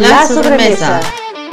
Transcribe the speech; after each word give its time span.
La, 0.00 0.26
sobremesa. 0.26 0.98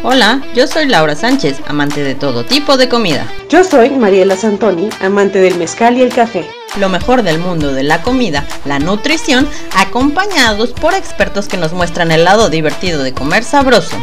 Hola, 0.04 0.42
yo 0.56 0.68
soy 0.68 0.86
Laura 0.86 1.18
Sánchez, 1.18 1.58
amante 1.68 2.02
de 2.02 2.16
todo 2.16 2.46
tipo 2.46 2.78
de 2.78 2.88
comida. 2.88 3.28
Yo 3.50 3.66
soy 3.66 3.90
Mariela 3.90 4.38
Santoni, 4.38 4.88
amante 5.02 5.42
del 5.42 5.58
mezcal 5.58 5.98
y 5.98 6.02
el 6.02 6.14
café. 6.14 6.50
Lo 6.80 6.88
mejor 6.88 7.24
del 7.24 7.40
mundo 7.40 7.74
de 7.74 7.84
la 7.84 8.02
comida, 8.02 8.46
la 8.64 8.80
nutrición, 8.80 9.50
acompañados 9.76 10.72
por 10.72 10.94
expertos 10.94 11.50
que 11.50 11.58
nos 11.58 11.74
muestran 11.74 12.10
el 12.10 12.24
lado 12.24 12.50
divertido 12.50 13.04
de 13.04 13.14
comer 13.14 13.44
sabroso. 13.44 13.98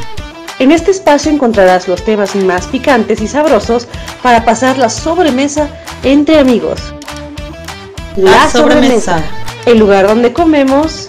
En 0.59 0.73
este 0.73 0.91
espacio 0.91 1.33
encontrarás 1.33 1.89
los 1.89 2.05
temas 2.05 2.37
más 2.37 2.67
picantes 2.67 3.23
y 3.23 3.29
sabrosos 3.29 3.89
para 4.23 4.45
pasar 4.45 4.77
la 4.77 4.91
sobremesa 4.91 5.71
entre 6.03 6.39
amigos. 6.39 6.93
La, 8.17 8.51
sobremesa, 8.51 9.23
el 9.65 9.79
lugar 9.79 10.07
donde 10.07 10.35
comemos 10.35 11.09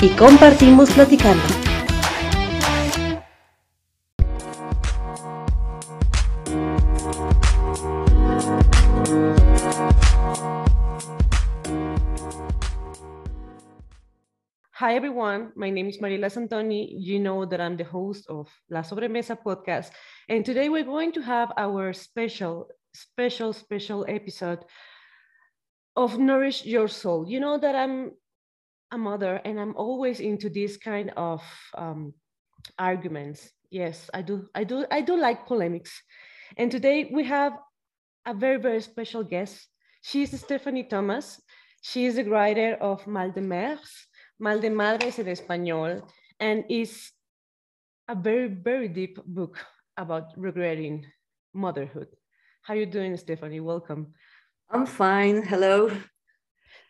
y 0.00 0.10
compartimos 0.10 0.88
platicando. 0.90 1.65
Everyone, 14.96 15.52
my 15.56 15.68
name 15.68 15.88
is 15.88 15.98
Mariela 15.98 16.32
Santoni. 16.32 16.88
You 16.88 17.20
know 17.20 17.44
that 17.44 17.60
I'm 17.60 17.76
the 17.76 17.84
host 17.84 18.24
of 18.30 18.48
La 18.70 18.80
Sobremesa 18.80 19.36
podcast. 19.36 19.90
And 20.26 20.42
today 20.42 20.70
we're 20.70 20.88
going 20.88 21.12
to 21.12 21.20
have 21.20 21.52
our 21.58 21.92
special, 21.92 22.70
special, 22.94 23.52
special 23.52 24.06
episode 24.08 24.64
of 25.96 26.18
Nourish 26.18 26.64
Your 26.64 26.88
Soul. 26.88 27.28
You 27.28 27.40
know 27.40 27.58
that 27.58 27.76
I'm 27.76 28.12
a 28.90 28.96
mother 28.96 29.38
and 29.44 29.60
I'm 29.60 29.76
always 29.76 30.18
into 30.18 30.48
this 30.48 30.78
kind 30.78 31.12
of 31.14 31.42
um, 31.76 32.14
arguments. 32.78 33.52
Yes, 33.68 34.08
I 34.14 34.22
do, 34.22 34.48
I 34.54 34.64
do, 34.64 34.86
I 34.90 35.02
do 35.02 35.20
like 35.20 35.46
polemics. 35.46 35.92
And 36.56 36.70
today 36.70 37.10
we 37.12 37.24
have 37.24 37.52
a 38.24 38.32
very, 38.32 38.56
very 38.56 38.80
special 38.80 39.24
guest. 39.24 39.68
She's 40.00 40.32
Stephanie 40.40 40.84
Thomas. 40.88 41.38
She 41.82 42.06
is 42.06 42.16
the 42.16 42.24
writer 42.24 42.78
of 42.80 43.06
Mal 43.06 43.30
de 43.30 43.42
Mères 43.42 44.05
Mal 44.38 44.60
de 44.60 44.68
Madres 44.68 45.18
en 45.18 45.28
español, 45.28 46.02
and 46.38 46.64
is 46.68 47.10
a 48.08 48.14
very, 48.14 48.48
very 48.48 48.88
deep 48.88 49.18
book 49.24 49.58
about 49.96 50.32
regretting 50.36 51.06
motherhood. 51.54 52.08
How 52.62 52.74
are 52.74 52.76
you 52.76 52.86
doing, 52.86 53.16
Stephanie? 53.16 53.60
Welcome. 53.60 54.12
I'm 54.68 54.84
fine. 54.84 55.42
Hello. 55.42 55.90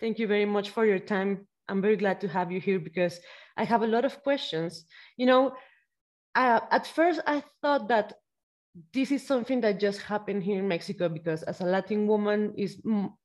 Thank 0.01 0.19
you 0.19 0.27
very 0.27 0.45
much 0.45 0.71
for 0.71 0.85
your 0.85 0.99
time. 0.99 1.47
I'm 1.69 1.81
very 1.81 1.97
glad 1.97 2.21
to 2.23 2.29
have 2.29 2.51
you 2.51 2.61
here 2.61 2.81
because 2.81 3.21
I 3.57 3.65
have 3.65 3.83
a 3.83 3.87
lot 3.87 4.05
of 4.05 4.23
questions. 4.23 4.85
You 5.17 5.27
know, 5.27 5.55
uh, 6.35 6.61
at 6.71 6.87
first 6.87 7.21
I 7.27 7.43
thought 7.63 7.89
that 7.89 8.15
this 8.93 9.13
is 9.13 9.27
something 9.27 9.61
that 9.61 9.81
just 9.81 10.01
happened 10.03 10.43
here 10.43 10.59
in 10.59 10.69
Mexico 10.69 11.09
because 11.09 11.43
as 11.45 11.61
a 11.61 11.65
Latin 11.65 12.07
woman 12.07 12.55
is 12.57 12.83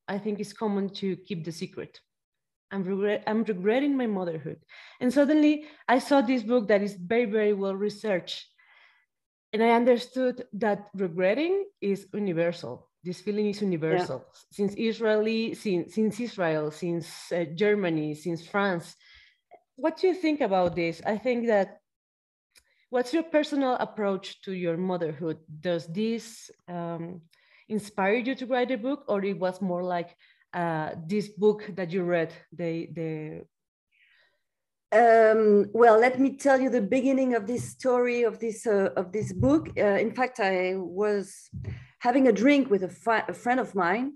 I 0.08 0.18
think 0.18 0.40
it's 0.40 0.54
common 0.54 0.90
to 0.96 1.16
keep 1.18 1.44
the 1.44 1.52
secret. 1.52 2.00
I'm, 2.72 2.84
regret, 2.84 3.24
I'm 3.28 3.44
regretting 3.44 3.98
my 3.98 4.08
motherhood. 4.08 4.60
And 5.00 5.14
suddenly 5.14 5.66
I 5.88 6.00
saw 6.00 6.22
this 6.22 6.44
book 6.44 6.68
that 6.70 6.82
is 6.82 6.96
very, 6.96 7.26
very 7.26 7.54
well 7.54 7.76
researched. 7.76 8.48
And 9.54 9.62
I 9.62 9.72
understood 9.72 10.46
that 10.54 10.88
regretting 10.94 11.66
is 11.82 12.08
universal. 12.14 12.88
This 13.04 13.20
feeling 13.20 13.48
is 13.48 13.62
universal. 13.62 14.20
Yeah. 14.20 14.40
Since 14.52 14.76
Israeli, 14.78 15.54
since, 15.56 15.96
since 15.96 16.20
Israel, 16.20 16.72
since 16.72 17.32
uh, 17.32 17.46
Germany, 17.56 18.14
since 18.16 18.46
France. 18.46 18.96
What 19.76 19.98
do 19.98 20.08
you 20.08 20.14
think 20.14 20.42
about 20.42 20.76
this? 20.76 21.02
I 21.06 21.18
think 21.18 21.48
that 21.48 21.80
what's 22.90 23.14
your 23.14 23.24
personal 23.24 23.76
approach 23.76 24.42
to 24.44 24.54
your 24.54 24.78
motherhood? 24.78 25.40
Does 25.60 25.88
this 25.88 26.52
um, 26.68 27.22
inspire 27.68 28.16
you 28.16 28.36
to 28.36 28.46
write 28.46 28.72
a 28.72 28.78
book, 28.78 29.04
or 29.08 29.24
it 29.26 29.40
was 29.40 29.62
more 29.62 29.84
like 29.84 30.16
uh, 30.54 30.92
this 31.08 31.30
book 31.30 31.70
that 31.76 31.92
you 31.92 32.04
read, 32.04 32.34
the 32.52 32.88
the. 32.94 33.42
Um, 34.94 35.68
well, 35.72 35.98
let 35.98 36.20
me 36.20 36.36
tell 36.36 36.60
you 36.60 36.70
the 36.70 36.82
beginning 36.82 37.34
of 37.34 37.48
this 37.48 37.64
story 37.64 38.24
of 38.24 38.40
this 38.40 38.68
uh, 38.68 38.90
of 38.98 39.12
this 39.12 39.32
book. 39.32 39.70
Uh, 39.78 40.00
in 40.06 40.12
fact, 40.12 40.40
I 40.40 40.76
was 40.76 41.50
having 42.00 42.28
a 42.28 42.34
drink 42.34 42.70
with 42.70 42.84
a, 42.84 43.24
a 43.30 43.34
friend 43.34 43.60
of 43.60 43.74
mine, 43.74 44.14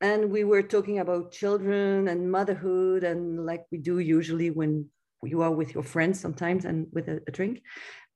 and 0.00 0.30
we 0.30 0.44
were 0.44 0.62
talking 0.62 0.98
about 0.98 1.32
children 1.32 2.08
and 2.08 2.30
motherhood, 2.30 3.04
and 3.04 3.44
like 3.44 3.66
we 3.70 3.78
do 3.78 3.98
usually 3.98 4.50
when 4.50 4.88
you 5.22 5.42
are 5.42 5.50
with 5.50 5.74
your 5.74 5.82
friends 5.82 6.20
sometimes 6.20 6.64
and 6.64 6.86
with 6.92 7.08
a, 7.08 7.20
a 7.26 7.30
drink. 7.30 7.62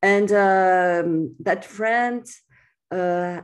And 0.02 0.30
um, 0.32 1.34
that 1.40 1.64
friend 1.64 2.26
uh, 2.90 3.42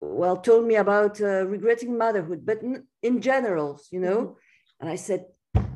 well 0.00 0.36
told 0.36 0.66
me 0.66 0.76
about 0.76 1.20
uh, 1.20 1.46
regretting 1.46 1.96
motherhood 1.96 2.44
but 2.44 2.62
in, 3.02 3.20
general 3.20 3.80
you 3.90 4.00
know? 4.00 4.20
Mm-hmm. 4.20 4.80
and 4.80 4.90
i 4.90 4.96
said 4.96 5.26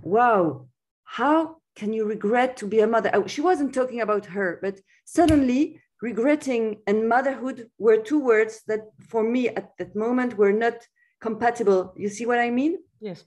wow 0.03 0.67
how 1.05 1.61
can 1.77 1.93
you 1.93 2.05
regret 2.05 2.57
to 2.59 2.67
be 2.67 2.81
a 2.81 2.87
mother? 2.87 3.11
Oh, 3.15 3.27
she 3.27 3.41
wasn't 3.41 3.75
talking 3.75 4.01
about 4.01 4.27
her 4.27 4.59
but 4.63 4.81
suddenly 5.05 5.81
regretting 6.03 6.81
and 6.87 7.09
motherhood 7.09 7.71
were 7.79 7.99
two 7.99 8.19
words 8.19 8.63
that 8.67 8.83
for 9.09 9.23
me 9.23 9.49
at 9.49 9.77
that 9.79 9.95
moment 9.95 10.37
were 10.37 10.53
not 10.53 10.75
compatible. 11.21 11.95
You 11.97 12.09
see 12.09 12.27
what 12.27 12.39
i 12.39 12.51
mean? 12.51 12.79
Yes. 13.01 13.25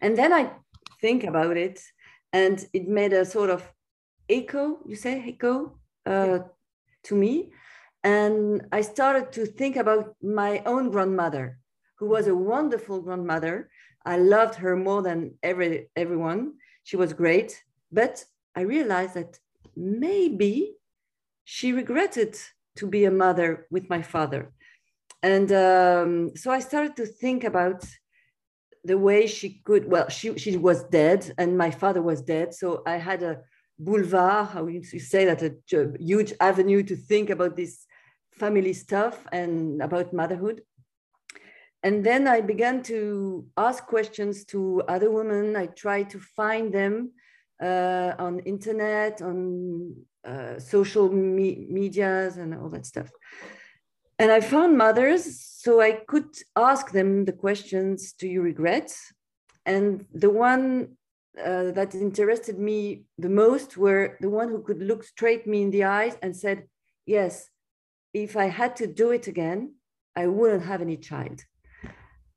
And 0.00 0.16
then 0.16 0.32
i 0.32 0.50
think 1.00 1.24
about 1.24 1.56
it 1.56 1.80
and 2.32 2.66
it 2.72 2.88
made 2.88 3.12
a 3.12 3.24
sort 3.24 3.50
of 3.50 3.60
echo 4.28 4.78
you 4.86 4.96
say 4.96 5.24
echo 5.32 5.78
uh, 6.06 6.40
to 7.04 7.14
me 7.14 7.52
and 8.08 8.62
I 8.72 8.80
started 8.94 9.26
to 9.32 9.44
think 9.44 9.76
about 9.76 10.04
my 10.22 10.52
own 10.72 10.84
grandmother, 10.94 11.46
who 11.98 12.06
was 12.14 12.26
a 12.26 12.40
wonderful 12.54 12.98
grandmother. 13.06 13.56
I 14.14 14.16
loved 14.16 14.54
her 14.62 14.74
more 14.76 15.02
than 15.02 15.18
every, 15.42 15.72
everyone. 15.94 16.42
She 16.84 16.96
was 16.96 17.12
great. 17.12 17.50
But 17.92 18.24
I 18.56 18.62
realized 18.76 19.14
that 19.18 19.38
maybe 19.76 20.54
she 21.44 21.68
regretted 21.72 22.32
to 22.76 22.86
be 22.86 23.04
a 23.04 23.18
mother 23.24 23.66
with 23.70 23.90
my 23.90 24.00
father. 24.14 24.42
And 25.22 25.48
um, 25.52 26.10
so 26.34 26.50
I 26.50 26.60
started 26.60 26.96
to 26.96 27.04
think 27.04 27.44
about 27.44 27.84
the 28.84 28.96
way 28.96 29.26
she 29.26 29.60
could, 29.66 29.84
well, 29.92 30.08
she, 30.08 30.38
she 30.38 30.56
was 30.56 30.84
dead 30.84 31.20
and 31.36 31.58
my 31.58 31.70
father 31.70 32.00
was 32.00 32.22
dead. 32.22 32.54
So 32.54 32.82
I 32.86 32.96
had 32.96 33.22
a 33.22 33.40
boulevard, 33.78 34.48
how 34.54 34.66
you 34.66 34.82
say 34.82 35.26
that, 35.26 35.42
a 35.42 35.52
huge 35.98 36.32
avenue 36.40 36.82
to 36.84 36.96
think 36.96 37.28
about 37.28 37.54
this 37.54 37.84
family 38.38 38.72
stuff 38.72 39.26
and 39.32 39.82
about 39.82 40.12
motherhood. 40.12 40.62
And 41.82 42.04
then 42.04 42.26
I 42.26 42.40
began 42.40 42.82
to 42.84 43.46
ask 43.56 43.86
questions 43.86 44.44
to 44.46 44.82
other 44.88 45.10
women. 45.10 45.56
I 45.56 45.66
tried 45.66 46.10
to 46.10 46.18
find 46.18 46.72
them 46.74 47.12
uh, 47.62 48.12
on 48.18 48.40
internet, 48.40 49.22
on 49.22 49.94
uh, 50.24 50.58
social 50.58 51.08
me- 51.10 51.66
medias, 51.70 52.36
and 52.36 52.54
all 52.54 52.68
that 52.70 52.86
stuff. 52.86 53.10
And 54.18 54.32
I 54.32 54.40
found 54.40 54.76
mothers, 54.76 55.40
so 55.40 55.80
I 55.80 55.92
could 56.08 56.34
ask 56.56 56.90
them 56.90 57.24
the 57.24 57.32
questions: 57.32 58.12
Do 58.12 58.26
you 58.26 58.42
regret? 58.42 58.92
And 59.64 60.04
the 60.12 60.30
one 60.30 60.96
uh, 61.38 61.70
that 61.72 61.94
interested 61.94 62.58
me 62.58 63.04
the 63.18 63.28
most 63.28 63.76
were 63.76 64.16
the 64.20 64.30
one 64.30 64.48
who 64.48 64.62
could 64.62 64.82
look 64.82 65.04
straight 65.04 65.46
me 65.46 65.62
in 65.62 65.70
the 65.70 65.84
eyes 65.84 66.16
and 66.22 66.36
said, 66.36 66.66
"Yes, 67.06 67.50
if 68.24 68.36
I 68.36 68.46
had 68.46 68.76
to 68.76 68.86
do 68.86 69.10
it 69.10 69.26
again, 69.26 69.74
I 70.16 70.26
wouldn't 70.26 70.64
have 70.64 70.80
any 70.82 70.96
child. 70.96 71.42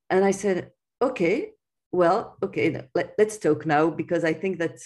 And 0.10 0.24
I 0.26 0.32
said, 0.32 0.72
okay, 1.02 1.52
well, 1.92 2.38
okay, 2.44 2.88
let, 2.96 3.20
us 3.20 3.38
talk 3.38 3.66
now 3.66 3.90
because 3.90 4.24
I 4.24 4.34
think 4.34 4.60
that 4.60 4.80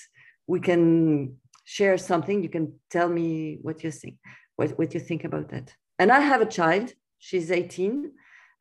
we 0.47 0.59
can 0.59 1.38
share 1.66 1.97
something. 1.97 2.41
You 2.41 2.50
can 2.50 2.73
tell 2.89 3.09
me 3.09 3.59
what 3.61 3.84
you 3.84 3.91
think, 3.91 4.16
what, 4.55 4.78
what 4.78 4.93
you 4.93 4.99
think 4.99 5.23
about 5.23 5.49
that. 5.49 5.73
And 5.99 6.11
I 6.11 6.20
have 6.20 6.41
a 6.41 6.46
child. 6.46 6.93
She's 7.20 7.52
18. 7.52 8.11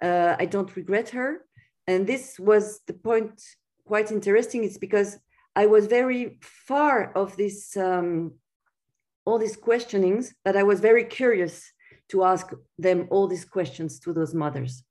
Uh, 0.03 0.37
I 0.38 0.47
don't 0.47 0.75
regret 0.76 1.11
her. 1.11 1.44
And 1.87 2.06
this 2.06 2.38
was 2.38 2.81
the 2.87 2.94
point 2.94 3.43
quite 3.87 4.11
interesting. 4.11 4.64
It's 4.64 4.79
because 4.79 5.19
I 5.55 5.67
was 5.67 5.87
very 5.87 6.38
far 6.43 7.12
of 7.12 7.37
this, 7.37 7.76
um, 7.76 8.32
all 9.25 9.38
these 9.38 9.56
questionings 9.56 10.35
that 10.44 10.56
I 10.56 10.62
was 10.62 10.81
very 10.81 11.05
curious 11.05 11.73
to 12.11 12.25
ask 12.25 12.53
them 12.79 13.06
all 13.11 13.27
these 13.27 13.45
questions 13.45 13.99
to 14.01 14.12
those 14.12 14.35
mothers. 14.35 14.83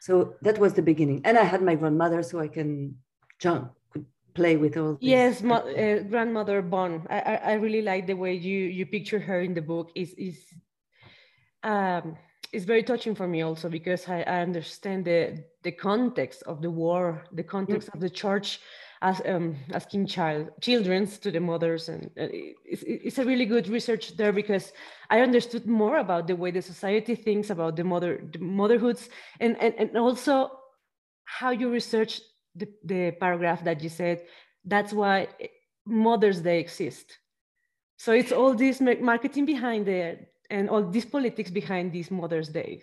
So 0.00 0.34
that 0.42 0.58
was 0.58 0.74
the 0.74 0.82
beginning. 0.82 1.20
And 1.24 1.38
I 1.38 1.44
had 1.44 1.62
my 1.62 1.74
grandmother, 1.74 2.22
so 2.22 2.40
I 2.40 2.48
can 2.48 2.96
jump, 3.38 3.72
play 4.34 4.56
with 4.56 4.76
all. 4.76 4.98
Yes, 5.00 5.42
mo- 5.42 5.68
uh, 5.68 6.02
grandmother 6.02 6.60
Bon. 6.62 7.06
I, 7.08 7.20
I, 7.20 7.34
I 7.34 7.52
really 7.54 7.82
like 7.82 8.06
the 8.06 8.16
way 8.16 8.34
you 8.34 8.60
you 8.66 8.84
picture 8.86 9.20
her 9.20 9.40
in 9.40 9.54
the 9.54 9.62
book. 9.62 9.90
Is 9.94 10.12
is 10.14 10.38
um 11.62 12.16
it's 12.52 12.64
very 12.64 12.82
touching 12.82 13.14
for 13.14 13.26
me 13.26 13.42
also 13.42 13.68
because 13.68 14.08
I, 14.08 14.22
I 14.22 14.42
understand 14.42 15.04
the 15.04 15.44
the 15.62 15.72
context 15.72 16.42
of 16.44 16.60
the 16.60 16.70
war, 16.70 17.24
the 17.32 17.44
context 17.44 17.88
mm-hmm. 17.88 17.98
of 17.98 18.02
the 18.02 18.10
church 18.10 18.60
as, 19.02 19.20
um, 19.26 19.56
asking 19.72 20.06
child 20.06 20.48
children's 20.60 21.18
to 21.18 21.30
the 21.30 21.40
mothers 21.40 21.88
and 21.88 22.06
uh, 22.18 22.28
it's, 22.64 22.82
it's 22.86 23.18
a 23.18 23.24
really 23.24 23.44
good 23.44 23.68
research 23.68 24.16
there 24.16 24.32
because 24.32 24.72
i 25.10 25.20
understood 25.20 25.66
more 25.66 25.98
about 25.98 26.26
the 26.26 26.36
way 26.36 26.50
the 26.50 26.62
society 26.62 27.14
thinks 27.14 27.50
about 27.50 27.76
the 27.76 27.84
mother 27.84 28.22
the 28.32 28.38
motherhoods 28.38 29.08
and, 29.40 29.60
and 29.60 29.74
and 29.78 29.96
also 29.96 30.50
how 31.24 31.50
you 31.50 31.70
research 31.70 32.20
the, 32.54 32.68
the 32.84 33.12
paragraph 33.12 33.64
that 33.64 33.82
you 33.82 33.88
said. 33.88 34.22
That's 34.64 34.92
why 34.92 35.28
mother's 35.86 36.40
day 36.40 36.60
exist. 36.60 37.18
So 37.96 38.12
it's 38.12 38.32
all 38.32 38.54
this 38.54 38.80
marketing 38.80 39.46
behind 39.46 39.88
it 39.88 40.28
and 40.50 40.68
all 40.68 40.82
these 40.82 41.04
politics 41.04 41.50
behind 41.50 41.92
these 41.92 42.10
mother's 42.10 42.48
day. 42.48 42.82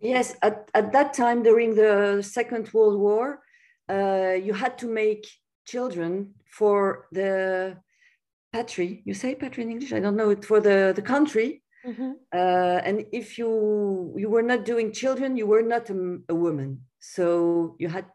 Yes 0.00 0.34
at, 0.42 0.70
at 0.72 0.92
that 0.92 1.12
time 1.12 1.42
during 1.42 1.74
the 1.74 2.22
second 2.22 2.72
world 2.72 2.98
war 2.98 3.42
uh, 3.88 4.34
you 4.42 4.54
had 4.54 4.78
to 4.78 4.86
make 4.86 5.26
children 5.66 6.34
for 6.50 7.06
the 7.12 7.76
patry. 8.54 9.02
You 9.04 9.14
say 9.14 9.34
patry 9.34 9.62
in 9.62 9.70
English? 9.70 9.92
I 9.92 10.00
don't 10.00 10.16
know 10.16 10.30
it 10.30 10.44
for 10.44 10.60
the 10.60 10.92
the 10.94 11.02
country. 11.02 11.62
Mm-hmm. 11.86 12.12
Uh, 12.32 12.80
and 12.88 13.06
if 13.12 13.38
you 13.38 14.14
you 14.16 14.28
were 14.28 14.42
not 14.42 14.64
doing 14.64 14.92
children, 14.92 15.36
you 15.36 15.46
were 15.46 15.62
not 15.62 15.90
a, 15.90 16.18
a, 16.28 16.34
woman. 16.34 16.82
So 16.98 17.76
you 17.78 17.88
had 17.88 18.06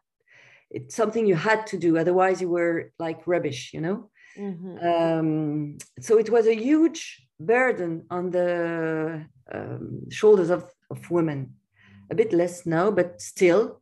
it's 0.70 0.94
something 0.94 1.26
you 1.26 1.36
had 1.36 1.66
to 1.68 1.78
do. 1.78 1.96
Otherwise, 1.96 2.40
you 2.40 2.50
were 2.50 2.92
like 2.98 3.26
rubbish, 3.26 3.72
you 3.72 3.80
know. 3.80 4.10
Mm-hmm. 4.38 4.78
Um, 4.86 5.78
so 6.00 6.18
it 6.18 6.30
was 6.30 6.46
a 6.46 6.54
huge 6.54 7.26
burden 7.38 8.06
on 8.10 8.30
the 8.30 9.24
um, 9.52 10.10
shoulders 10.10 10.50
of, 10.50 10.64
of 10.90 11.10
women. 11.10 11.54
A 12.10 12.14
bit 12.14 12.32
less 12.32 12.66
now, 12.66 12.90
but 12.90 13.20
still, 13.20 13.80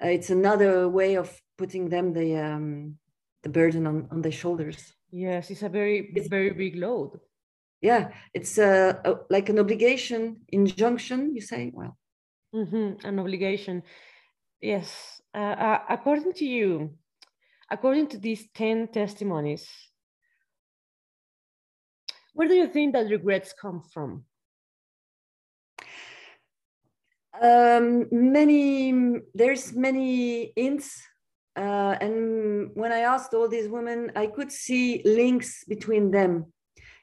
it's 0.00 0.30
another 0.30 0.88
way 0.88 1.16
of 1.16 1.40
putting 1.56 1.88
them 1.88 2.12
the 2.12 2.36
um, 2.36 2.98
the 3.42 3.48
burden 3.48 3.86
on, 3.86 4.08
on 4.10 4.22
their 4.22 4.32
shoulders. 4.32 4.94
Yes, 5.10 5.50
it's 5.50 5.62
a 5.62 5.68
very 5.68 6.12
it's, 6.14 6.28
very 6.28 6.50
big 6.50 6.76
load. 6.76 7.18
Yeah, 7.80 8.10
it's 8.34 8.58
a, 8.58 9.00
a, 9.04 9.14
like 9.30 9.48
an 9.48 9.58
obligation, 9.58 10.38
injunction. 10.48 11.34
You 11.34 11.40
say, 11.40 11.70
well, 11.72 11.96
mm-hmm, 12.54 13.06
an 13.06 13.18
obligation. 13.18 13.82
Yes, 14.60 15.20
uh, 15.34 15.38
uh, 15.38 15.78
according 15.88 16.32
to 16.34 16.44
you, 16.44 16.94
according 17.70 18.08
to 18.08 18.18
these 18.18 18.48
ten 18.54 18.88
testimonies, 18.88 19.68
where 22.34 22.48
do 22.48 22.54
you 22.54 22.68
think 22.68 22.92
that 22.92 23.10
regrets 23.10 23.54
come 23.60 23.82
from? 23.92 24.24
Um, 27.42 28.06
many 28.10 28.92
there's 29.34 29.74
many 29.74 30.52
hints 30.56 31.02
uh, 31.56 31.96
and 32.00 32.70
when 32.74 32.92
i 32.92 33.00
asked 33.00 33.34
all 33.34 33.48
these 33.48 33.68
women 33.68 34.12
i 34.16 34.26
could 34.26 34.50
see 34.52 35.02
links 35.04 35.64
between 35.64 36.10
them. 36.10 36.52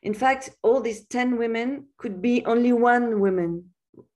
In 0.02 0.14
fact 0.14 0.50
all 0.62 0.82
these 0.82 1.06
10 1.08 1.38
women 1.38 1.88
could 1.98 2.22
be 2.22 2.46
only 2.46 2.74
one 2.74 3.20
woman. 3.20 3.72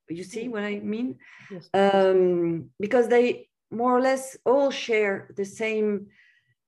You 0.10 0.24
see 0.24 0.48
what 0.48 0.63
i 0.63 0.80
mean? 0.80 1.18
Yes. 1.51 1.69
um, 1.74 2.69
because 2.80 3.07
they 3.07 3.50
more 3.72 3.95
or 3.98 4.01
less 4.01 4.38
all 4.45 4.72
share 4.72 5.31
the 5.36 5.45
same 5.45 6.07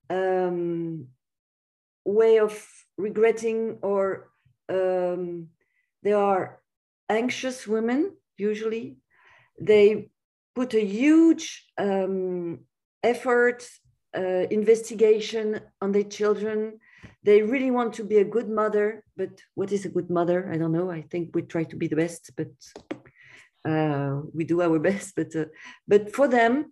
um, 0.09 1.07
way 2.05 2.39
of 2.39 2.53
regretting 2.97 3.77
or 3.81 4.29
um, 4.69 5.47
they 6.03 6.13
are 6.13 6.61
anxious 7.09 7.67
women 7.67 8.15
usually 8.37 8.97
they 9.61 10.09
put 10.55 10.73
a 10.73 10.83
huge 10.83 11.65
um, 11.77 12.59
effort, 13.03 13.67
uh, 14.17 14.45
investigation 14.49 15.61
on 15.81 15.91
their 15.91 16.03
children. 16.03 16.79
They 17.23 17.41
really 17.41 17.71
want 17.71 17.93
to 17.93 18.03
be 18.03 18.17
a 18.17 18.25
good 18.25 18.49
mother, 18.49 19.03
but 19.15 19.29
what 19.55 19.71
is 19.71 19.85
a 19.85 19.89
good 19.89 20.09
mother? 20.09 20.49
I 20.51 20.57
don't 20.57 20.71
know. 20.71 20.91
I 20.91 21.01
think 21.03 21.33
we 21.33 21.43
try 21.43 21.63
to 21.65 21.75
be 21.75 21.87
the 21.87 21.95
best, 21.95 22.31
but 22.35 22.51
uh, 23.63 24.21
we 24.33 24.43
do 24.43 24.61
our 24.61 24.79
best. 24.89 25.15
But 25.15 25.35
uh, 25.35 25.45
but 25.87 26.13
for 26.13 26.27
them, 26.27 26.71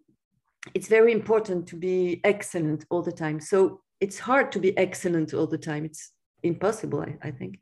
it's 0.74 0.88
very 0.88 1.12
important 1.12 1.68
to 1.68 1.76
be 1.76 2.20
excellent 2.24 2.86
all 2.90 3.02
the 3.02 3.12
time. 3.12 3.40
So 3.40 3.82
it's 4.00 4.20
hard 4.20 4.52
to 4.54 4.60
be 4.60 4.78
excellent 4.78 5.34
all 5.34 5.48
the 5.48 5.58
time. 5.58 5.86
It's 5.86 6.12
impossible, 6.44 7.02
I, 7.02 7.18
I 7.22 7.32
think. 7.32 7.60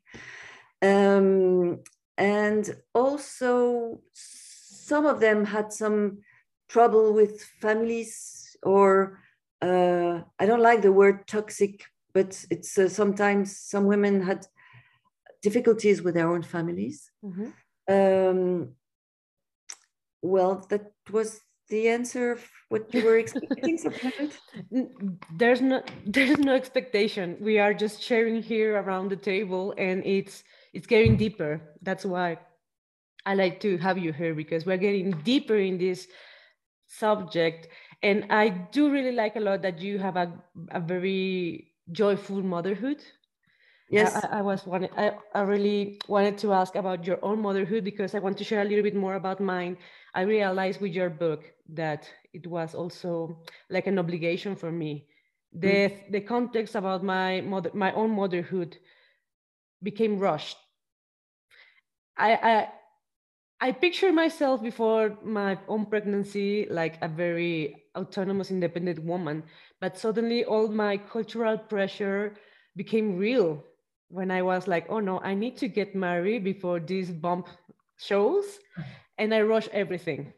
Um, 0.82 1.80
and 2.18 2.76
also 2.94 4.02
some 4.88 5.06
of 5.06 5.20
them 5.20 5.44
had 5.44 5.74
some 5.74 6.20
trouble 6.70 7.14
with 7.14 7.44
families 7.62 8.56
or 8.64 9.20
uh, 9.62 10.22
I 10.40 10.46
don't 10.46 10.62
like 10.62 10.82
the 10.82 10.92
word 10.92 11.28
toxic, 11.28 11.84
but 12.14 12.46
it's 12.50 12.78
uh, 12.78 12.88
sometimes 12.88 13.58
some 13.58 13.86
women 13.86 14.22
had 14.22 14.48
difficulties 15.42 16.02
with 16.02 16.14
their 16.14 16.30
own 16.30 16.44
families. 16.44 17.12
Mm-hmm. 17.24 17.50
Um, 17.96 18.70
well, 20.22 20.66
that 20.70 20.92
was 21.12 21.42
the 21.70 21.90
answer 21.90 22.32
of 22.32 22.50
what 22.70 22.94
you 22.94 23.04
were 23.04 23.18
expecting. 23.18 23.80
there's 25.36 25.62
no 25.62 25.84
there's 26.06 26.38
no 26.38 26.54
expectation. 26.56 27.38
We 27.42 27.60
are 27.60 27.74
just 27.74 28.02
sharing 28.02 28.42
here 28.42 28.80
around 28.82 29.10
the 29.10 29.18
table, 29.18 29.74
and 29.78 30.06
it's 30.06 30.44
it's 30.74 30.88
getting 30.88 31.18
deeper. 31.18 31.62
That's 31.82 32.06
why 32.06 32.38
I 33.28 33.34
like 33.34 33.60
to 33.60 33.78
have 33.78 33.98
you 33.98 34.14
here 34.14 34.34
because 34.34 34.66
we're 34.66 34.78
getting 34.78 35.12
deeper 35.24 35.58
in 35.58 35.78
this 35.78 36.08
subject. 36.88 37.68
And 38.02 38.26
I 38.30 38.48
do 38.50 38.90
really 38.90 39.12
like 39.12 39.36
a 39.36 39.42
lot 39.42 39.62
that 39.64 39.80
you 39.82 40.00
have 40.00 40.16
a, 40.16 40.32
a 40.72 40.80
very 40.80 41.74
joyful 41.92 42.42
motherhood. 42.42 43.04
Yes. 43.90 44.16
I, 44.24 44.40
I 44.40 44.42
was 44.42 44.66
wanted, 44.66 44.92
I, 44.96 45.12
I 45.36 45.42
really 45.42 46.00
wanted 46.08 46.38
to 46.40 46.54
ask 46.54 46.76
about 46.76 47.06
your 47.06 47.20
own 47.22 47.42
motherhood 47.42 47.84
because 47.84 48.16
I 48.16 48.20
want 48.20 48.38
to 48.38 48.46
share 48.46 48.62
a 48.62 48.66
little 48.66 48.84
bit 48.84 48.96
more 48.96 49.16
about 49.16 49.42
mine. 49.42 49.78
I 50.14 50.22
realized 50.22 50.80
with 50.80 50.94
your 50.94 51.10
book 51.10 51.44
that 51.74 52.10
it 52.34 52.48
was 52.48 52.74
also 52.76 53.42
like 53.70 53.88
an 53.88 54.00
obligation 54.00 54.56
for 54.56 54.72
me. 54.72 55.06
The, 55.52 55.90
mm. 55.90 56.12
the 56.12 56.22
context 56.22 56.76
about 56.76 57.04
my 57.04 57.42
mother, 57.42 57.72
my 57.74 57.92
own 57.92 58.12
motherhood 58.12 58.78
became 59.84 60.18
rushed. 60.18 60.58
I, 62.18 62.70
I 63.60 63.72
picture 63.72 64.12
myself 64.14 64.62
before 64.62 65.18
my 65.24 65.58
own 65.68 65.88
pregnancy 65.88 66.68
like 66.70 67.00
a 67.02 67.08
very 67.08 67.88
autonomous, 67.96 68.52
independent 68.52 69.04
woman. 69.04 69.44
But 69.82 69.98
suddenly, 69.98 70.46
all 70.46 70.68
my 70.68 70.98
cultural 70.98 71.58
pressure 71.58 72.36
became 72.76 73.18
real 73.18 73.64
when 74.10 74.30
I 74.30 74.44
was 74.44 74.68
like, 74.68 74.86
oh 74.90 75.00
no, 75.00 75.20
I 75.20 75.34
need 75.34 75.58
to 75.58 75.68
get 75.68 75.96
married 75.96 76.44
before 76.44 76.80
this 76.80 77.10
bump 77.10 77.48
shows. 77.98 78.46
Mm-hmm. 78.46 78.82
And 79.18 79.34
I 79.34 79.42
rush 79.42 79.68
everything. 79.74 80.34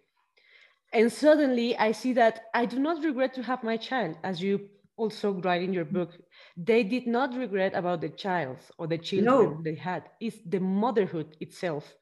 And 0.94 1.12
suddenly, 1.12 1.78
I 1.78 1.92
see 1.92 2.14
that 2.14 2.46
I 2.54 2.66
do 2.66 2.80
not 2.80 3.04
regret 3.04 3.34
to 3.34 3.44
have 3.44 3.64
my 3.64 3.76
child, 3.76 4.18
as 4.24 4.42
you 4.42 4.70
also 4.96 5.34
write 5.34 5.62
in 5.62 5.74
your 5.74 5.84
mm-hmm. 5.84 5.96
book. 5.96 6.12
They 6.56 6.84
did 6.84 7.06
not 7.06 7.36
regret 7.36 7.74
about 7.76 8.00
the 8.00 8.10
child 8.10 8.58
or 8.78 8.88
the 8.88 8.98
children 8.98 9.26
no. 9.26 9.62
they 9.62 9.76
had. 9.76 10.04
It's 10.22 10.38
the 10.46 10.62
motherhood 10.62 11.36
itself 11.42 11.94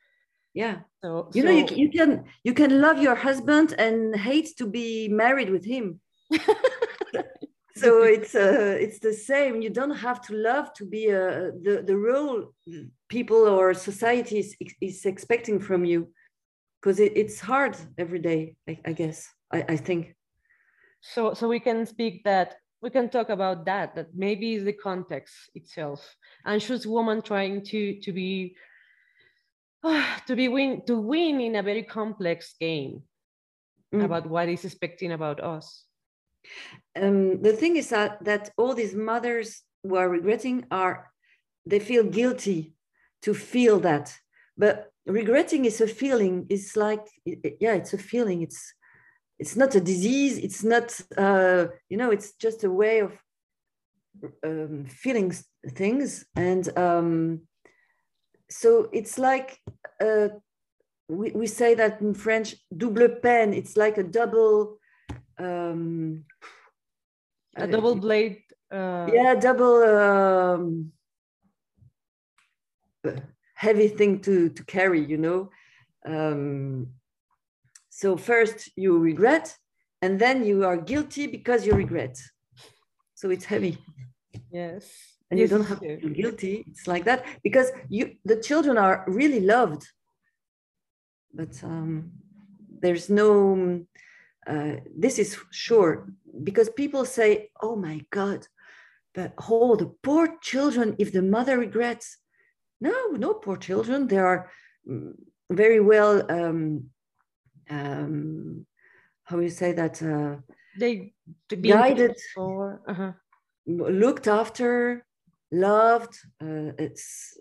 yeah. 0.58 0.78
So 1.04 1.30
you 1.36 1.42
so, 1.44 1.48
know 1.48 1.56
you, 1.60 1.66
you 1.84 1.90
can 1.98 2.10
you 2.44 2.54
can 2.54 2.82
love 2.82 2.98
your 3.08 3.16
husband 3.16 3.76
and 3.86 4.16
hate 4.16 4.50
to 4.58 4.66
be 4.66 5.08
married 5.08 5.50
with 5.50 5.66
him. 5.66 5.86
So 7.78 8.02
it's 8.02 8.34
uh, 8.34 8.76
it's 8.80 9.00
the 9.00 9.14
same. 9.14 9.62
You 9.62 9.70
don't 9.70 9.98
have 10.08 10.20
to 10.28 10.34
love 10.34 10.74
to 10.78 10.84
be 10.86 11.12
uh, 11.12 11.52
the 11.66 11.84
the 11.86 11.96
role 11.96 12.38
people 13.08 13.42
or 13.48 13.74
society 13.76 14.40
is, 14.40 14.56
is 14.82 15.06
expecting 15.06 15.60
from 15.60 15.86
you. 15.86 16.08
Because 16.82 17.00
it, 17.00 17.12
it's 17.16 17.40
hard 17.40 17.78
every 17.98 18.20
day 18.20 18.56
I, 18.68 18.80
I 18.90 18.94
guess 18.94 19.28
I, 19.54 19.60
I 19.70 19.78
think. 19.78 20.16
So 21.02 21.36
so 21.36 21.48
we 21.48 21.60
can 21.60 21.86
speak 21.86 22.24
that 22.24 22.56
we 22.82 22.90
can 22.90 23.10
talk 23.10 23.30
about 23.30 23.66
that 23.66 23.94
that 23.96 24.08
maybe 24.16 24.56
is 24.56 24.64
the 24.64 24.74
context 24.74 25.36
itself. 25.54 26.02
Anxious 26.46 26.86
woman 26.88 27.22
trying 27.22 27.64
to 27.66 28.00
to 28.02 28.12
be 28.12 28.56
to 30.27 30.36
be 30.36 30.48
win 30.48 30.81
to 30.86 31.00
win 31.00 31.41
in 31.41 31.55
a 31.55 31.63
very 31.63 31.84
complex 31.84 32.55
game 32.60 33.03
mm. 33.93 34.03
about 34.03 34.27
what 34.27 34.50
is 34.50 34.65
expecting 34.65 35.12
about 35.12 35.43
us. 35.43 35.86
Um, 36.96 37.41
the 37.41 37.53
thing 37.53 37.77
is 37.77 37.89
that 37.89 38.24
that 38.24 38.51
all 38.57 38.74
these 38.74 38.96
mothers 38.96 39.62
who 39.84 39.96
are 39.96 40.10
regretting 40.10 40.65
are 40.72 41.12
they 41.65 41.79
feel 41.79 42.03
guilty 42.03 42.74
to 43.22 43.34
feel 43.34 43.79
that, 43.81 44.15
but 44.57 44.91
regretting 45.05 45.65
is 45.65 45.81
a 45.81 45.88
feeling. 45.88 46.46
It's 46.50 46.75
like 46.75 47.05
yeah, 47.25 47.74
it's 47.74 47.93
a 47.93 47.98
feeling. 47.98 48.41
It's 48.41 48.74
it's 49.39 49.55
not 49.55 49.75
a 49.75 49.81
disease. 49.81 50.38
It's 50.38 50.63
not 50.63 51.00
uh, 51.17 51.67
you 51.89 51.98
know. 51.98 52.12
It's 52.12 52.34
just 52.34 52.63
a 52.63 52.72
way 52.72 53.00
of 53.00 53.13
um, 54.43 54.86
feeling 54.86 55.34
things 55.75 56.25
and. 56.36 56.77
Um, 56.77 57.41
so 58.50 58.89
it's 58.92 59.18
like 59.18 59.60
uh, 60.01 60.30
we, 61.10 61.32
we 61.32 61.48
say 61.48 61.75
that 61.75 62.01
in 62.01 62.13
French, 62.13 62.56
double 62.75 63.10
peine. 63.10 63.54
It's 63.54 63.77
like 63.77 63.98
a 63.98 64.04
double. 64.04 64.80
Um, 65.38 66.25
a 67.56 67.68
double 67.68 67.96
blade. 67.96 68.42
Uh... 68.72 69.10
Yeah, 69.12 69.36
double 69.36 69.84
um, 69.84 70.92
heavy 73.54 73.88
thing 73.88 74.20
to 74.22 74.50
to 74.50 74.66
carry. 74.66 75.04
You 75.04 75.18
know. 75.18 75.50
Um, 76.06 76.88
so 77.89 78.18
first 78.18 78.70
you 78.75 78.98
regret, 78.98 79.58
and 80.01 80.20
then 80.20 80.46
you 80.46 80.66
are 80.66 80.77
guilty 80.77 81.27
because 81.27 81.66
you 81.66 81.74
regret. 81.74 82.18
So 83.16 83.30
it's 83.30 83.46
heavy. 83.46 83.77
Yes. 84.51 85.17
And 85.29 85.39
yes, 85.39 85.50
you 85.50 85.57
don't 85.57 85.67
have 85.67 85.81
to 85.81 86.00
feel 86.00 86.10
guilty. 86.10 86.65
It's 86.69 86.88
like 86.88 87.05
that 87.05 87.25
because 87.43 87.72
you 87.89 88.15
the 88.24 88.38
children 88.38 88.77
are 88.77 89.03
really 89.07 89.41
loved. 89.41 89.84
But 91.34 91.62
um, 91.63 92.12
there's 92.81 93.10
no 93.10 93.84
uh, 94.48 94.75
this 94.96 95.19
is 95.19 95.38
sure 95.51 96.07
because 96.43 96.69
people 96.69 97.03
say, 97.03 97.50
"Oh 97.62 97.75
my 97.75 98.05
God, 98.10 98.48
but 99.13 99.34
oh, 99.50 99.75
the 99.75 99.88
poor 100.01 100.38
children! 100.41 100.96
If 100.98 101.12
the 101.12 101.22
mother 101.22 101.57
regrets, 101.57 102.17
no, 102.79 103.07
no 103.12 103.34
poor 103.34 103.57
children. 103.57 104.07
They 104.07 104.17
are 104.17 104.50
mm, 104.89 105.13
very 105.51 105.79
well. 105.79 106.29
Um, 106.31 106.89
um, 107.69 108.65
how 109.24 109.39
you 109.39 109.50
say 109.50 109.74
that? 109.74 110.01
Uh, 110.01 110.38
they 110.79 111.13
guided, 111.50 112.15
for, 112.34 112.81
uh-huh. 112.88 113.12
looked 113.65 114.27
after, 114.27 115.05
loved. 115.51 116.18
Uh, 116.42 116.72
it's 116.77 117.38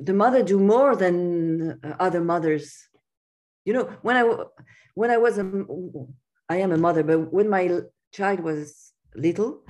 the 0.00 0.14
mother 0.14 0.42
do 0.42 0.58
more 0.58 0.96
than 0.96 1.78
other 2.00 2.20
mothers. 2.20 2.88
You 3.64 3.74
know, 3.74 3.84
when 4.02 4.16
I 4.16 4.44
when 4.94 5.10
I 5.10 5.18
was 5.18 5.38
a 5.38 5.44
I 6.48 6.56
am 6.56 6.72
a 6.72 6.78
mother, 6.78 7.02
but 7.02 7.32
when 7.32 7.48
my 7.48 7.80
child 8.12 8.40
was 8.40 8.92
little, 9.14 9.64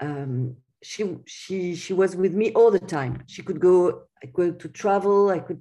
um, 0.00 0.56
she 0.82 1.16
she 1.26 1.74
she 1.74 1.92
was 1.92 2.16
with 2.16 2.34
me 2.34 2.52
all 2.52 2.70
the 2.70 2.78
time. 2.78 3.22
She 3.26 3.42
could 3.42 3.60
go, 3.60 4.02
I 4.22 4.26
could 4.26 4.60
to 4.60 4.68
travel, 4.68 5.30
I 5.30 5.40
could 5.40 5.60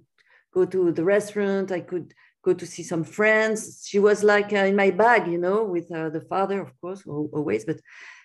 go 0.54 0.66
to 0.66 0.92
the 0.92 1.04
restaurant, 1.04 1.72
I 1.72 1.82
could 1.82 2.14
go 2.44 2.54
to 2.54 2.66
see 2.66 2.84
some 2.84 3.04
friends. 3.04 3.86
She 3.86 4.00
was 4.00 4.24
like 4.24 4.52
uh, 4.54 4.66
in 4.66 4.76
my 4.76 4.92
bag, 4.92 5.28
you 5.28 5.38
know, 5.38 5.64
with 5.64 5.92
uh, 5.92 6.10
the 6.10 6.22
father, 6.22 6.62
of 6.62 6.72
course, 6.82 7.04
always. 7.06 7.66
But 7.66 7.80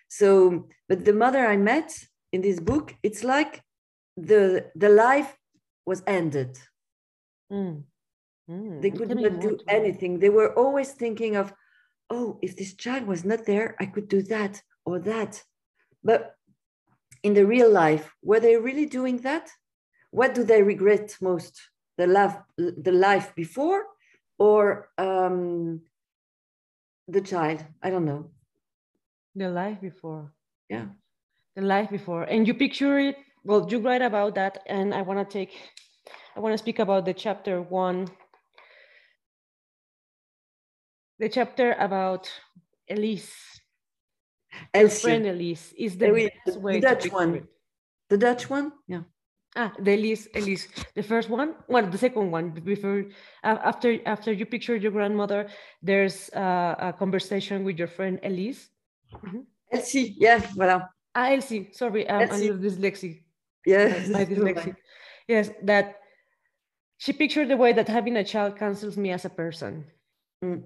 so, 0.08 0.68
but 0.88 1.04
the 1.04 1.12
mother 1.12 1.46
I 1.46 1.56
met 1.56 1.92
in 2.34 2.40
this 2.40 2.58
book, 2.58 2.86
it's 3.02 3.22
like 3.22 3.62
the 4.16 4.42
the 4.74 4.88
life 4.88 5.30
was 5.86 6.02
ended. 6.06 6.52
Mm. 7.50 7.84
Mm. 8.50 8.82
They 8.82 8.90
could 8.90 9.08
not 9.08 9.40
do 9.40 9.52
anything. 9.68 10.18
They 10.18 10.32
were 10.38 10.52
always 10.62 10.90
thinking 10.92 11.36
of 11.36 11.54
oh, 12.10 12.38
if 12.42 12.56
this 12.56 12.74
child 12.74 13.06
was 13.06 13.24
not 13.24 13.46
there, 13.46 13.76
I 13.80 13.86
could 13.86 14.08
do 14.08 14.20
that 14.34 14.62
or 14.84 14.98
that. 15.12 15.42
But 16.02 16.34
in 17.22 17.32
the 17.34 17.46
real 17.46 17.70
life, 17.70 18.06
were 18.22 18.40
they 18.40 18.56
really 18.56 18.86
doing 18.86 19.18
that? 19.28 19.46
What 20.10 20.34
do 20.34 20.42
they 20.44 20.62
regret 20.62 21.16
most? 21.20 21.54
The 21.96 22.06
life, 22.06 22.36
the 22.58 22.96
life 23.08 23.34
before 23.34 23.80
or 24.38 24.90
um, 24.98 25.82
the 27.06 27.20
child? 27.20 27.64
I 27.82 27.90
don't 27.90 28.04
know. 28.04 28.30
The 29.34 29.48
life 29.48 29.80
before. 29.80 30.32
Yeah. 30.68 30.86
The 31.56 31.62
life 31.62 31.90
before. 31.90 32.24
And 32.24 32.46
you 32.46 32.54
picture 32.54 32.98
it, 32.98 33.16
well, 33.44 33.66
you 33.70 33.78
write 33.78 34.02
about 34.02 34.34
that. 34.34 34.62
And 34.66 34.92
I 34.94 35.02
want 35.02 35.18
to 35.18 35.38
take, 35.38 35.52
I 36.36 36.40
want 36.40 36.52
to 36.54 36.58
speak 36.58 36.78
about 36.78 37.04
the 37.04 37.14
chapter 37.14 37.62
one 37.62 38.10
the 41.18 41.28
chapter 41.28 41.72
about 41.78 42.30
Elise. 42.88 43.32
Elsie. 44.72 45.02
Friend 45.02 45.26
Elise 45.26 45.72
is 45.76 45.96
the 45.96 46.30
best 46.46 46.60
way 46.60 46.74
the 46.74 46.80
Dutch 46.80 47.10
one. 47.10 47.34
It. 47.34 47.44
The 48.08 48.18
Dutch 48.18 48.50
one, 48.50 48.72
yeah. 48.86 49.02
Ah, 49.56 49.72
the 49.78 49.94
Elise, 49.94 50.28
Elise, 50.34 50.68
the 50.94 51.02
first 51.02 51.30
one, 51.30 51.54
well, 51.68 51.86
the 51.86 51.98
second 51.98 52.30
one. 52.30 52.50
Before, 52.50 53.04
after, 53.42 53.98
after 54.04 54.32
you 54.32 54.46
picture 54.46 54.74
your 54.74 54.90
grandmother, 54.90 55.48
there's 55.80 56.28
uh, 56.34 56.74
a 56.78 56.92
conversation 56.92 57.64
with 57.64 57.78
your 57.78 57.88
friend 57.88 58.18
Elise. 58.22 58.70
Mm 59.12 59.30
-hmm. 59.30 59.42
Elsie, 59.70 60.14
yeah, 60.18 60.42
voilà. 60.56 60.78
Ah, 61.14 61.30
Elsie, 61.30 61.70
sorry, 61.72 62.08
I'm 62.10 62.28
Elsie. 62.28 62.48
a 62.48 62.52
little 62.52 62.70
dyslexic. 62.70 63.22
Yes, 63.64 64.08
my 64.08 64.24
dyslexic. 64.30 64.76
Yes, 65.28 65.50
that 65.62 66.00
she 66.98 67.12
pictured 67.12 67.48
the 67.48 67.56
way 67.56 67.72
that 67.72 67.88
having 67.88 68.16
a 68.16 68.24
child 68.24 68.56
cancels 68.58 68.96
me 68.96 69.10
as 69.10 69.24
a 69.24 69.30
person. 69.30 69.84
Mm. 70.44 70.64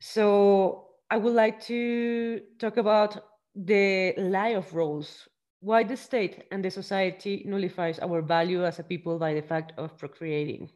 So 0.00 0.88
I 1.10 1.16
would 1.16 1.34
like 1.34 1.60
to 1.64 2.40
talk 2.58 2.76
about 2.76 3.24
the 3.54 4.14
lie 4.18 4.54
of 4.58 4.74
roles. 4.74 5.28
Why 5.60 5.82
the 5.82 5.96
state 5.96 6.44
and 6.50 6.64
the 6.64 6.70
society 6.70 7.42
nullifies 7.46 7.98
our 7.98 8.20
value 8.20 8.64
as 8.64 8.78
a 8.78 8.82
people 8.84 9.18
by 9.18 9.34
the 9.34 9.42
fact 9.42 9.72
of 9.78 9.96
procreating? 9.96 10.70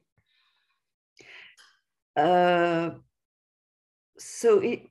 Uh, 2.16 2.90
so 4.18 4.60
it, 4.60 4.88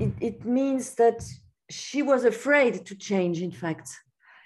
it, 0.00 0.12
it 0.20 0.44
means 0.44 0.94
that 0.94 1.22
she 1.70 2.02
was 2.02 2.24
afraid 2.24 2.86
to 2.86 2.94
change, 2.94 3.40
in 3.40 3.50
fact. 3.50 3.88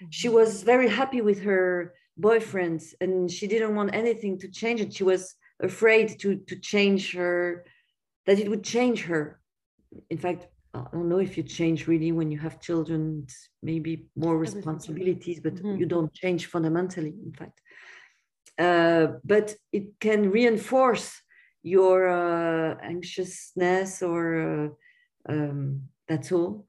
She 0.09 0.27
mm-hmm. 0.27 0.37
was 0.37 0.63
very 0.63 0.89
happy 0.89 1.21
with 1.21 1.41
her 1.43 1.93
boyfriend 2.17 2.81
and 3.01 3.29
she 3.31 3.47
didn't 3.47 3.75
want 3.75 3.95
anything 3.95 4.37
to 4.39 4.47
change 4.49 4.81
it. 4.81 4.93
She 4.93 5.03
was 5.03 5.35
afraid 5.61 6.19
to, 6.19 6.35
to 6.35 6.55
change 6.57 7.13
her 7.13 7.65
that 8.25 8.39
it 8.39 8.49
would 8.49 8.63
change 8.63 9.03
her. 9.03 9.39
In 10.09 10.17
fact, 10.17 10.47
I 10.73 10.85
don't 10.93 11.09
know 11.09 11.19
if 11.19 11.35
you 11.35 11.43
change 11.43 11.87
really 11.87 12.11
when 12.11 12.29
you 12.31 12.37
have 12.37 12.61
children, 12.61 13.25
maybe 13.63 14.05
more 14.15 14.37
responsibilities, 14.37 15.39
but 15.39 15.55
mm-hmm. 15.55 15.77
you 15.77 15.85
don't 15.85 16.13
change 16.13 16.45
fundamentally, 16.45 17.13
in 17.25 17.33
fact. 17.33 17.59
Uh, 18.57 19.13
but 19.23 19.55
it 19.71 19.99
can 19.99 20.29
reinforce 20.29 21.11
your 21.63 22.09
uh, 22.09 22.75
anxiousness 22.83 24.01
or 24.01 24.21
uh, 25.27 25.31
um, 25.31 25.81
that's 26.07 26.31
all. 26.31 26.65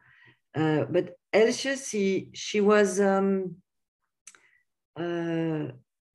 Uh, 0.54 0.85
but 0.90 1.16
Elsje, 1.33 1.88
she, 1.88 2.28
she 2.33 2.61
was 2.61 3.00
um, 3.00 3.57
uh, 4.97 5.73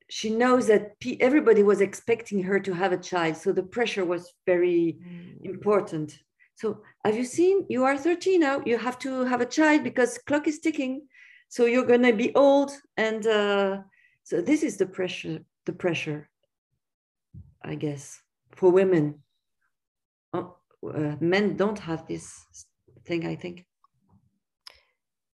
she 0.09 0.29
knows 0.29 0.67
that 0.67 0.99
P- 0.99 1.19
everybody 1.21 1.63
was 1.63 1.81
expecting 1.81 2.43
her 2.43 2.59
to 2.59 2.73
have 2.73 2.91
a 2.91 2.97
child 2.97 3.37
so 3.37 3.51
the 3.51 3.63
pressure 3.63 4.05
was 4.05 4.33
very 4.45 4.97
mm. 5.01 5.45
important. 5.45 6.19
So 6.55 6.81
have 7.03 7.17
you 7.17 7.25
seen 7.25 7.65
you 7.69 7.83
are 7.83 7.97
13 7.97 8.39
now 8.39 8.61
you 8.65 8.77
have 8.77 8.99
to 8.99 9.23
have 9.25 9.41
a 9.41 9.45
child 9.45 9.83
because 9.83 10.17
clock 10.19 10.47
is 10.47 10.59
ticking. 10.59 11.07
So 11.47 11.65
you're 11.65 11.85
going 11.85 12.03
to 12.03 12.13
be 12.13 12.33
old 12.35 12.71
and 12.97 13.25
uh, 13.25 13.81
so 14.23 14.41
this 14.41 14.63
is 14.63 14.77
the 14.77 14.85
pressure 14.85 15.39
the 15.65 15.73
pressure 15.73 16.29
i 17.63 17.75
guess 17.75 18.21
for 18.51 18.71
women. 18.71 19.23
Oh, 20.33 20.57
uh, 20.87 21.15
men 21.19 21.55
don't 21.55 21.79
have 21.79 22.07
this 22.07 22.45
thing 23.05 23.25
i 23.25 23.35
think 23.35 23.65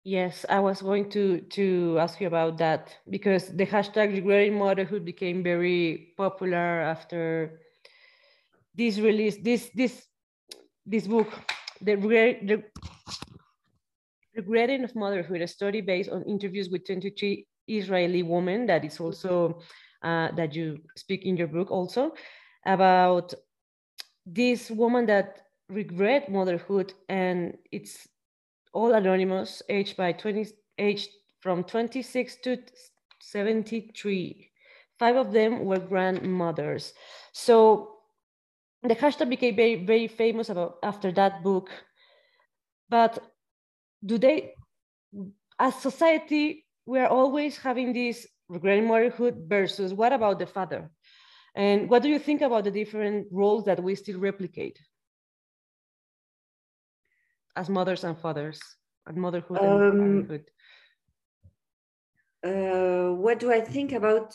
Yes, 0.03 0.45
I 0.49 0.59
was 0.59 0.81
going 0.81 1.11
to 1.11 1.41
to 1.53 1.97
ask 1.99 2.19
you 2.19 2.25
about 2.25 2.57
that 2.57 2.97
because 3.09 3.49
the 3.53 3.67
hashtag 3.67 4.13
regretting 4.13 4.57
motherhood 4.57 5.05
became 5.05 5.43
very 5.43 6.13
popular 6.17 6.81
after 6.81 7.61
this 8.73 8.97
release 8.97 9.37
this 9.43 9.69
this 9.75 10.07
this 10.87 11.05
book, 11.05 11.29
the, 11.81 11.95
the 11.95 12.63
regretting 14.35 14.83
of 14.83 14.95
motherhood, 14.95 15.41
a 15.41 15.47
story 15.47 15.81
based 15.81 16.09
on 16.09 16.23
interviews 16.23 16.69
with 16.69 16.85
23 16.87 17.45
Israeli 17.67 18.23
women. 18.23 18.65
That 18.65 18.83
is 18.83 18.99
also 18.99 19.61
uh, 20.01 20.31
that 20.31 20.55
you 20.55 20.79
speak 20.97 21.25
in 21.25 21.37
your 21.37 21.47
book 21.47 21.69
also 21.69 22.13
about 22.65 23.35
this 24.25 24.71
woman 24.71 25.05
that 25.05 25.41
regret 25.69 26.29
motherhood 26.31 26.93
and 27.07 27.57
it's 27.71 28.07
all 28.73 28.93
anonymous, 28.93 29.61
aged 29.69 29.97
by 29.97 30.11
20, 30.11 30.47
aged 30.77 31.09
from 31.39 31.63
26 31.63 32.35
to 32.43 32.57
73. 33.19 34.49
Five 34.99 35.15
of 35.15 35.31
them 35.31 35.65
were 35.65 35.79
grandmothers. 35.79 36.93
So 37.33 37.97
the 38.83 38.95
hashtag 38.95 39.29
became 39.29 39.55
very, 39.55 39.75
very 39.85 40.07
famous 40.07 40.49
about 40.49 40.77
after 40.83 41.11
that 41.13 41.43
book. 41.43 41.69
But 42.89 43.19
do 44.05 44.17
they, 44.17 44.53
as 45.59 45.75
society, 45.75 46.65
we 46.85 46.99
are 46.99 47.07
always 47.07 47.57
having 47.57 47.93
this 47.93 48.27
regretting 48.49 48.87
motherhood 48.87 49.45
versus 49.47 49.93
what 49.93 50.13
about 50.13 50.39
the 50.39 50.45
father? 50.45 50.91
And 51.55 51.89
what 51.89 52.03
do 52.03 52.09
you 52.09 52.19
think 52.19 52.41
about 52.41 52.63
the 52.63 52.71
different 52.71 53.27
roles 53.31 53.65
that 53.65 53.81
we 53.81 53.95
still 53.95 54.19
replicate? 54.19 54.79
As 57.55 57.69
mothers 57.69 58.03
and 58.03 58.17
fathers 58.17 58.59
and 59.05 59.17
motherhood 59.17 59.59
and 59.61 59.69
um, 59.69 59.99
parenthood? 59.99 60.51
Uh, 62.43 63.15
what 63.15 63.39
do 63.39 63.51
I 63.51 63.61
think 63.61 63.91
about 63.91 64.33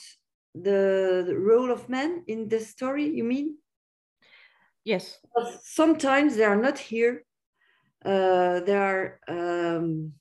the, 0.54 1.24
the, 1.26 1.36
role 1.36 1.70
of 1.72 1.88
men 1.88 2.22
in 2.28 2.48
the 2.48 2.60
story? 2.60 3.04
You 3.04 3.24
mean? 3.24 3.58
Yes. 4.84 5.18
Sometimes 5.62 6.36
they 6.36 6.44
are 6.44 6.56
not 6.56 6.78
here. 6.78 7.24
Uh, 8.04 8.60
they 8.60 8.76
are 8.76 9.20
um, 9.26 10.12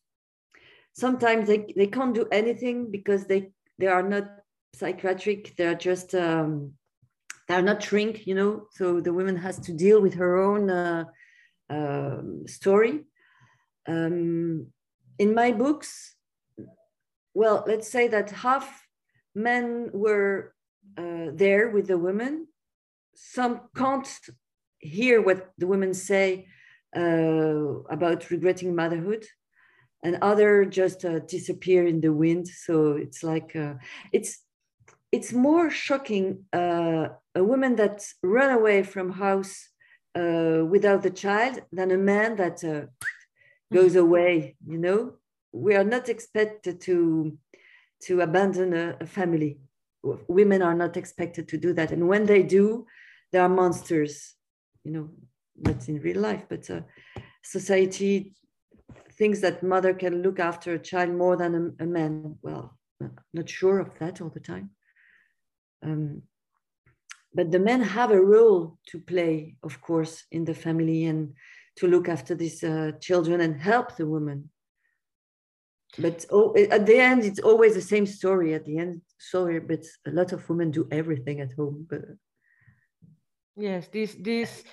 sometimes 0.96 1.48
they, 1.48 1.66
they 1.76 1.88
can't 1.88 2.16
do 2.16 2.26
anything 2.32 2.90
because 2.90 3.26
they 3.26 3.52
they 3.78 3.88
are 3.88 4.02
not 4.02 4.24
psychiatric 4.74 5.56
they're 5.58 5.76
just 5.76 6.16
um, 6.16 6.72
they're 7.48 7.62
not 7.62 7.84
shrink 7.84 8.26
you 8.26 8.34
know 8.34 8.66
so 8.72 9.00
the 9.00 9.14
woman 9.14 9.36
has 9.36 9.60
to 9.60 9.74
deal 9.74 10.02
with 10.02 10.14
her 10.14 10.38
own 10.38 10.70
uh, 10.70 11.04
um, 11.70 12.44
story. 12.48 13.06
Um, 13.88 14.68
in 15.18 15.34
my 15.34 15.52
books 15.52 16.16
well 17.36 17.64
let's 17.68 17.88
say 17.88 18.08
that 18.08 18.32
half 18.32 18.88
men 19.36 19.90
were 19.94 20.56
uh, 20.98 21.28
there 21.34 21.70
with 21.70 21.88
the 21.88 21.98
women. 21.98 22.48
Some 23.14 23.62
can't 23.76 24.10
hear 24.80 25.22
what 25.22 25.52
the 25.58 25.68
women 25.68 25.94
say 25.94 26.48
uh, 26.96 27.84
about 27.90 28.32
regretting 28.32 28.76
motherhood. 28.76 29.26
And 30.04 30.18
other 30.22 30.66
just 30.66 31.04
uh, 31.04 31.20
disappear 31.20 31.88
in 31.88 32.00
the 32.00 32.14
wind. 32.14 32.48
So 32.48 32.94
it's 32.94 33.24
like 33.24 33.56
uh, 33.56 33.74
it's 34.14 34.40
it's 35.12 35.34
more 35.34 35.70
shocking 35.70 36.46
uh, 36.54 37.08
a 37.34 37.44
woman 37.44 37.76
that 37.78 38.06
run 38.22 38.52
away 38.52 38.84
from 38.84 39.12
house 39.12 39.70
uh, 40.16 40.66
without 40.66 41.04
the 41.04 41.10
child 41.12 41.62
than 41.72 41.92
a 41.92 41.98
man 41.98 42.36
that 42.36 42.64
uh, 42.64 42.86
goes 43.74 43.92
mm-hmm. 43.92 44.00
away 44.00 44.56
you 44.66 44.78
know? 44.78 45.14
We 45.52 45.76
are 45.76 45.84
not 45.84 46.10
expected 46.10 46.82
to 46.82 47.38
to 48.04 48.22
abandon 48.22 48.74
a, 48.74 48.98
a 49.02 49.06
family. 49.06 49.60
Women 50.28 50.62
are 50.62 50.76
not 50.76 50.98
expected 50.98 51.48
to 51.48 51.58
do 51.58 51.74
that. 51.74 51.92
And 51.92 52.08
when 52.08 52.26
they 52.26 52.44
do 52.44 52.86
they 53.32 53.40
are 53.40 53.50
monsters 53.50 54.36
you 54.84 54.92
know? 54.92 55.10
That's 55.62 55.88
in 55.88 56.02
real 56.02 56.22
life 56.22 56.44
but 56.50 56.70
uh, 56.70 56.82
society 57.44 58.34
thinks 59.18 59.40
that 59.40 59.64
mother 59.64 59.94
can 59.94 60.22
look 60.22 60.40
after 60.40 60.74
a 60.74 60.80
child 60.80 61.12
more 61.12 61.38
than 61.38 61.56
a, 61.80 61.84
a 61.84 61.88
man. 61.88 62.38
Well 62.42 62.78
not 63.34 63.50
sure 63.50 63.80
of 63.80 63.98
that 64.00 64.22
all 64.22 64.30
the 64.30 64.40
time. 64.40 64.72
Um, 65.84 66.24
but 67.36 67.52
the 67.52 67.60
men 67.60 67.82
have 67.82 68.12
a 68.12 68.26
role 68.36 68.78
to 68.88 69.00
play 69.00 69.56
of 69.62 69.82
course 69.82 70.24
in 70.32 70.46
the 70.46 70.54
family 70.54 71.06
and 71.06 71.34
to 71.76 71.88
look 71.88 72.08
after 72.08 72.34
these 72.34 72.64
uh, 72.64 72.92
children 73.02 73.42
and 73.42 73.60
help 73.60 73.96
the 73.98 74.08
woman 74.08 74.50
but 75.98 76.26
oh, 76.32 76.56
at 76.72 76.86
the 76.86 76.98
end 76.98 77.24
it's 77.24 77.40
always 77.40 77.74
the 77.74 77.82
same 77.82 78.06
story 78.06 78.54
at 78.54 78.66
the 78.66 78.78
end. 78.78 79.02
Sorry 79.18 79.60
but 79.60 79.84
a 80.06 80.12
lot 80.12 80.34
of 80.34 80.48
women 80.50 80.72
do 80.72 80.88
everything 80.92 81.40
at 81.42 81.54
home 81.54 81.86
but 81.90 82.02
yes 83.56 83.88
this 83.90 84.16
this 84.20 84.64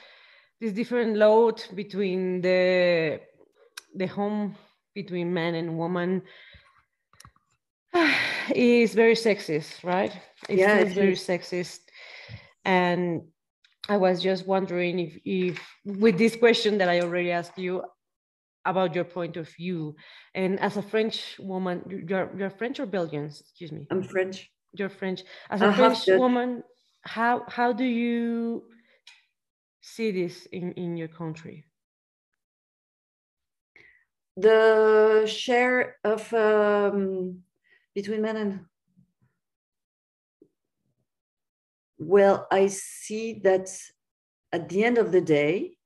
this 0.61 0.73
different 0.73 1.17
load 1.17 1.63
between 1.75 2.41
the 2.41 3.21
the 3.95 4.07
home 4.07 4.57
between 4.95 5.33
man 5.33 5.55
and 5.55 5.79
woman 5.79 6.23
is 8.55 8.95
very 8.95 9.15
sexist 9.15 9.85
right? 9.85 10.17
It's 10.49 10.59
yeah, 10.59 10.85
very 10.85 11.15
sexist 11.15 11.81
and 12.65 13.23
i 13.89 13.97
was 13.97 14.23
just 14.23 14.47
wondering 14.47 14.99
if 14.99 15.19
if 15.25 15.61
with 15.85 16.19
this 16.19 16.37
question 16.37 16.79
that 16.79 16.89
i 16.89 17.01
already 17.01 17.31
asked 17.31 17.59
you 17.59 17.83
about 18.65 18.95
your 18.95 19.05
point 19.05 19.37
of 19.37 19.49
view. 19.49 19.97
And 20.35 20.59
as 20.61 20.77
a 20.77 20.83
French 20.83 21.37
woman, 21.39 21.83
you're, 22.09 22.31
you're 22.37 22.51
French 22.51 22.81
or 22.81 22.87
Belgian? 22.87 23.27
Excuse 23.27 23.73
me. 23.73 23.87
I'm 23.91 24.03
French. 24.03 24.51
You're 24.73 24.89
French. 24.89 25.23
As 25.51 25.61
a 25.63 25.67
I 25.67 25.75
French 25.75 26.07
woman, 26.07 26.63
how, 27.03 27.45
how 27.49 27.73
do 27.73 27.85
you 27.85 28.65
see 29.81 30.11
this 30.13 30.47
in, 30.47 30.73
in 30.73 30.97
your 30.97 31.09
country? 31.09 31.65
The 34.37 35.27
share 35.27 35.97
of 36.05 36.33
um, 36.33 37.41
between 37.95 38.23
men 38.23 38.37
and 38.37 38.61
well, 42.07 42.47
I 42.51 42.67
see 42.69 43.41
that 43.45 43.69
at 44.53 44.69
the 44.69 44.85
end 44.85 44.99
of 44.99 45.13
the 45.13 45.21
day, 45.21 45.77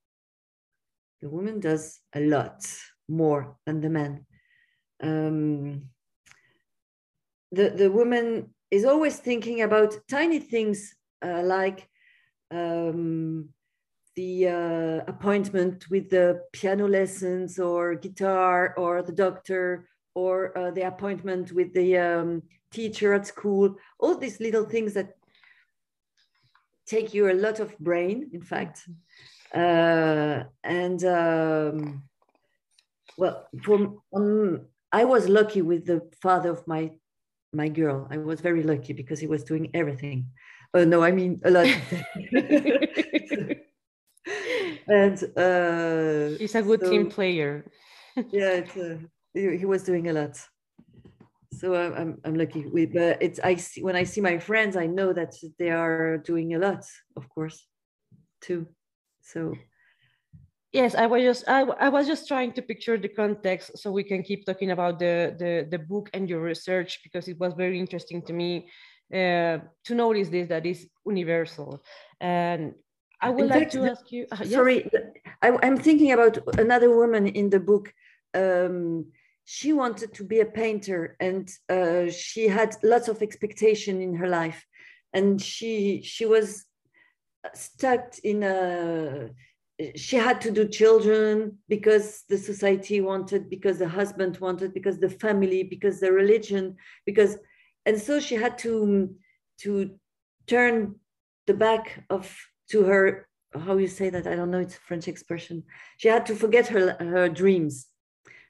the 1.20 1.28
woman 1.28 1.60
does 1.60 2.00
a 2.14 2.20
lot 2.20 2.66
more 3.08 3.56
than 3.64 3.80
the 3.80 3.90
man. 3.90 4.26
Um, 5.02 5.90
the, 7.52 7.70
the 7.70 7.90
woman 7.90 8.54
is 8.70 8.84
always 8.84 9.18
thinking 9.18 9.62
about 9.62 9.96
tiny 10.08 10.38
things 10.38 10.94
uh, 11.24 11.42
like 11.42 11.88
um, 12.50 13.48
the 14.14 14.48
uh, 14.48 15.04
appointment 15.06 15.86
with 15.90 16.10
the 16.10 16.42
piano 16.52 16.88
lessons 16.88 17.58
or 17.58 17.94
guitar 17.94 18.74
or 18.76 19.02
the 19.02 19.12
doctor 19.12 19.88
or 20.14 20.56
uh, 20.56 20.70
the 20.70 20.82
appointment 20.82 21.52
with 21.52 21.72
the 21.74 21.96
um, 21.98 22.42
teacher 22.70 23.12
at 23.12 23.26
school, 23.26 23.76
all 24.00 24.16
these 24.16 24.40
little 24.40 24.64
things 24.64 24.94
that 24.94 25.14
take 26.86 27.14
you 27.14 27.30
a 27.30 27.34
lot 27.34 27.60
of 27.60 27.76
brain, 27.78 28.30
in 28.32 28.42
fact. 28.42 28.88
Uh, 29.54 30.44
and 30.64 31.04
um, 31.04 32.02
well, 33.18 33.46
from 33.62 34.00
um, 34.14 34.66
I 34.92 35.04
was 35.04 35.28
lucky 35.28 35.62
with 35.62 35.86
the 35.86 36.02
father 36.22 36.50
of 36.50 36.66
my 36.66 36.90
my 37.52 37.68
girl. 37.68 38.06
I 38.10 38.18
was 38.18 38.40
very 38.40 38.62
lucky 38.62 38.92
because 38.92 39.20
he 39.20 39.26
was 39.26 39.44
doing 39.44 39.70
everything. 39.74 40.28
Oh 40.74 40.84
no, 40.84 41.02
I 41.02 41.12
mean 41.12 41.40
a 41.44 41.50
lot. 41.50 41.66
and 44.88 45.22
uh, 45.36 46.36
he's 46.38 46.54
a 46.54 46.62
good 46.62 46.80
so, 46.80 46.90
team 46.90 47.08
player. 47.08 47.64
yeah, 48.30 48.62
uh, 48.76 48.96
he, 49.32 49.56
he, 49.58 49.64
was 49.64 49.82
doing 49.82 50.08
a 50.08 50.12
lot. 50.12 50.38
So 51.52 51.74
I'm, 51.74 51.94
I'm, 51.94 52.18
I'm 52.24 52.34
lucky. 52.34 52.66
With, 52.66 52.92
but 52.92 53.22
it's 53.22 53.40
I 53.40 53.56
see 53.56 53.82
when 53.82 53.96
I 53.96 54.04
see 54.04 54.20
my 54.20 54.38
friends, 54.38 54.76
I 54.76 54.86
know 54.86 55.12
that 55.12 55.34
they 55.58 55.70
are 55.70 56.18
doing 56.18 56.54
a 56.54 56.58
lot, 56.58 56.84
of 57.16 57.28
course, 57.28 57.66
too. 58.40 58.66
So 59.22 59.54
yes 60.76 60.94
i 60.94 61.06
was 61.06 61.22
just 61.22 61.42
I, 61.48 61.60
I 61.86 61.88
was 61.88 62.06
just 62.06 62.28
trying 62.28 62.52
to 62.54 62.62
picture 62.62 62.96
the 62.98 63.08
context 63.08 63.78
so 63.80 63.90
we 63.90 64.04
can 64.04 64.22
keep 64.22 64.44
talking 64.44 64.70
about 64.76 64.98
the 64.98 65.14
the, 65.42 65.52
the 65.72 65.78
book 65.78 66.10
and 66.14 66.28
your 66.28 66.42
research 66.52 67.00
because 67.04 67.28
it 67.28 67.38
was 67.38 67.52
very 67.54 67.78
interesting 67.78 68.20
to 68.28 68.32
me 68.32 68.68
uh, 69.20 69.56
to 69.86 69.92
notice 69.94 70.28
this 70.28 70.48
that 70.48 70.66
is 70.66 70.88
universal 71.06 71.82
and 72.20 72.74
i 73.20 73.30
would 73.30 73.44
in 73.44 73.48
like 73.48 73.60
fact, 73.60 73.72
to 73.72 73.90
ask 73.92 74.12
you 74.12 74.26
uh, 74.32 74.44
sorry 74.44 74.78
yes? 74.92 75.02
I, 75.42 75.48
am 75.68 75.78
thinking 75.78 76.12
about 76.12 76.34
another 76.58 76.90
woman 77.00 77.24
in 77.40 77.50
the 77.50 77.60
book 77.60 77.92
um, 78.34 79.06
she 79.48 79.72
wanted 79.72 80.12
to 80.12 80.24
be 80.24 80.40
a 80.40 80.44
painter 80.44 81.16
and 81.20 81.48
uh, 81.68 82.10
she 82.10 82.48
had 82.48 82.74
lots 82.82 83.06
of 83.06 83.22
expectation 83.22 84.00
in 84.00 84.12
her 84.16 84.28
life. 84.28 84.66
And 85.12 85.40
she 85.40 86.02
she 86.02 86.26
was 86.26 86.66
stuck 87.54 88.18
in 88.24 88.42
a 88.42 89.30
she 89.94 90.16
had 90.16 90.40
to 90.40 90.50
do 90.50 90.66
children 90.66 91.58
because 91.68 92.24
the 92.28 92.36
society 92.36 93.00
wanted 93.00 93.48
because 93.48 93.78
the 93.78 93.88
husband 93.88 94.36
wanted 94.38 94.74
because 94.74 94.98
the 94.98 95.08
family 95.08 95.62
because 95.62 96.00
the 96.00 96.10
religion 96.10 96.76
because 97.04 97.38
and 97.86 98.00
so 98.00 98.18
she 98.18 98.34
had 98.34 98.58
to 98.58 99.14
to 99.58 99.96
turn 100.48 100.96
the 101.46 101.54
back 101.54 102.04
of 102.10 102.36
to 102.70 102.82
her 102.82 103.28
how 103.54 103.76
you 103.76 103.86
say 103.86 104.10
that? 104.10 104.26
I 104.26 104.34
don't 104.34 104.50
know 104.50 104.58
it's 104.58 104.76
a 104.76 104.80
french 104.80 105.06
expression. 105.06 105.62
She 105.98 106.08
had 106.08 106.26
to 106.26 106.34
forget 106.34 106.66
her 106.66 106.96
her 106.98 107.28
dreams. 107.28 107.86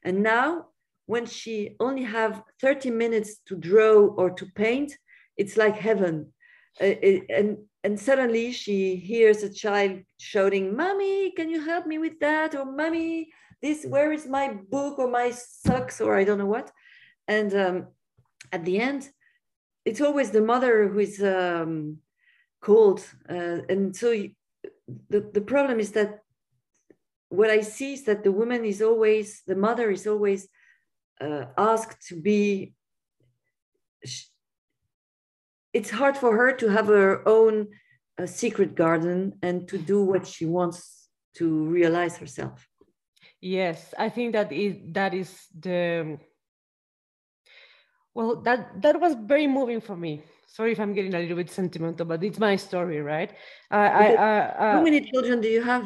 And 0.03 0.23
now 0.23 0.69
when 1.07 1.27
she 1.27 1.77
only 1.81 2.03
have 2.03 2.43
30 2.61 2.91
minutes 2.91 3.39
to 3.47 3.57
draw 3.57 4.07
or 4.17 4.31
to 4.31 4.47
paint 4.55 4.93
it's 5.37 5.57
like 5.57 5.77
heaven 5.77 6.33
uh, 6.81 6.95
and 7.31 7.59
and 7.87 8.01
suddenly 8.01 8.51
she 8.51 8.97
hears 8.97 9.45
a 9.45 9.49
child 9.49 10.01
shouting, 10.19 10.77
Mommy, 10.77 11.31
can 11.37 11.49
you 11.49 11.65
help 11.65 11.87
me 11.87 11.99
with 11.99 12.19
that? 12.19 12.57
Or 12.57 12.65
Mommy, 12.65 13.29
this, 13.63 13.87
where 13.87 14.13
is 14.13 14.27
my 14.27 14.55
book 14.69 14.99
or 14.99 15.09
my 15.09 15.31
socks 15.31 16.01
or 16.01 16.17
I 16.17 16.25
don't 16.25 16.39
know 16.39 16.53
what? 16.57 16.73
And 17.29 17.55
um, 17.55 17.87
at 18.51 18.65
the 18.65 18.81
end, 18.81 19.09
it's 19.85 20.01
always 20.01 20.33
the 20.33 20.41
mother 20.41 20.89
who 20.89 20.99
is 20.99 21.23
um, 21.23 21.99
called. 22.61 23.05
Uh, 23.31 23.59
and 23.69 23.95
so 23.95 24.11
the, 25.09 25.21
the 25.33 25.41
problem 25.41 25.79
is 25.79 25.93
that 25.93 26.23
what 27.29 27.51
I 27.51 27.61
see 27.61 27.93
is 27.93 28.03
that 28.07 28.25
the 28.25 28.33
woman 28.33 28.65
is 28.65 28.83
always, 28.83 29.43
the 29.47 29.55
mother 29.55 29.93
is 29.93 30.09
always 30.09 30.49
uh, 31.21 31.47
asked 31.57 32.07
to 32.09 32.21
be 32.21 32.75
it's 35.73 35.91
hard 35.91 36.17
for 36.17 36.35
her 36.37 36.53
to 36.53 36.69
have 36.69 36.87
her 36.87 37.27
own 37.29 37.69
uh, 38.19 38.27
secret 38.27 38.75
garden 38.75 39.35
and 39.43 39.69
to 39.69 39.77
do 39.77 40.03
what 40.03 40.27
she 40.27 40.47
wants 40.47 41.09
to 41.35 41.65
realize 41.67 42.17
herself. 42.17 42.67
Yes, 43.41 43.93
I 43.99 44.09
think 44.09 44.33
that 44.33 44.53
is 44.53 44.77
that 44.93 45.13
is 45.13 45.31
the 45.59 46.19
well 48.15 48.37
that 48.43 48.81
that 48.81 48.99
was 48.99 49.15
very 49.15 49.47
moving 49.47 49.81
for 49.81 49.97
me. 49.97 50.23
Sorry 50.49 50.73
if 50.73 50.81
I'm 50.81 50.95
getting 50.95 51.15
a 51.15 51.19
little 51.19 51.37
bit 51.37 51.51
sentimental, 51.51 52.07
but 52.07 52.25
it's 52.25 52.39
my 52.39 52.57
story, 52.57 53.03
right? 53.03 53.31
Uh, 53.71 53.91
I, 54.03 54.15
uh, 54.15 54.73
how 54.77 54.83
many 54.83 55.01
children 55.11 55.43
do 55.43 55.49
you 55.49 55.63
have? 55.63 55.85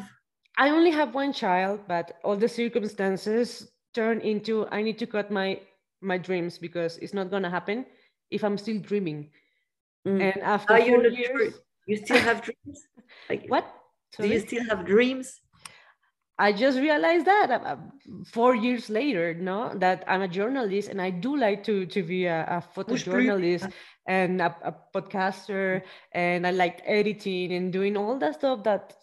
I 0.57 0.71
only 0.71 0.93
have 0.93 1.15
one 1.15 1.33
child, 1.33 1.81
but 1.89 2.19
all 2.23 2.37
the 2.37 2.49
circumstances 2.49 3.69
turn 3.95 4.21
into 4.21 4.67
I 4.71 4.83
need 4.83 4.99
to 4.99 5.07
cut 5.07 5.31
my 5.31 5.61
my 6.01 6.19
dreams 6.19 6.59
because 6.59 6.97
it's 6.99 7.15
not 7.15 7.31
gonna 7.31 7.51
happen 7.51 7.87
if 8.31 8.45
I'm 8.45 8.59
still 8.59 8.79
dreaming. 8.79 9.31
Mm. 10.07 10.21
And 10.21 10.43
after 10.43 10.75
Are 10.75 10.81
four 10.81 11.05
you 11.05 11.11
years? 11.11 11.55
You 11.87 11.97
still 11.97 12.19
have 12.19 12.43
dreams? 12.43 12.87
Like, 13.29 13.47
what? 13.49 13.67
Do 14.19 14.29
you 14.29 14.41
still 14.41 14.65
have 14.65 14.87
dreams? 14.87 15.41
I 16.39 16.53
just 16.53 16.79
realized 16.79 17.27
that 17.27 17.51
uh, 17.51 17.55
uh, 17.55 17.77
four 18.25 18.55
years 18.55 18.89
later, 18.89 19.35
no, 19.35 19.75
that 19.77 20.05
I'm 20.09 20.23
a 20.23 20.29
journalist 20.29 20.89
and 20.89 21.01
I 21.01 21.11
do 21.11 21.37
like 21.37 21.63
to 21.65 21.85
to 21.85 22.03
be 22.03 22.25
a, 22.25 22.45
a 22.49 22.65
photojournalist 22.75 23.71
and 24.07 24.41
a, 24.41 24.57
a 24.65 24.75
podcaster, 24.95 25.83
and 26.13 26.47
I 26.47 26.53
liked 26.53 26.81
editing 26.87 27.53
and 27.53 27.71
doing 27.71 27.95
all 27.97 28.19
that 28.19 28.37
stuff 28.37 28.65
that 28.65 28.97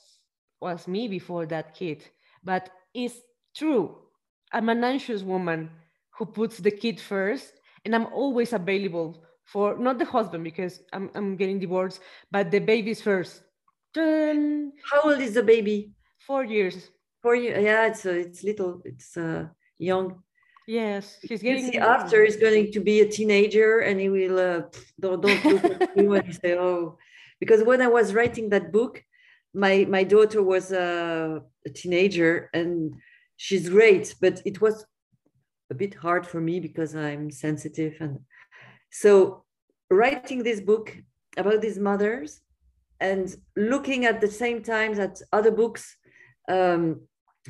was 0.60 0.88
me 0.88 1.08
before 1.08 1.46
that 1.46 1.76
kid. 1.76 2.04
But 2.44 2.72
it's 2.96 3.22
true, 3.56 4.07
I'm 4.54 4.70
an 4.70 4.84
anxious 4.84 5.24
woman 5.24 5.70
who 6.18 6.26
puts 6.26 6.58
the 6.58 6.72
kid 6.72 7.00
first, 7.00 7.54
and 7.86 7.96
I'm 7.96 8.08
always 8.08 8.54
available 8.54 9.24
for 9.44 9.78
not 9.78 10.00
the 10.00 10.06
husband 10.06 10.44
because 10.44 10.82
I'm 10.94 11.10
I'm 11.16 11.36
getting 11.36 11.60
divorced, 11.60 12.02
but 12.32 12.52
the 12.52 12.60
babies 12.60 13.02
first. 13.02 13.44
Dun, 13.94 14.74
How 14.92 15.10
old 15.10 15.22
is 15.22 15.34
the 15.34 15.44
baby? 15.44 15.92
four 16.20 16.44
years. 16.44 16.92
Four 17.22 17.36
years. 17.36 17.64
Yeah, 17.64 17.88
it's 17.88 18.06
uh, 18.06 18.12
it's 18.12 18.44
little. 18.44 18.82
It's 18.84 19.16
uh, 19.18 19.48
young. 19.78 20.22
Yes, 20.68 21.18
he's 21.22 21.42
getting 21.42 21.72
see, 21.72 21.78
after 21.78 22.26
he's 22.26 22.36
going 22.36 22.74
to 22.74 22.82
be 22.82 23.00
a 23.00 23.08
teenager, 23.08 23.80
and 23.80 24.00
he 24.00 24.10
will 24.10 24.38
uh, 24.38 24.62
don't 25.00 25.22
don't 25.22 25.46
look 25.46 25.64
at 25.64 25.96
you 25.96 26.14
and 26.14 26.36
say, 26.36 26.58
"Oh," 26.58 26.98
because 27.40 27.64
when 27.64 27.82
I 27.82 27.88
was 27.88 28.14
writing 28.14 28.50
that 28.50 28.72
book, 28.74 29.02
my 29.54 29.86
my 29.88 30.04
daughter 30.04 30.44
was 30.44 30.74
uh, 30.74 31.40
a 31.66 31.70
teenager, 31.70 32.50
and 32.54 32.94
she's 33.38 33.70
great, 33.70 34.16
but 34.20 34.42
it 34.46 34.60
was 34.62 34.86
a 35.70 35.76
bit 35.76 35.94
hard 35.94 36.26
for 36.26 36.42
me 36.42 36.60
because 36.60 36.96
I'm 36.96 37.32
sensitive, 37.32 37.96
and 38.00 38.20
so 38.92 39.44
writing 39.90 40.44
this 40.44 40.60
book 40.60 40.98
about 41.38 41.62
these 41.62 41.80
mothers 41.80 42.42
and 43.00 43.36
looking 43.56 44.06
at 44.06 44.22
the 44.22 44.28
same 44.28 44.62
time 44.64 45.00
at 45.00 45.22
other 45.32 45.52
books 45.52 45.96
um, 46.50 47.02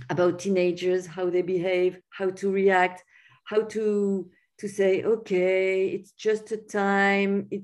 about 0.09 0.39
teenagers, 0.39 1.05
how 1.07 1.29
they 1.29 1.41
behave, 1.41 1.99
how 2.09 2.29
to 2.31 2.51
react, 2.51 3.03
how 3.45 3.61
to 3.61 4.29
to 4.59 4.67
say, 4.67 5.03
okay, 5.03 5.87
it's 5.89 6.13
just 6.13 6.51
a 6.51 6.57
time, 6.57 7.47
it 7.51 7.61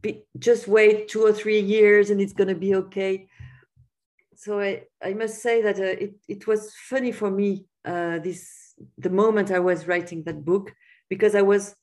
be, 0.00 0.24
just 0.40 0.66
wait 0.66 1.06
two 1.06 1.24
or 1.24 1.32
three 1.32 1.60
years 1.60 2.10
and 2.10 2.20
it's 2.20 2.32
gonna 2.32 2.54
be 2.54 2.74
okay. 2.74 3.28
So 4.42 4.58
I, 4.58 4.82
I 5.00 5.14
must 5.14 5.40
say 5.40 5.62
that 5.62 5.78
uh, 5.78 5.96
it, 6.04 6.14
it 6.26 6.46
was 6.48 6.74
funny 6.90 7.12
for 7.12 7.30
me 7.30 7.64
uh, 7.84 8.18
this 8.18 8.74
the 8.98 9.10
moment 9.10 9.52
I 9.52 9.60
was 9.60 9.86
writing 9.86 10.24
that 10.24 10.44
book 10.44 10.74
because 11.08 11.36
I 11.36 11.42
was 11.42 11.76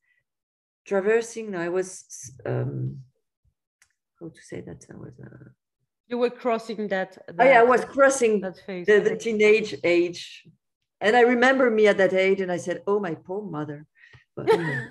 traversing. 0.86 1.56
I 1.56 1.69
was 1.69 1.89
um, 2.45 2.98
how 4.19 4.28
to 4.28 4.41
say 4.41 4.60
that 4.60 4.86
I 4.93 4.98
was. 4.98 5.13
Uh, 5.24 5.52
you 6.10 6.17
were 6.17 6.30
crossing 6.30 6.89
that. 6.89 7.12
that 7.28 7.36
oh 7.39 7.45
yeah, 7.45 7.62
I 7.62 7.63
was 7.63 7.86
crossing 7.86 8.41
that 8.41 8.58
phase. 8.65 8.86
the, 8.88 9.00
the 9.00 9.15
teenage 9.15 9.76
age. 9.86 10.45
And 11.00 11.15
I 11.15 11.22
remember 11.22 11.72
me 11.72 11.88
at 11.88 11.98
that 12.00 12.13
age, 12.13 12.41
and 12.41 12.52
I 12.52 12.58
said, 12.58 12.82
"Oh, 12.86 13.00
my 13.00 13.15
poor 13.15 13.41
mother." 13.41 13.86
But, 14.36 14.54
anyway. 14.54 14.82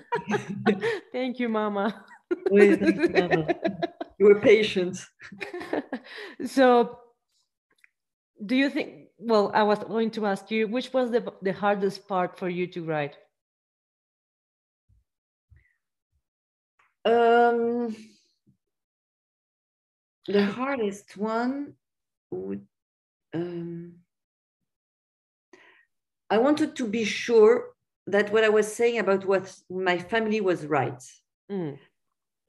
Thank 1.11 1.39
you, 1.39 1.49
Mama. 1.49 2.03
Thank 2.49 2.81
you, 2.81 3.09
Mama. 3.13 3.47
you 4.17 4.25
were 4.25 4.39
patient. 4.39 4.97
so, 6.45 6.97
do 8.45 8.55
you 8.55 8.69
think? 8.69 9.09
Well, 9.17 9.51
I 9.53 9.63
was 9.63 9.79
going 9.79 10.11
to 10.11 10.25
ask 10.25 10.49
you, 10.49 10.67
which 10.67 10.93
was 10.93 11.11
the 11.11 11.33
the 11.41 11.53
hardest 11.53 12.07
part 12.07 12.37
for 12.37 12.49
you 12.49 12.67
to 12.67 12.83
write? 12.83 13.17
Um, 17.05 17.95
the 20.27 20.45
hardest 20.45 21.17
one 21.17 21.73
would. 22.31 22.65
Um, 23.33 23.95
I 26.29 26.37
wanted 26.37 26.75
to 26.75 26.87
be 26.87 27.03
sure 27.03 27.73
that 28.07 28.31
what 28.31 28.43
I 28.43 28.49
was 28.49 28.73
saying 28.73 28.99
about 28.99 29.25
what 29.25 29.53
my 29.69 29.97
family 29.97 30.41
was 30.41 30.65
right. 30.65 31.01
Mm. 31.51 31.77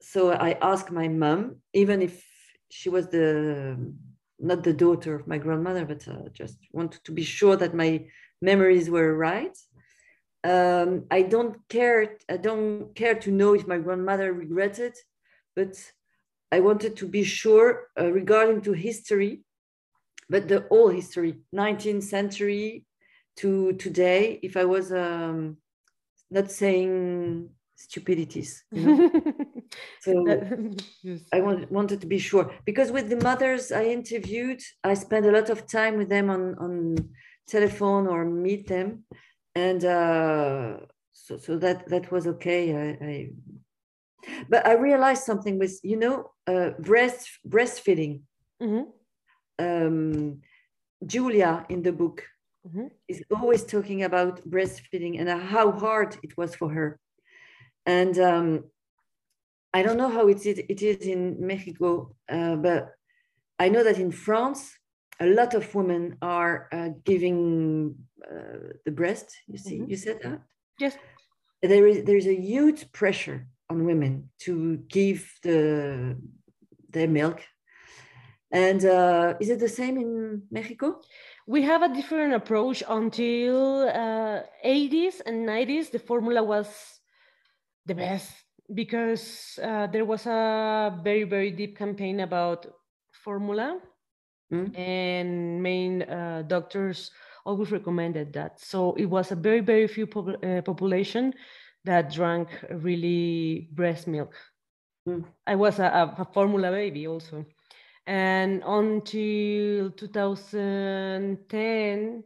So 0.01 0.31
I 0.31 0.57
asked 0.61 0.91
my 0.91 1.07
mom, 1.07 1.57
even 1.73 2.01
if 2.01 2.23
she 2.69 2.89
was 2.89 3.07
the 3.07 3.77
not 4.41 4.63
the 4.63 4.73
daughter 4.73 5.15
of 5.15 5.27
my 5.27 5.37
grandmother, 5.37 5.85
but 5.85 6.07
uh, 6.07 6.29
just 6.33 6.57
wanted 6.71 7.03
to 7.03 7.11
be 7.11 7.23
sure 7.23 7.55
that 7.55 7.73
my 7.73 8.05
memories 8.41 8.89
were 8.89 9.15
right. 9.15 9.57
Um, 10.43 11.05
I 11.11 11.21
don't 11.21 11.57
care. 11.69 12.17
I 12.29 12.37
don't 12.37 12.95
care 12.95 13.15
to 13.15 13.31
know 13.31 13.53
if 13.53 13.67
my 13.67 13.77
grandmother 13.77 14.33
regretted, 14.33 14.93
but 15.55 15.75
I 16.51 16.59
wanted 16.59 16.97
to 16.97 17.07
be 17.07 17.23
sure 17.23 17.89
uh, 17.99 18.11
regarding 18.11 18.61
to 18.61 18.73
history, 18.73 19.43
but 20.29 20.47
the 20.47 20.65
whole 20.69 20.89
history, 20.89 21.37
19th 21.55 22.03
century 22.03 22.85
to 23.37 23.73
today. 23.73 24.39
If 24.41 24.57
I 24.57 24.65
was 24.65 24.91
um, 24.91 25.57
not 26.29 26.51
saying 26.51 27.49
stupidities, 27.75 28.63
you 28.73 28.81
know. 28.81 29.11
so 30.01 30.13
Yes. 31.03 31.21
I 31.33 31.39
want, 31.41 31.71
wanted 31.71 32.01
to 32.01 32.07
be 32.07 32.19
sure 32.19 32.51
because 32.65 32.91
with 32.91 33.09
the 33.09 33.15
mothers 33.15 33.71
I 33.71 33.85
interviewed, 33.85 34.61
I 34.83 34.93
spent 34.93 35.25
a 35.25 35.31
lot 35.31 35.49
of 35.49 35.65
time 35.65 35.97
with 35.97 36.09
them 36.09 36.29
on, 36.29 36.55
on 36.59 36.95
telephone 37.47 38.07
or 38.07 38.23
meet 38.25 38.67
them. 38.67 39.05
And 39.55 39.83
uh, 39.83 40.77
so, 41.11 41.37
so 41.37 41.57
that, 41.57 41.87
that 41.89 42.11
was 42.11 42.27
okay. 42.27 42.75
I, 42.75 43.05
I, 43.05 43.29
but 44.47 44.65
I 44.67 44.73
realized 44.73 45.23
something 45.23 45.57
with, 45.57 45.79
you 45.83 45.97
know, 45.97 46.31
uh, 46.47 46.71
breast, 46.79 47.29
breastfeeding. 47.47 48.21
Mhm. 48.61 48.85
Um, 49.59 50.41
Julia 51.05 51.65
in 51.69 51.81
the 51.81 51.91
book 51.91 52.23
Mhm. 52.67 52.91
is 53.07 53.23
always 53.31 53.63
talking 53.65 54.03
about 54.03 54.47
breastfeeding 54.47 55.19
and 55.19 55.27
how 55.29 55.71
hard 55.71 56.17
it 56.21 56.37
was 56.37 56.55
for 56.55 56.69
her. 56.69 56.99
And 57.85 58.17
um, 58.19 58.65
I 59.73 59.83
don't 59.83 59.97
know 59.97 60.09
how 60.09 60.27
it 60.27 60.45
is, 60.45 60.59
it 60.59 60.81
is 60.81 61.05
in 61.07 61.37
Mexico, 61.39 62.15
uh, 62.29 62.55
but 62.55 62.95
I 63.59 63.69
know 63.69 63.83
that 63.83 63.99
in 63.99 64.11
France, 64.11 64.77
a 65.19 65.27
lot 65.27 65.53
of 65.53 65.73
women 65.75 66.17
are 66.21 66.67
uh, 66.71 66.89
giving 67.05 67.95
uh, 68.29 68.73
the 68.85 68.91
breast. 68.91 69.27
You 69.47 69.57
see, 69.57 69.77
Mhm. 69.77 69.89
you 69.89 69.95
said 69.95 70.19
that 70.23 70.41
Yes. 70.79 70.97
there 71.61 71.87
is 71.87 72.03
there 72.03 72.17
is 72.17 72.27
a 72.27 72.35
huge 72.35 72.91
pressure 72.91 73.47
on 73.69 73.85
women 73.85 74.29
to 74.45 74.77
give 74.89 75.21
the 75.43 76.17
their 76.89 77.07
milk. 77.07 77.39
And 78.51 78.83
uh, 78.83 79.35
is 79.39 79.49
it 79.49 79.59
the 79.59 79.69
same 79.69 79.97
in 79.97 80.43
Mexico? 80.51 80.99
We 81.47 81.61
have 81.63 81.83
a 81.83 81.93
different 81.93 82.33
approach 82.33 82.83
until 82.87 83.87
uh, 83.87 84.41
80s 84.63 85.21
and 85.25 85.45
90s. 85.45 85.89
The 85.89 85.99
formula 85.99 86.43
was 86.43 86.67
the 87.85 87.95
best 87.95 88.31
because 88.73 89.59
uh, 89.63 89.87
there 89.87 90.05
was 90.05 90.25
a 90.25 90.99
very, 91.03 91.23
very 91.23 91.51
deep 91.51 91.77
campaign 91.77 92.21
about 92.21 92.65
formula 93.11 93.79
Mm. 94.51 94.77
and 94.77 95.63
main 95.63 96.01
uh, 96.03 96.43
doctors 96.45 97.09
always 97.45 97.71
recommended 97.71 98.33
that. 98.33 98.59
So 98.59 98.93
it 98.95 99.05
was 99.05 99.31
a 99.31 99.35
very, 99.35 99.61
very 99.61 99.87
few 99.87 100.05
uh, 100.05 100.61
population 100.61 101.33
that 101.85 102.11
drank 102.11 102.49
really 102.69 103.69
breast 103.71 104.07
milk. 104.07 104.35
Mm. 105.07 105.23
I 105.47 105.55
was 105.55 105.79
a, 105.79 105.85
a, 105.85 106.15
a 106.19 106.25
formula 106.33 106.69
baby 106.71 107.07
also. 107.07 107.45
And 108.05 108.61
until 108.65 109.91
2010, 109.91 112.23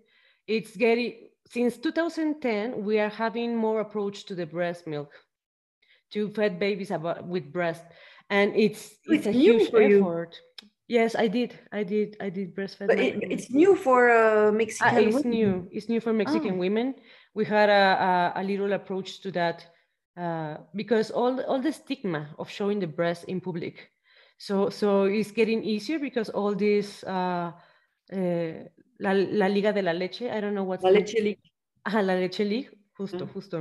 it's 0.48 0.76
getting, 0.76 1.30
since 1.48 1.78
2010, 1.78 2.84
we 2.84 3.00
are 3.00 3.10
having 3.10 3.56
more 3.56 3.82
approach 3.82 4.26
to 4.26 4.34
the 4.36 4.48
breast 4.48 4.88
milk 4.88 5.12
to 6.16 6.30
fed 6.32 6.58
babies 6.60 6.92
about, 6.92 7.28
with 7.28 7.52
breast. 7.52 7.84
And 8.30 8.56
it's, 8.56 8.96
it's, 9.06 9.26
It's 9.26 9.28
a 9.28 9.32
huge 9.32 9.70
for 9.70 9.82
you. 9.82 10.00
effort. 10.02 10.40
Yes, 10.88 11.16
I 11.16 11.28
did. 11.28 11.54
I 11.72 11.84
did. 11.84 12.16
I 12.22 12.30
did 12.30 12.54
breastfed. 12.56 12.88
But 12.88 13.00
it, 13.00 13.18
it's 13.30 13.50
new 13.50 13.76
for 13.76 14.10
uh, 14.10 14.50
Ah, 14.50 14.52
Mexican 14.52 14.98
it's 15.08 15.16
women. 15.16 15.30
new. 15.30 15.68
It's 15.72 15.90
new 15.90 16.00
for 16.00 16.14
Mexican 16.14 16.54
Oh. 16.56 16.62
women. 16.62 16.94
We 17.34 17.44
had 17.46 17.70
a, 17.70 18.34
a, 18.38 18.42
a 18.42 18.44
little 18.44 18.72
approach 18.74 19.22
to 19.22 19.32
that 19.32 19.66
uh, 20.16 20.58
because 20.76 21.10
all 21.10 21.42
all 21.50 21.60
the 21.60 21.74
stigma 21.74 22.30
of 22.38 22.50
showing 22.50 22.80
the 22.80 22.88
breast 22.88 23.26
in 23.26 23.42
public. 23.42 23.90
So 24.38 24.70
so 24.70 25.06
it's 25.10 25.32
getting 25.32 25.64
easier 25.64 25.98
because 25.98 26.30
all 26.30 26.54
this 26.54 27.04
uh, 27.04 27.50
uh, 28.14 28.54
la, 29.00 29.12
la 29.14 29.48
Liga 29.50 29.74
de 29.74 29.82
la 29.82 29.92
Leche. 29.92 30.30
I 30.30 30.40
don't 30.40 30.54
know 30.54 30.66
what's 30.70 30.84
La 30.84 30.92
Leche 30.92 31.18
League. 31.20 31.42
Ajá, 31.84 32.02
la 32.06 32.14
Leche 32.14 32.46
League, 32.46 32.70
justo, 32.98 33.26
Mm. 33.26 33.34
justo. 33.34 33.58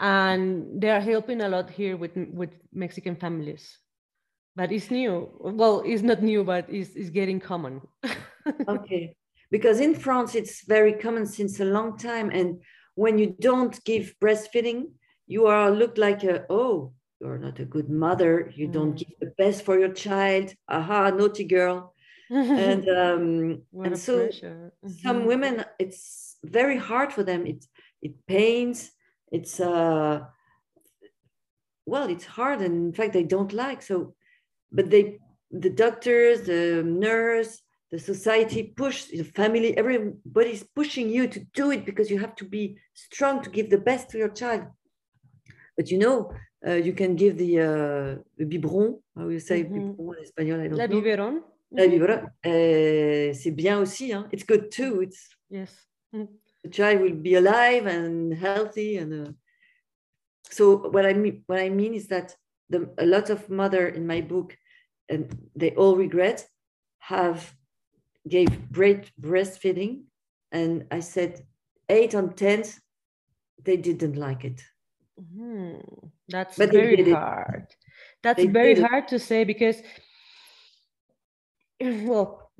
And 0.00 0.80
they 0.80 0.90
are 0.90 1.00
helping 1.00 1.40
a 1.40 1.48
lot 1.48 1.70
here 1.70 1.96
with 1.96 2.12
with 2.32 2.50
Mexican 2.72 3.16
families. 3.16 3.78
But 4.56 4.72
it's 4.72 4.90
new. 4.90 5.30
Well, 5.40 5.82
it's 5.84 6.02
not 6.02 6.22
new, 6.22 6.44
but 6.44 6.66
it's, 6.68 6.90
it's 6.94 7.10
getting 7.10 7.40
common. 7.40 7.80
Okay. 8.68 9.16
Because 9.50 9.80
in 9.80 9.94
France, 9.94 10.34
it's 10.34 10.66
very 10.66 10.92
common 10.92 11.24
since 11.24 11.60
a 11.60 11.64
long 11.64 11.96
time. 11.96 12.28
And 12.28 12.60
when 12.94 13.16
you 13.18 13.34
don't 13.40 13.82
give 13.86 14.14
breastfeeding, 14.22 14.88
you 15.26 15.46
are 15.46 15.70
looked 15.70 15.98
like 15.98 16.24
a 16.24 16.44
oh 16.50 16.92
you're 17.20 17.38
not 17.38 17.58
a 17.58 17.64
good 17.64 17.88
mother 17.88 18.52
you 18.54 18.68
mm. 18.68 18.72
don't 18.72 18.94
give 18.94 19.12
the 19.20 19.32
best 19.38 19.64
for 19.64 19.78
your 19.78 19.92
child 19.92 20.52
aha 20.68 21.10
naughty 21.10 21.44
girl 21.44 21.94
and 22.30 22.88
um 23.00 23.62
and 23.84 23.98
so 23.98 24.28
mm-hmm. 24.28 24.88
some 24.88 25.24
women 25.26 25.64
it's 25.78 26.36
very 26.44 26.76
hard 26.76 27.12
for 27.12 27.22
them 27.22 27.46
it 27.46 27.64
it 28.02 28.14
pains 28.26 28.90
it's 29.30 29.60
uh 29.60 30.20
well 31.86 32.08
it's 32.08 32.24
hard 32.24 32.60
and 32.60 32.74
in 32.86 32.92
fact 32.92 33.12
they 33.12 33.24
don't 33.24 33.52
like 33.52 33.82
so 33.82 34.14
but 34.72 34.90
they 34.90 35.18
the 35.50 35.70
doctors 35.70 36.42
the 36.42 36.82
nurse 36.84 37.60
the 37.90 37.98
society 37.98 38.62
push 38.76 39.04
the 39.06 39.22
family 39.22 39.76
everybody's 39.76 40.64
pushing 40.74 41.08
you 41.08 41.28
to 41.28 41.40
do 41.54 41.70
it 41.70 41.84
because 41.84 42.10
you 42.10 42.18
have 42.18 42.34
to 42.34 42.44
be 42.44 42.76
strong 42.94 43.42
to 43.42 43.50
give 43.50 43.70
the 43.70 43.78
best 43.78 44.10
to 44.10 44.18
your 44.18 44.30
child 44.30 44.62
but 45.76 45.90
you 45.90 45.98
know 45.98 46.32
uh, 46.66 46.72
you 46.72 46.94
can 46.94 47.14
give 47.14 47.36
the, 47.36 47.60
uh, 47.60 48.22
the 48.38 48.46
biberon 48.46 48.98
how 49.16 49.28
you 49.28 49.38
say 49.38 49.62
mm-hmm. 49.62 49.90
biberon 49.90 50.16
in 50.18 50.24
espagnol 50.24 50.60
I 50.60 50.68
don't 50.68 50.78
la 50.78 50.86
know. 50.86 50.94
biberon 50.96 51.34
la 51.70 51.86
biberon 51.86 52.20
uh, 52.44 53.32
c'est 53.34 53.54
bien 53.54 53.78
aussi 53.78 54.12
hein? 54.12 54.28
it's 54.32 54.44
good 54.44 54.70
too 54.70 55.02
it's 55.02 55.28
yes 55.50 55.72
mm. 56.14 56.26
The 56.64 56.70
child 56.70 57.00
will 57.00 57.14
be 57.14 57.34
alive 57.34 57.86
and 57.86 58.34
healthy 58.34 58.96
and 58.96 59.28
uh, 59.28 59.32
so 60.50 60.76
what 60.88 61.06
i 61.06 61.12
mean 61.12 61.42
what 61.46 61.60
i 61.60 61.68
mean 61.68 61.94
is 61.94 62.08
that 62.08 62.34
the, 62.70 62.90
a 62.98 63.06
lot 63.06 63.30
of 63.30 63.48
mother 63.50 63.88
in 63.88 64.06
my 64.06 64.20
book 64.20 64.56
and 65.08 65.36
they 65.54 65.70
all 65.72 65.96
regret 65.96 66.46
have 66.98 67.54
gave 68.26 68.72
great 68.72 69.12
breastfeeding 69.20 70.04
and 70.50 70.86
i 70.90 71.00
said 71.00 71.46
eight 71.88 72.14
on 72.14 72.32
ten 72.32 72.64
they 73.64 73.76
didn't 73.76 74.16
like 74.16 74.44
it. 74.44 74.62
Mm, 75.20 76.10
that's 76.28 76.56
but 76.56 76.72
very 76.72 77.10
hard. 77.10 77.66
That's 78.22 78.42
they 78.42 78.46
very 78.46 78.80
hard 78.80 79.08
to 79.08 79.18
say 79.18 79.44
because 79.44 79.76
well 81.80 82.50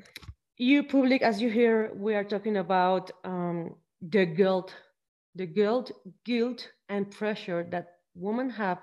you 0.57 0.85
public 0.85 1.23
as 1.23 1.41
you 1.41 1.51
hear 1.51 1.93
we 1.95 2.15
are 2.15 2.25
talking 2.25 2.57
about 2.57 3.11
um, 3.25 3.75
the 4.09 4.27
guilt 4.27 4.75
the 5.35 5.47
guilt 5.47 5.91
guilt 6.25 6.69
and 6.89 7.11
pressure 7.11 7.67
that 7.71 7.87
woman 8.15 8.51
has 8.51 8.79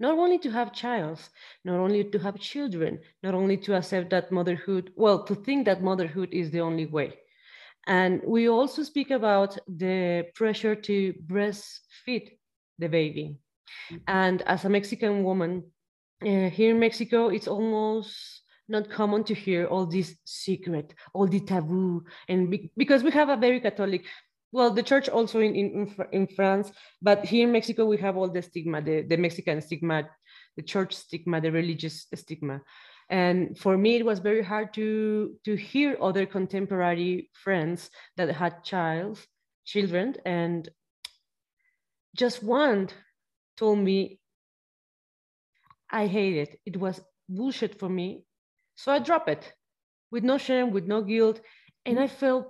not 0.00 0.18
only 0.18 0.38
to 0.38 0.50
have 0.50 0.72
child, 0.72 1.20
not 1.64 1.78
only 1.78 2.04
to 2.04 2.18
have 2.18 2.38
children, 2.38 2.98
not 3.22 3.34
only 3.34 3.56
to 3.56 3.76
accept 3.76 4.10
that 4.10 4.32
motherhood, 4.32 4.92
well, 4.96 5.24
to 5.24 5.34
think 5.34 5.66
that 5.66 5.82
motherhood 5.82 6.30
is 6.32 6.50
the 6.50 6.60
only 6.60 6.86
way. 6.86 7.14
And 7.86 8.20
we 8.26 8.48
also 8.48 8.82
speak 8.82 9.10
about 9.10 9.56
the 9.68 10.26
pressure 10.34 10.74
to 10.74 11.12
breastfeed 11.26 12.30
the 12.78 12.88
baby. 12.88 13.38
And 14.08 14.42
as 14.42 14.64
a 14.64 14.70
Mexican 14.70 15.22
woman, 15.22 15.64
uh, 16.22 16.48
here 16.48 16.70
in 16.70 16.80
Mexico, 16.80 17.28
it's 17.28 17.48
almost 17.48 18.42
not 18.68 18.90
common 18.90 19.24
to 19.24 19.34
hear 19.34 19.66
all 19.66 19.86
this 19.86 20.16
secret, 20.24 20.94
all 21.12 21.26
the 21.26 21.40
taboo, 21.40 22.02
and 22.28 22.50
be, 22.50 22.70
because 22.76 23.02
we 23.02 23.10
have 23.10 23.28
a 23.28 23.36
very 23.36 23.60
Catholic 23.60 24.06
well 24.54 24.70
the 24.70 24.82
church 24.90 25.08
also 25.08 25.40
in, 25.40 25.54
in 25.54 25.94
in 26.12 26.26
france 26.36 26.70
but 27.02 27.24
here 27.24 27.44
in 27.46 27.52
mexico 27.52 27.84
we 27.84 27.98
have 27.98 28.16
all 28.16 28.30
the 28.30 28.40
stigma 28.40 28.80
the, 28.80 29.02
the 29.02 29.16
mexican 29.16 29.60
stigma 29.60 30.08
the 30.56 30.62
church 30.62 30.94
stigma 30.94 31.40
the 31.40 31.50
religious 31.50 32.06
stigma. 32.14 32.60
And 33.10 33.58
for 33.58 33.76
me 33.76 33.96
it 33.96 34.06
was 34.06 34.18
very 34.18 34.42
hard 34.42 34.72
to 34.74 35.34
to 35.44 35.54
hear 35.54 35.96
other 36.00 36.26
contemporary 36.26 37.30
friends 37.32 37.90
that 38.16 38.30
had 38.30 38.64
child 38.64 39.18
children 39.64 40.14
and 40.24 40.68
just 42.16 42.42
one 42.42 42.88
told 43.56 43.78
me 43.78 44.20
i 45.90 46.06
hate 46.06 46.36
it. 46.36 46.60
It 46.64 46.76
was 46.76 47.00
bullshit 47.28 47.78
for 47.78 47.88
me. 47.88 48.24
So 48.76 48.92
i 48.92 48.98
dropped 48.98 49.28
it 49.28 49.52
with 50.10 50.24
no 50.24 50.38
shame 50.38 50.70
with 50.70 50.86
no 50.86 51.02
guilt. 51.02 51.40
And 51.84 51.98
i 52.00 52.06
felt 52.08 52.46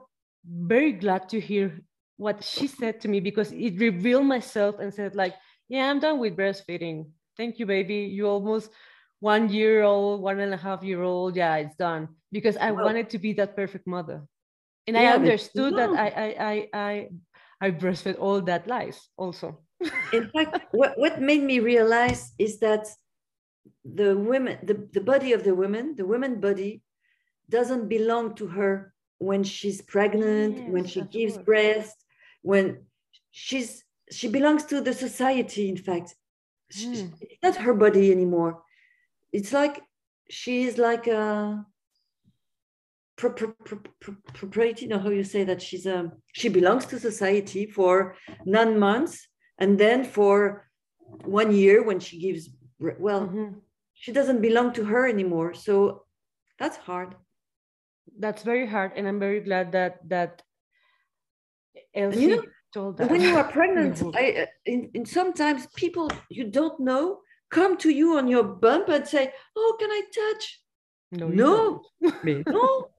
very 0.46 0.92
glad 0.92 1.28
to 1.30 1.40
hear 1.40 1.80
what 2.16 2.44
she 2.44 2.66
said 2.66 3.00
to 3.00 3.08
me 3.08 3.20
because 3.20 3.50
it 3.52 3.78
revealed 3.78 4.26
myself 4.26 4.78
and 4.78 4.92
said 4.94 5.14
like 5.14 5.34
yeah 5.68 5.90
i'm 5.90 5.98
done 5.98 6.18
with 6.18 6.36
breastfeeding. 6.36 7.10
Thank 7.36 7.58
you 7.58 7.66
baby. 7.66 8.06
You 8.06 8.28
almost 8.28 8.70
one 9.18 9.48
year 9.50 9.82
old 9.82 10.22
one 10.22 10.38
and 10.38 10.54
a 10.54 10.56
half 10.56 10.82
year 10.82 11.02
old. 11.02 11.34
Yeah 11.36 11.56
it's 11.56 11.76
done. 11.76 12.08
Because 12.30 12.56
i 12.56 12.70
well, 12.70 12.84
wanted 12.84 13.10
to 13.10 13.18
be 13.18 13.32
that 13.34 13.56
perfect 13.56 13.86
mother. 13.86 14.22
And 14.86 14.96
yeah, 14.96 15.10
i 15.10 15.14
understood 15.14 15.76
that 15.76 15.90
I, 15.90 16.08
I 16.08 16.28
i 16.38 16.68
i 16.72 17.08
i 17.60 17.70
breastfed 17.70 18.18
all 18.18 18.40
that 18.42 18.66
lies 18.66 19.08
also. 19.16 19.58
In 20.12 20.30
fact 20.34 20.70
what, 20.70 20.94
what 20.96 21.20
made 21.20 21.42
me 21.42 21.58
realize 21.58 22.32
is 22.38 22.60
that 22.60 22.86
the 23.84 24.16
women 24.16 24.58
the, 24.62 24.86
the 24.92 25.00
body 25.00 25.32
of 25.32 25.42
the 25.42 25.54
woman 25.54 25.96
the 25.96 26.06
woman 26.06 26.40
body 26.40 26.82
doesn't 27.50 27.88
belong 27.88 28.34
to 28.36 28.46
her 28.46 28.94
when 29.18 29.42
she's 29.42 29.82
pregnant 29.82 30.56
yes, 30.58 30.68
when 30.68 30.86
she 30.86 31.02
gives 31.02 31.36
breast 31.38 32.03
when 32.44 32.84
she's 33.30 33.82
she 34.12 34.28
belongs 34.28 34.64
to 34.66 34.80
the 34.82 34.92
society 34.92 35.68
in 35.68 35.78
fact 35.78 36.14
mm. 36.76 37.10
it's 37.20 37.42
not 37.42 37.56
her 37.56 37.74
body 37.74 38.12
anymore 38.12 38.62
it's 39.32 39.52
like 39.52 39.82
she's 40.28 40.76
like 40.76 41.06
a 41.06 41.64
propriety 43.16 44.86
know 44.86 44.98
how 44.98 45.08
you 45.08 45.24
say 45.24 45.42
that 45.44 45.62
she's 45.62 45.86
a 45.86 45.98
um, 46.00 46.12
she 46.32 46.48
belongs 46.48 46.84
to 46.84 46.98
society 46.98 47.64
for 47.64 48.14
nine 48.44 48.78
months 48.78 49.26
and 49.58 49.78
then 49.78 50.04
for 50.04 50.68
one 51.24 51.50
year 51.50 51.82
when 51.82 51.98
she 51.98 52.18
gives 52.18 52.50
well 52.78 53.22
mm-hmm. 53.22 53.58
she 53.94 54.12
doesn't 54.12 54.42
belong 54.42 54.72
to 54.72 54.84
her 54.84 55.08
anymore 55.08 55.54
so 55.54 56.04
that's 56.58 56.76
hard 56.76 57.14
that's 58.18 58.42
very 58.42 58.66
hard 58.66 58.92
and 58.96 59.08
i'm 59.08 59.20
very 59.20 59.40
glad 59.40 59.72
that 59.72 59.92
that 60.08 60.42
Elsie 61.94 62.20
you 62.20 62.36
know, 62.36 62.42
told 62.72 62.96
that. 62.98 63.10
When 63.10 63.20
you 63.20 63.36
are 63.36 63.44
pregnant, 63.44 64.02
I, 64.14 64.42
uh, 64.42 64.46
in, 64.66 64.90
in 64.94 65.06
sometimes 65.06 65.66
people 65.76 66.10
you 66.28 66.44
don't 66.44 66.80
know 66.80 67.20
come 67.50 67.76
to 67.78 67.90
you 67.90 68.16
on 68.18 68.28
your 68.28 68.44
bump 68.44 68.88
and 68.88 69.06
say, 69.06 69.32
"Oh, 69.56 69.76
can 69.78 69.90
I 69.90 70.02
touch?" 70.20 70.60
No, 71.12 71.28
no, 71.28 71.82
no. 72.46 72.90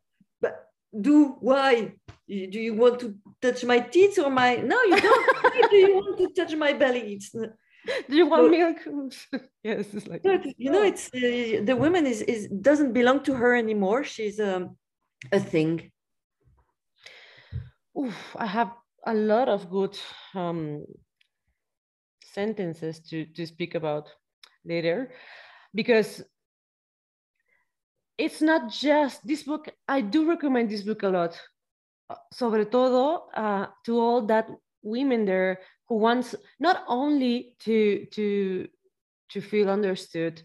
But 0.41 0.69
do 0.99 1.35
why? 1.39 1.93
Do 2.27 2.59
you 2.67 2.73
want 2.73 2.99
to 3.01 3.15
touch 3.41 3.63
my 3.65 3.79
teeth 3.79 4.17
or 4.17 4.29
my? 4.29 4.55
No, 4.55 4.81
you 4.83 4.99
don't. 4.99 5.69
do 5.71 5.75
you 5.75 5.95
want 5.95 6.17
to 6.17 6.27
touch 6.29 6.55
my 6.55 6.73
belly? 6.73 7.13
It's 7.15 7.35
do 8.09 8.15
you 8.15 8.27
want 8.27 8.51
milk? 8.51 8.77
yes, 9.63 9.85
it's 9.93 10.07
like 10.07 10.23
you 10.57 10.71
know, 10.71 10.83
it's 10.83 11.07
uh, 11.13 11.61
the 11.63 11.75
woman 11.77 12.05
is 12.05 12.21
is 12.21 12.47
doesn't 12.47 12.93
belong 12.93 13.23
to 13.23 13.33
her 13.33 13.55
anymore. 13.55 14.03
She's 14.03 14.39
um, 14.39 14.77
a 15.31 15.39
thing. 15.39 15.91
Oof, 17.97 18.35
I 18.37 18.45
have 18.45 18.71
a 19.05 19.13
lot 19.13 19.49
of 19.49 19.69
good 19.69 19.97
um, 20.33 20.85
sentences 22.33 22.99
to, 22.99 23.25
to 23.25 23.45
speak 23.45 23.75
about 23.75 24.09
later 24.65 25.11
because 25.73 26.23
it's 28.17 28.41
not 28.41 28.71
just 28.71 29.25
this 29.27 29.43
book. 29.43 29.69
I 29.87 30.01
do 30.01 30.27
recommend 30.27 30.69
this 30.69 30.83
book 30.83 31.03
a 31.03 31.09
lot, 31.09 31.39
uh, 32.09 32.15
sobre 32.31 32.65
todo 32.65 33.27
uh, 33.35 33.67
to 33.85 33.99
all 33.99 34.25
that 34.27 34.49
women 34.83 35.25
there 35.25 35.59
who 35.87 35.97
wants 35.97 36.35
not 36.59 36.83
only 36.87 37.55
to 37.59 38.05
to 38.11 38.67
to 39.29 39.41
feel 39.41 39.69
understood 39.69 40.41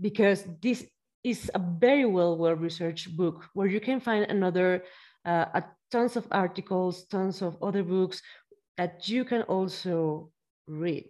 because 0.00 0.44
this 0.60 0.84
is 1.24 1.50
a 1.54 1.58
very 1.58 2.04
well 2.04 2.36
well 2.36 2.56
researched 2.56 3.16
book 3.16 3.48
where 3.54 3.68
you 3.68 3.80
can 3.80 4.00
find 4.00 4.26
another 4.26 4.84
uh, 5.24 5.46
a 5.54 5.64
tons 5.92 6.16
of 6.16 6.26
articles, 6.32 7.04
tons 7.06 7.42
of 7.42 7.56
other 7.62 7.84
books 7.84 8.22
that 8.78 9.08
you 9.08 9.24
can 9.24 9.42
also 9.42 10.32
read. 10.66 11.04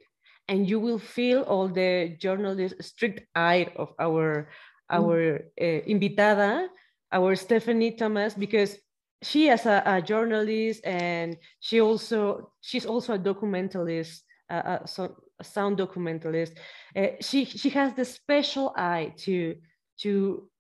And 0.49 0.69
you 0.69 0.81
will 0.81 0.99
feel 0.99 1.43
all 1.43 1.69
the 1.69 2.17
journalist 2.21 2.75
strict 2.83 3.23
eye 3.35 3.73
of 3.77 3.95
our 3.99 4.51
our 4.91 5.41
uh, 5.59 5.81
invitada, 5.89 6.69
our 7.13 7.35
Stephanie 7.37 7.93
Thomas, 7.93 8.35
because 8.35 8.77
she 9.23 9.49
is 9.49 9.65
a, 9.65 9.83
a, 9.87 10.03
journalist 10.03 10.85
and 10.85 11.39
she 11.61 11.81
also 11.81 12.53
she's 12.61 12.85
also 12.85 13.15
a 13.15 13.19
documentalist, 13.19 14.21
uh, 14.51 14.79
a, 14.83 14.89
so, 14.89 15.17
a 15.39 15.45
sound 15.45 15.79
documentalist. 15.79 16.59
Uh, 16.95 17.17
she 17.21 17.45
she 17.47 17.71
has 17.71 17.95
the 17.95 18.05
special 18.05 18.75
eye 18.77 19.15
to 19.17 19.57
to 20.01 20.51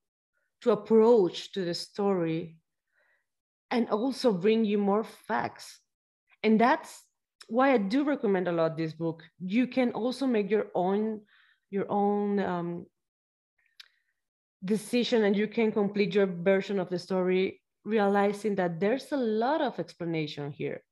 to 0.62 0.70
approach 0.70 1.52
to 1.52 1.64
the 1.64 1.74
story 1.74 2.56
and 3.72 3.88
also 3.88 4.32
bring 4.32 4.64
you 4.64 4.78
more 4.78 5.02
facts. 5.02 5.80
And 6.44 6.60
that's 6.60 7.04
why 7.48 7.72
I 7.72 7.78
do 7.78 8.04
recommend 8.04 8.46
a 8.46 8.52
lot 8.52 8.76
this 8.76 8.92
book. 8.92 9.24
You 9.40 9.66
can 9.66 9.90
also 9.92 10.26
make 10.26 10.50
your 10.50 10.66
own 10.74 11.22
your 11.70 11.90
own 11.90 12.38
um, 12.38 12.86
decision 14.64 15.24
and 15.24 15.34
you 15.34 15.48
can 15.48 15.72
complete 15.72 16.14
your 16.14 16.26
version 16.26 16.78
of 16.78 16.90
the 16.90 16.98
story 16.98 17.60
realizing 17.84 18.54
that 18.54 18.78
there's 18.78 19.10
a 19.10 19.16
lot 19.16 19.60
of 19.60 19.80
explanation 19.80 20.52
here 20.52 20.82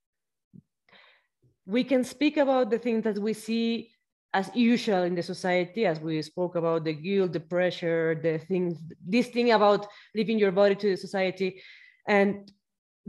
we 1.71 1.85
can 1.85 2.03
speak 2.03 2.37
about 2.37 2.71
the 2.71 2.79
things 2.79 3.05
that 3.05 3.19
we 3.19 3.33
see 3.33 3.91
as 4.33 4.51
usual 4.55 5.03
in 5.03 5.15
the 5.15 5.23
society, 5.23 5.87
as 5.87 6.01
we 6.01 6.21
spoke 6.23 6.57
about 6.57 6.85
the 6.85 6.93
guilt, 6.93 7.33
the 7.33 7.41
pressure, 7.41 8.19
the 8.23 8.39
things, 8.39 8.79
this 9.07 9.29
thing 9.29 9.53
about 9.53 9.87
leaving 10.15 10.39
your 10.39 10.53
body 10.53 10.75
to 10.75 10.91
the 10.91 10.97
society. 10.97 11.61
And 12.07 12.51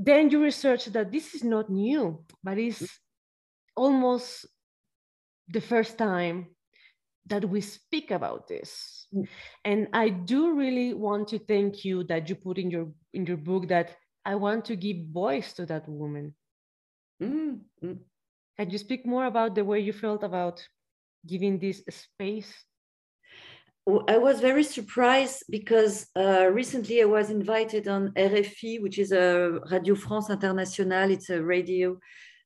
then 0.06 0.30
you 0.30 0.42
research 0.42 0.86
that 0.86 1.12
this 1.12 1.36
is 1.36 1.44
not 1.44 1.70
new, 1.70 2.24
but 2.44 2.58
it's 2.58 3.00
almost 3.76 4.48
the 5.48 5.62
first 5.62 5.98
time 5.98 6.48
that 7.28 7.48
we 7.48 7.62
speak 7.62 8.10
about 8.10 8.48
this. 8.48 9.08
Mm. 9.14 9.28
And 9.64 9.88
I 9.94 10.10
do 10.10 10.56
really 10.56 10.94
want 10.94 11.28
to 11.30 11.40
thank 11.40 11.86
you 11.86 12.04
that 12.06 12.30
you 12.30 12.36
put 12.36 12.58
in 12.58 12.72
your 12.72 12.92
in 13.14 13.26
your 13.26 13.38
book 13.38 13.68
that 13.68 13.96
I 14.26 14.36
want 14.36 14.66
to 14.66 14.76
give 14.76 14.98
voice 15.14 15.54
to 15.54 15.66
that 15.68 15.88
woman. 15.88 16.34
Mm. 17.22 17.60
Mm. 17.84 18.00
Can 18.58 18.70
you 18.70 18.78
speak 18.78 19.06
more 19.06 19.26
about 19.26 19.56
the 19.56 19.64
way 19.64 19.80
you 19.80 19.94
felt 19.94 20.24
about 20.24 20.66
giving 21.28 21.60
this 21.60 21.84
space? 21.90 22.52
I 24.08 24.18
was 24.18 24.40
very 24.40 24.64
surprised 24.64 25.44
because 25.50 26.08
uh, 26.16 26.48
recently 26.52 27.02
I 27.02 27.06
was 27.06 27.30
invited 27.30 27.88
on 27.88 28.12
RFI, 28.12 28.82
which 28.82 29.00
is 29.00 29.12
a 29.12 29.60
Radio 29.72 29.96
France 29.96 30.30
Internationale. 30.30 31.12
It's 31.12 31.30
a 31.30 31.42
radio 31.42 31.94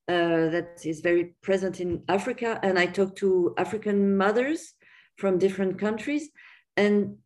uh, 0.08 0.50
that 0.54 0.80
is 0.86 1.02
very 1.02 1.36
present 1.42 1.82
in 1.82 2.04
Africa. 2.08 2.60
And 2.64 2.80
I 2.80 2.86
talked 2.86 3.18
to 3.18 3.54
African 3.58 4.18
mothers 4.18 4.74
from 5.18 5.38
different 5.38 5.80
countries. 5.80 6.30
And 6.78 7.18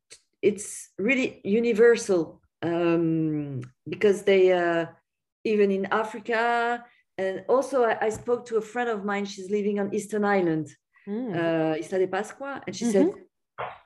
it's 0.41 0.89
really 0.97 1.41
universal 1.43 2.41
um, 2.61 3.61
because 3.87 4.23
they, 4.23 4.51
uh, 4.51 4.85
even 5.43 5.71
in 5.71 5.85
Africa, 5.91 6.83
and 7.17 7.43
also 7.47 7.83
I, 7.83 7.97
I, 8.05 8.09
spoke 8.09 8.45
to 8.47 8.57
a 8.57 8.61
friend 8.61 8.89
of 8.89 9.03
mine, 9.03 9.25
she's 9.25 9.51
living 9.51 9.79
on 9.79 9.93
Eastern 9.93 10.23
Island 10.23 10.69
mm. 11.07 11.35
uh, 11.35 11.77
Isla 11.77 11.99
de 11.99 12.07
Pascua. 12.07 12.61
And 12.65 12.75
she 12.75 12.85
mm-hmm. 12.85 12.91
said, 12.91 13.13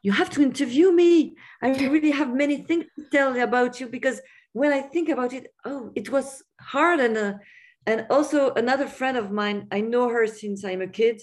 You 0.02 0.12
have 0.12 0.30
to 0.32 0.42
interview 0.42 0.92
me. 0.92 1.36
I 1.62 1.70
really 1.88 2.12
have 2.12 2.34
many 2.34 2.64
things 2.64 2.86
to 2.98 3.06
tell 3.12 3.38
about 3.40 3.80
you 3.80 3.88
because 3.88 4.22
when 4.52 4.72
I 4.72 4.82
think 4.82 5.10
about 5.10 5.34
it, 5.34 5.48
oh, 5.66 5.92
it 5.96 6.10
was 6.10 6.44
hard. 6.60 7.00
And, 7.00 7.18
uh, 7.18 7.34
and 7.86 8.06
also, 8.10 8.54
another 8.54 8.88
friend 8.88 9.18
of 9.18 9.32
mine, 9.32 9.68
I 9.72 9.82
know 9.82 10.10
her 10.10 10.28
since 10.28 10.64
I'm 10.64 10.82
a 10.82 10.88
kid. 10.88 11.22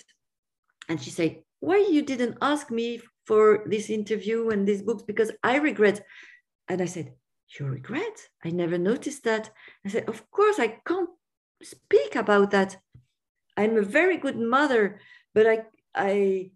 And 0.88 1.00
she 1.00 1.10
said, 1.10 1.42
Why 1.60 1.86
you 1.90 2.02
didn't 2.02 2.38
ask 2.42 2.70
me 2.70 3.00
for 3.26 3.64
this 3.66 3.90
interview 3.90 4.48
and 4.50 4.66
these 4.66 4.82
books? 4.82 5.02
Because 5.02 5.30
I 5.42 5.56
regret. 5.56 6.02
And 6.68 6.82
I 6.82 6.86
said, 6.86 7.12
You 7.58 7.66
regret? 7.66 8.28
I 8.44 8.50
never 8.50 8.78
noticed 8.78 9.24
that. 9.24 9.50
I 9.84 9.88
said, 9.88 10.08
Of 10.08 10.30
course, 10.30 10.58
I 10.58 10.78
can't 10.86 11.10
speak 11.62 12.16
about 12.16 12.50
that. 12.50 12.76
I'm 13.56 13.76
a 13.76 13.82
very 13.82 14.16
good 14.16 14.38
mother, 14.38 15.00
but 15.34 15.46
I 15.46 15.64
I 15.94 16.50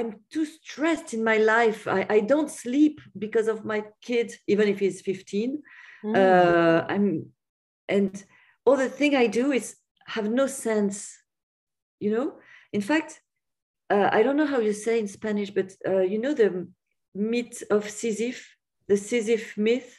I'm 0.00 0.20
too 0.32 0.46
stressed 0.46 1.12
in 1.12 1.22
my 1.22 1.36
life. 1.36 1.86
I, 1.86 2.06
I 2.08 2.20
don't 2.20 2.50
sleep 2.50 3.02
because 3.18 3.48
of 3.48 3.66
my 3.66 3.84
kid, 4.00 4.32
even 4.46 4.66
if 4.66 4.78
he's 4.78 5.02
15. 5.02 5.62
Mm. 6.04 6.16
Uh, 6.16 6.86
I'm 6.88 7.26
and 7.86 8.24
all 8.64 8.76
the 8.76 8.88
thing 8.88 9.14
I 9.14 9.26
do 9.26 9.52
is 9.52 9.76
have 10.06 10.30
no 10.30 10.46
sense, 10.46 11.18
you 11.98 12.10
know. 12.14 12.38
In 12.72 12.80
fact, 12.80 13.20
uh, 13.90 14.08
I 14.10 14.22
don't 14.22 14.38
know 14.38 14.46
how 14.46 14.60
you 14.60 14.72
say 14.72 14.98
in 14.98 15.08
Spanish, 15.08 15.50
but 15.50 15.72
uh, 15.86 16.00
you 16.12 16.18
know 16.18 16.32
the 16.32 16.68
myth 17.14 17.62
of 17.70 17.84
Sisyph, 17.84 18.42
the 18.88 18.94
Sisyph 18.94 19.58
myth. 19.58 19.98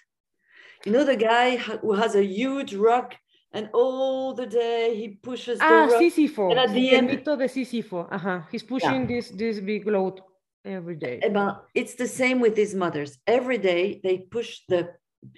You 0.86 0.94
know 0.94 1.04
the 1.04 1.22
guy 1.34 1.58
who 1.58 1.94
has 1.94 2.16
a 2.16 2.26
huge 2.26 2.74
rock 2.74 3.16
and 3.54 3.70
all 3.74 4.34
the 4.34 4.46
day 4.46 4.96
he 4.96 5.10
pushes 5.10 5.60
the 5.60 5.66
ah, 5.66 5.88
Sísifo. 6.00 6.52
And 6.52 6.60
at 6.60 6.74
the 6.74 6.92
end, 6.92 7.10
mito 7.10 7.38
de 7.38 7.48
Sísifo. 7.48 8.08
Uh-huh. 8.12 8.42
He's 8.52 8.64
pushing 8.64 9.02
yeah. 9.02 9.08
this 9.08 9.30
this 9.30 9.60
big 9.60 9.88
load 9.88 10.22
every 10.64 10.96
day. 10.96 11.20
But 11.34 11.66
it's 11.74 11.96
the 11.96 12.08
same 12.08 12.40
with 12.40 12.56
these 12.56 12.74
mothers. 12.74 13.18
Every 13.28 13.58
day 13.58 14.00
they 14.04 14.20
push 14.20 14.62
the 14.70 14.90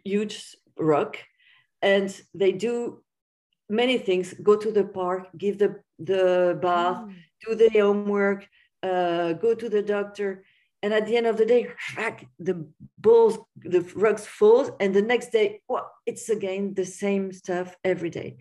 huge 0.04 0.56
rock, 0.78 1.18
and 1.82 2.10
they 2.34 2.52
do 2.52 3.04
many 3.70 3.98
things. 3.98 4.34
Go 4.34 4.56
to 4.56 4.72
the 4.72 4.86
park, 4.86 5.28
give 5.38 5.58
the 5.58 5.82
the 6.00 6.58
bath, 6.62 6.98
mm. 6.98 7.16
do 7.46 7.56
the 7.56 7.70
homework, 7.80 8.48
uh, 8.84 9.34
go 9.34 9.56
to 9.56 9.70
the 9.70 9.82
doctor, 9.82 10.44
and 10.84 10.94
at 10.94 11.08
the 11.08 11.16
end 11.16 11.26
of 11.26 11.38
the 11.38 11.46
day 11.46 11.70
the 12.40 12.68
balls 12.98 13.40
the 13.56 13.82
rugs 13.96 14.28
falls 14.28 14.70
and 14.82 14.94
the 14.94 15.02
next 15.02 15.32
day 15.32 15.62
well, 15.68 15.90
it's 16.06 16.30
again 16.30 16.74
the 16.74 16.86
same 16.86 17.32
stuff 17.32 17.76
every 17.84 18.10
day. 18.10 18.38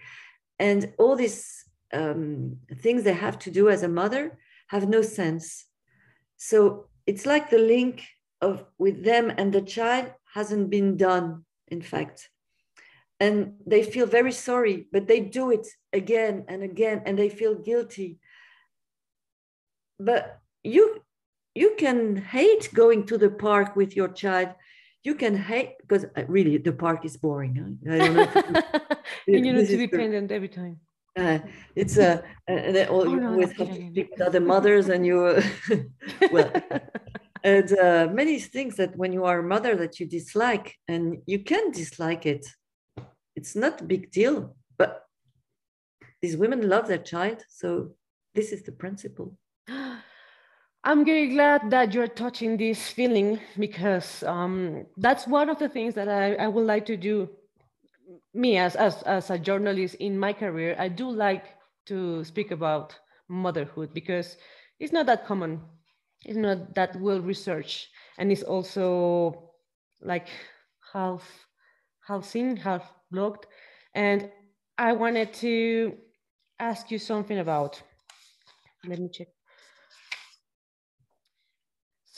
And 0.59 0.92
all 0.98 1.16
these 1.16 1.64
um, 1.92 2.59
things 2.76 3.05
they 3.05 3.14
have 3.14 3.38
to 3.40 3.50
do 3.50 3.68
as 3.68 3.83
a 3.83 3.88
mother 3.88 4.38
have 4.68 4.88
no 4.88 5.02
sense. 5.02 5.66
So 6.37 6.87
it's 7.07 7.26
like 7.26 7.48
the 7.48 7.59
link 7.59 8.02
of 8.40 8.64
with 8.76 9.05
them 9.05 9.33
and 9.38 9.52
the 9.52 9.62
child 9.62 10.12
hasn't 10.35 10.68
been 10.68 10.96
done 10.96 11.44
in 11.68 11.81
fact. 11.81 12.28
And 13.20 13.55
they 13.64 13.85
feel 13.85 14.07
very 14.07 14.33
sorry 14.33 14.88
but 14.92 15.07
they 15.07 15.20
do 15.20 15.52
it 15.52 15.68
again 15.92 16.44
and 16.48 16.64
again 16.64 17.02
and 17.07 17.16
they 17.16 17.28
feel 17.28 17.55
guilty. 17.55 18.18
But 20.00 20.40
you 20.64 21.02
you 21.54 21.74
can 21.78 22.16
hate 22.16 22.72
going 22.72 23.06
to 23.06 23.18
the 23.18 23.30
park 23.30 23.76
with 23.76 23.96
your 23.96 24.08
child. 24.08 24.50
You 25.04 25.14
can 25.14 25.36
hate 25.36 25.74
because 25.80 26.04
uh, 26.16 26.24
really 26.28 26.56
the 26.58 26.72
park 26.72 27.04
is 27.04 27.16
boring 27.16 27.56
huh? 27.56 27.92
I 27.92 27.98
don't 27.98 28.14
know 28.14 28.62
and 29.26 29.46
you 29.46 29.52
need 29.52 29.68
to 29.68 29.76
be 29.76 29.88
pendant 29.88 30.30
every 30.30 30.48
time. 30.48 30.78
Uh, 31.18 31.40
it's 31.76 31.98
a 31.98 32.22
uh, 32.48 32.86
all, 32.88 33.06
oh, 33.06 33.14
no, 33.14 33.36
with, 33.36 33.58
with 33.58 34.20
other 34.20 34.40
mothers 34.40 34.88
and 34.88 35.04
you 35.04 35.42
well 36.32 36.50
and 37.44 37.78
uh, 37.78 38.08
many 38.12 38.38
things 38.38 38.76
that 38.76 38.96
when 38.96 39.12
you 39.12 39.24
are 39.24 39.40
a 39.40 39.42
mother 39.42 39.76
that 39.76 40.00
you 40.00 40.06
dislike 40.06 40.76
and 40.88 41.18
you 41.26 41.40
can 41.40 41.70
dislike 41.70 42.24
it. 42.24 42.46
It's 43.34 43.56
not 43.56 43.80
a 43.80 43.84
big 43.84 44.10
deal 44.10 44.56
but 44.78 45.02
these 46.22 46.36
women 46.36 46.68
love 46.68 46.86
their 46.86 46.98
child 46.98 47.44
so 47.48 47.90
this 48.34 48.52
is 48.52 48.62
the 48.62 48.72
principle 48.72 49.36
I'm 50.85 51.05
very 51.05 51.29
glad 51.29 51.71
that 51.71 51.95
you're 51.95 52.09
touching 52.09 52.57
this 52.57 52.88
feeling 52.88 53.38
because 53.57 54.25
um, 54.25 54.85
that's 54.97 55.29
one 55.29 55.49
of 55.49 55.59
the 55.59 55.68
things 55.68 55.95
that 55.95 56.09
I, 56.09 56.35
I 56.35 56.49
would 56.49 56.66
like 56.66 56.87
to 56.87 56.97
do. 56.97 57.29
Me 58.35 58.57
as, 58.57 58.75
as, 58.75 59.03
as 59.03 59.31
a 59.31 59.38
journalist 59.38 59.95
in 59.97 60.18
my 60.18 60.33
career, 60.33 60.75
I 60.79 60.88
do 60.88 61.09
like 61.09 61.45
to 61.87 62.25
speak 62.25 62.51
about 62.51 62.97
motherhood 63.29 63.95
because 63.95 64.37
it's 64.81 64.92
not 64.92 65.07
that 65.07 65.27
common. 65.27 65.61
It's 66.25 66.37
not 66.37 66.75
that 66.75 67.01
well 67.01 67.21
researched, 67.21 67.88
and 68.18 68.31
it's 68.31 68.42
also 68.42 69.51
like 70.01 70.29
half 70.92 71.23
half 72.07 72.25
seen, 72.25 72.57
half 72.57 72.92
blocked. 73.11 73.47
And 73.95 74.31
I 74.79 74.92
wanted 74.92 75.33
to 75.35 75.97
ask 76.59 76.90
you 76.90 76.99
something 76.99 77.38
about. 77.38 77.83
Let 78.87 78.99
me 78.99 79.09
check. 79.12 79.29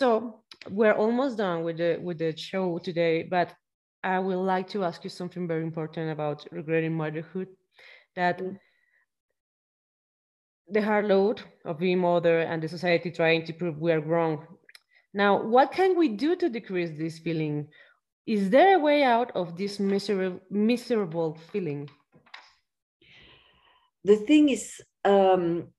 So 0.05 0.43
we're 0.69 0.93
almost 0.93 1.39
done 1.39 1.65
with 1.65 1.79
the 1.79 1.97
with 1.97 2.19
the 2.19 2.37
show 2.37 2.79
today, 2.79 3.23
but 3.23 3.55
I 4.03 4.19
would 4.19 4.37
like 4.37 4.69
to 4.73 4.85
ask 4.85 5.03
you 5.03 5.09
something 5.09 5.49
very 5.49 5.63
important 5.63 6.11
about 6.13 6.47
regretting 6.53 6.95
motherhood. 6.95 7.49
That 8.15 8.39
mm. 8.39 8.59
the 10.69 10.83
hard 10.83 11.07
load 11.07 11.41
of 11.65 11.79
being 11.79 12.01
mother 12.01 12.41
and 12.41 12.63
the 12.63 12.69
society 12.69 13.11
trying 13.11 13.47
to 13.47 13.55
prove 13.55 13.79
we 13.79 13.93
are 13.93 14.01
wrong. 14.03 14.47
Now, 15.15 15.43
what 15.43 15.73
can 15.73 15.97
we 15.97 16.09
do 16.09 16.37
to 16.37 16.51
decrease 16.51 16.99
this 16.99 17.19
feeling? 17.21 17.69
Is 18.27 18.51
there 18.51 18.77
a 18.77 18.81
way 18.81 19.05
out 19.05 19.31
of 19.35 19.57
this 19.57 19.81
miserable 19.81 20.41
miserable 20.51 21.39
feeling? 21.51 21.89
The 24.05 24.17
thing 24.17 24.51
is, 24.51 24.83
um, 25.03 25.73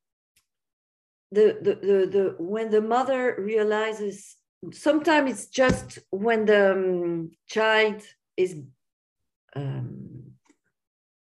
the, 1.36 1.58
the, 1.62 1.74
the, 1.88 1.98
the 2.16 2.36
when 2.40 2.70
the 2.70 2.82
mother 2.82 3.36
realizes 3.38 4.38
sometimes 4.72 5.32
it's 5.32 5.48
just 5.48 6.00
when 6.10 6.46
the 6.46 6.72
um, 6.72 7.32
child 7.48 8.02
is 8.38 8.56
um, 9.56 10.32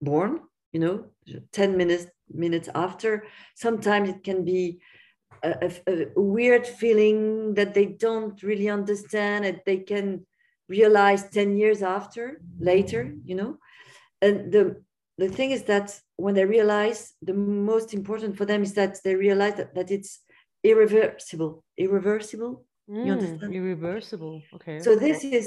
born 0.02 0.40
you 0.72 0.80
know 0.80 1.04
10 1.52 1.76
minutes 1.76 2.06
minutes 2.32 2.68
after 2.74 3.24
sometimes 3.54 4.08
it 4.08 4.22
can 4.22 4.44
be 4.44 4.80
a, 5.42 5.70
a, 5.86 5.92
a, 5.92 6.20
weird 6.20 6.66
feeling 6.66 7.54
that 7.54 7.72
they 7.72 7.86
don't 7.86 8.42
really 8.42 8.68
understand 8.68 9.44
and 9.44 9.60
they 9.64 9.78
can 9.78 10.26
realize 10.68 11.30
10 11.30 11.56
years 11.56 11.82
after 11.82 12.40
later 12.58 13.14
you 13.24 13.34
know? 13.34 13.56
And 14.22 14.52
the 14.52 14.82
the 15.22 15.28
thing 15.36 15.50
is 15.56 15.62
that 15.72 15.88
when 16.16 16.34
they 16.34 16.46
realize 16.56 17.00
the 17.30 17.34
most 17.34 17.88
important 17.98 18.32
for 18.38 18.46
them 18.50 18.62
is 18.62 18.74
that 18.74 18.92
they 19.04 19.14
realize 19.14 19.54
that, 19.58 19.74
that 19.76 19.90
it's 19.96 20.12
irreversible 20.70 21.52
irreversible 21.84 22.52
mm, 22.90 23.06
you 23.06 23.12
understand 23.12 23.52
irreversible 23.60 24.34
okay 24.56 24.76
so 24.80 24.90
this 24.96 25.18
is 25.24 25.46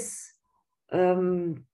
um 0.98 1.64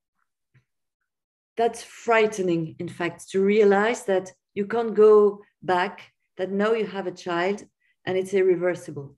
that's 1.60 1.82
frightening 1.82 2.74
in 2.78 2.88
fact 2.88 3.28
to 3.30 3.38
realize 3.54 4.04
that 4.04 4.26
you 4.54 4.66
can't 4.66 4.94
go 4.94 5.40
back, 5.62 6.12
that 6.36 6.50
now 6.50 6.72
you 6.72 6.86
have 6.86 7.06
a 7.06 7.12
child 7.26 7.64
and 8.04 8.16
it's 8.16 8.34
irreversible. 8.34 9.16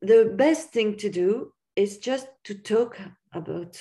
The 0.00 0.32
best 0.36 0.70
thing 0.70 0.96
to 0.96 1.08
do 1.08 1.52
is 1.76 1.98
just 1.98 2.26
to 2.44 2.54
talk 2.54 2.98
about, 3.32 3.80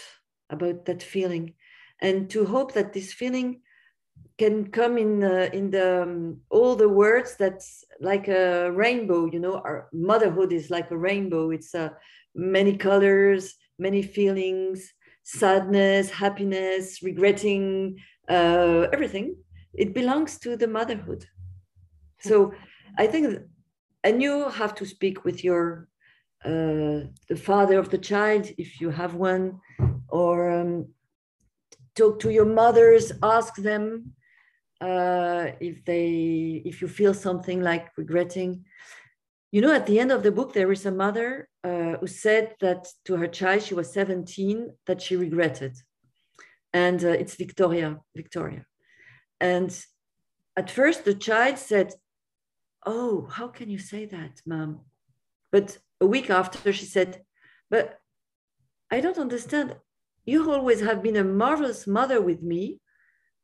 about 0.50 0.86
that 0.86 1.04
feeling 1.04 1.56
and 2.00 2.30
to 2.30 2.46
hope 2.46 2.74
that 2.74 2.94
this 2.94 3.12
feeling 3.14 3.62
can 4.42 4.56
come 4.72 4.98
in 4.98 5.20
the, 5.20 5.56
in 5.56 5.70
the 5.70 6.02
um, 6.04 6.38
all 6.50 6.76
the 6.76 6.90
words 6.90 7.36
that's 7.42 7.70
like 8.10 8.28
a 8.28 8.72
rainbow 8.72 9.22
you 9.34 9.40
know 9.46 9.56
our 9.68 9.88
motherhood 9.94 10.52
is 10.52 10.72
like 10.76 10.90
a 10.92 10.98
rainbow. 10.98 11.52
It's 11.52 11.76
uh, 11.76 11.90
many 12.34 12.74
colors 12.88 13.44
many 13.88 14.02
feelings 14.18 14.78
sadness 15.24 16.10
happiness 16.10 16.84
regretting 17.04 17.62
uh, 18.36 18.82
everything. 18.96 19.28
It 19.84 19.94
belongs 19.94 20.32
to 20.44 20.50
the 20.62 20.70
motherhood. 20.78 21.22
So 22.28 22.36
i 23.04 23.06
think 23.12 23.26
and 24.06 24.16
you 24.26 24.34
have 24.62 24.74
to 24.80 24.86
speak 24.96 25.18
with 25.28 25.38
your 25.48 25.64
uh, 26.50 26.98
the 27.32 27.40
father 27.50 27.78
of 27.80 27.88
the 27.94 28.02
child 28.12 28.44
if 28.64 28.70
you 28.82 28.90
have 29.02 29.14
one 29.34 29.46
or 30.20 30.36
um, 30.58 30.72
talk 31.98 32.14
to 32.24 32.30
your 32.38 32.50
mothers 32.62 33.06
ask 33.38 33.54
them 33.70 33.86
uh, 34.82 35.52
if 35.60 35.86
they 35.86 36.62
if 36.66 36.82
you 36.82 36.88
feel 36.88 37.14
something 37.14 37.62
like 37.62 37.90
regretting. 37.98 38.66
You 39.52 39.62
know 39.62 39.74
at 39.74 39.86
the 39.86 40.00
end 40.00 40.12
of 40.12 40.24
the 40.24 40.32
book 40.32 40.54
there 40.54 40.72
is 40.72 40.86
a 40.86 40.92
mother 40.92 41.48
uh, 41.64 41.98
who 42.00 42.08
said 42.08 42.56
that 42.62 42.88
to 43.06 43.18
her 43.18 43.28
child 43.28 43.62
she 43.62 43.74
was 43.74 43.94
17 43.94 44.72
that 44.88 45.02
she 45.02 45.16
regretted. 45.16 45.78
And 46.74 47.04
uh, 47.04 47.10
it's 47.10 47.36
victoria 47.36 48.00
victoria. 48.16 48.66
And 49.40 49.70
at 50.58 50.72
first 50.72 51.06
the 51.06 51.14
child 51.14 51.58
said 51.58 51.94
oh 52.86 53.28
how 53.30 53.48
can 53.48 53.70
you 53.70 53.78
say 53.78 54.06
that 54.06 54.42
mom 54.46 54.82
but 55.52 55.78
a 56.00 56.06
week 56.06 56.32
after 56.32 56.74
she 56.74 56.86
said 56.86 57.22
but 57.70 58.00
i 58.90 59.00
don't 59.00 59.20
understand. 59.20 59.76
You 60.26 60.52
always 60.52 60.82
have 60.82 61.02
been 61.04 61.18
a 61.18 61.24
marvelous 61.24 61.88
mother 61.88 62.22
with 62.22 62.42
me 62.42 62.80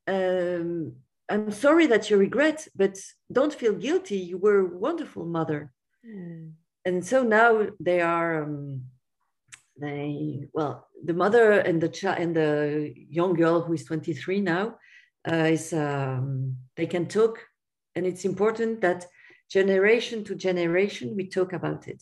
um, 0.08 0.94
I'm 1.30 1.52
sorry 1.52 1.88
that 1.88 2.10
you 2.10 2.18
regret, 2.18 2.68
but 2.76 2.98
don't 3.32 3.54
feel 3.54 3.74
guilty. 3.74 4.18
You 4.18 4.38
were 4.38 4.60
a 4.60 4.78
wonderful 4.78 5.26
mother. 5.26 5.74
Mm. 6.06 6.54
And 6.86 7.06
so 7.06 7.24
now 7.24 7.68
they 7.80 8.00
are, 8.00 8.44
um, 8.44 8.84
they, 9.80 10.48
well, 10.54 10.88
the 11.04 11.14
mother 11.14 11.52
and 11.52 11.82
the 11.82 11.90
child 11.90 12.20
and 12.20 12.36
the 12.36 12.94
young 13.10 13.34
girl 13.34 13.62
who 13.62 13.74
is 13.74 13.84
23 13.84 14.42
now 14.42 14.78
uh, 15.30 15.36
is, 15.36 15.74
um, 15.74 16.56
they 16.78 16.86
can 16.86 17.08
talk. 17.08 17.40
And 17.94 18.06
it's 18.06 18.24
important 18.24 18.80
that 18.82 19.06
generation 19.50 20.24
to 20.26 20.36
generation, 20.36 21.16
we 21.16 21.28
talk 21.28 21.52
about 21.52 21.88
it. 21.88 22.02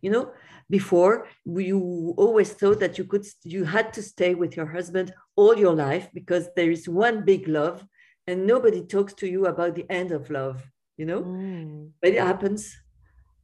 You 0.00 0.10
know, 0.10 0.32
before 0.68 1.28
you 1.44 2.14
always 2.16 2.52
thought 2.52 2.80
that 2.80 2.98
you 2.98 3.04
could, 3.04 3.24
you 3.44 3.64
had 3.64 3.92
to 3.92 4.02
stay 4.02 4.34
with 4.34 4.56
your 4.56 4.66
husband 4.66 5.14
all 5.36 5.56
your 5.56 5.74
life 5.74 6.08
because 6.12 6.48
there 6.56 6.72
is 6.72 6.88
one 6.88 7.24
big 7.24 7.46
love 7.46 7.86
and 8.26 8.46
nobody 8.46 8.82
talks 8.84 9.14
to 9.14 9.26
you 9.26 9.46
about 9.46 9.74
the 9.74 9.86
end 9.90 10.12
of 10.12 10.30
love 10.30 10.62
you 10.96 11.06
know? 11.06 11.22
Mm. 11.22 11.90
but 12.00 12.10
it 12.12 12.22
happens. 12.22 12.76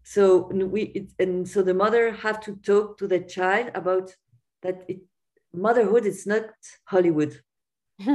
So 0.02 0.48
we 0.52 0.82
it, 0.98 1.10
and 1.18 1.46
so 1.46 1.62
the 1.62 1.74
mother 1.74 2.12
have 2.12 2.40
to 2.40 2.56
talk 2.56 2.98
to 2.98 3.06
the 3.06 3.20
child 3.20 3.70
about 3.74 4.14
that 4.62 4.84
it, 4.88 5.00
motherhood 5.52 6.06
is 6.06 6.26
not 6.26 6.44
hollywood. 6.84 7.40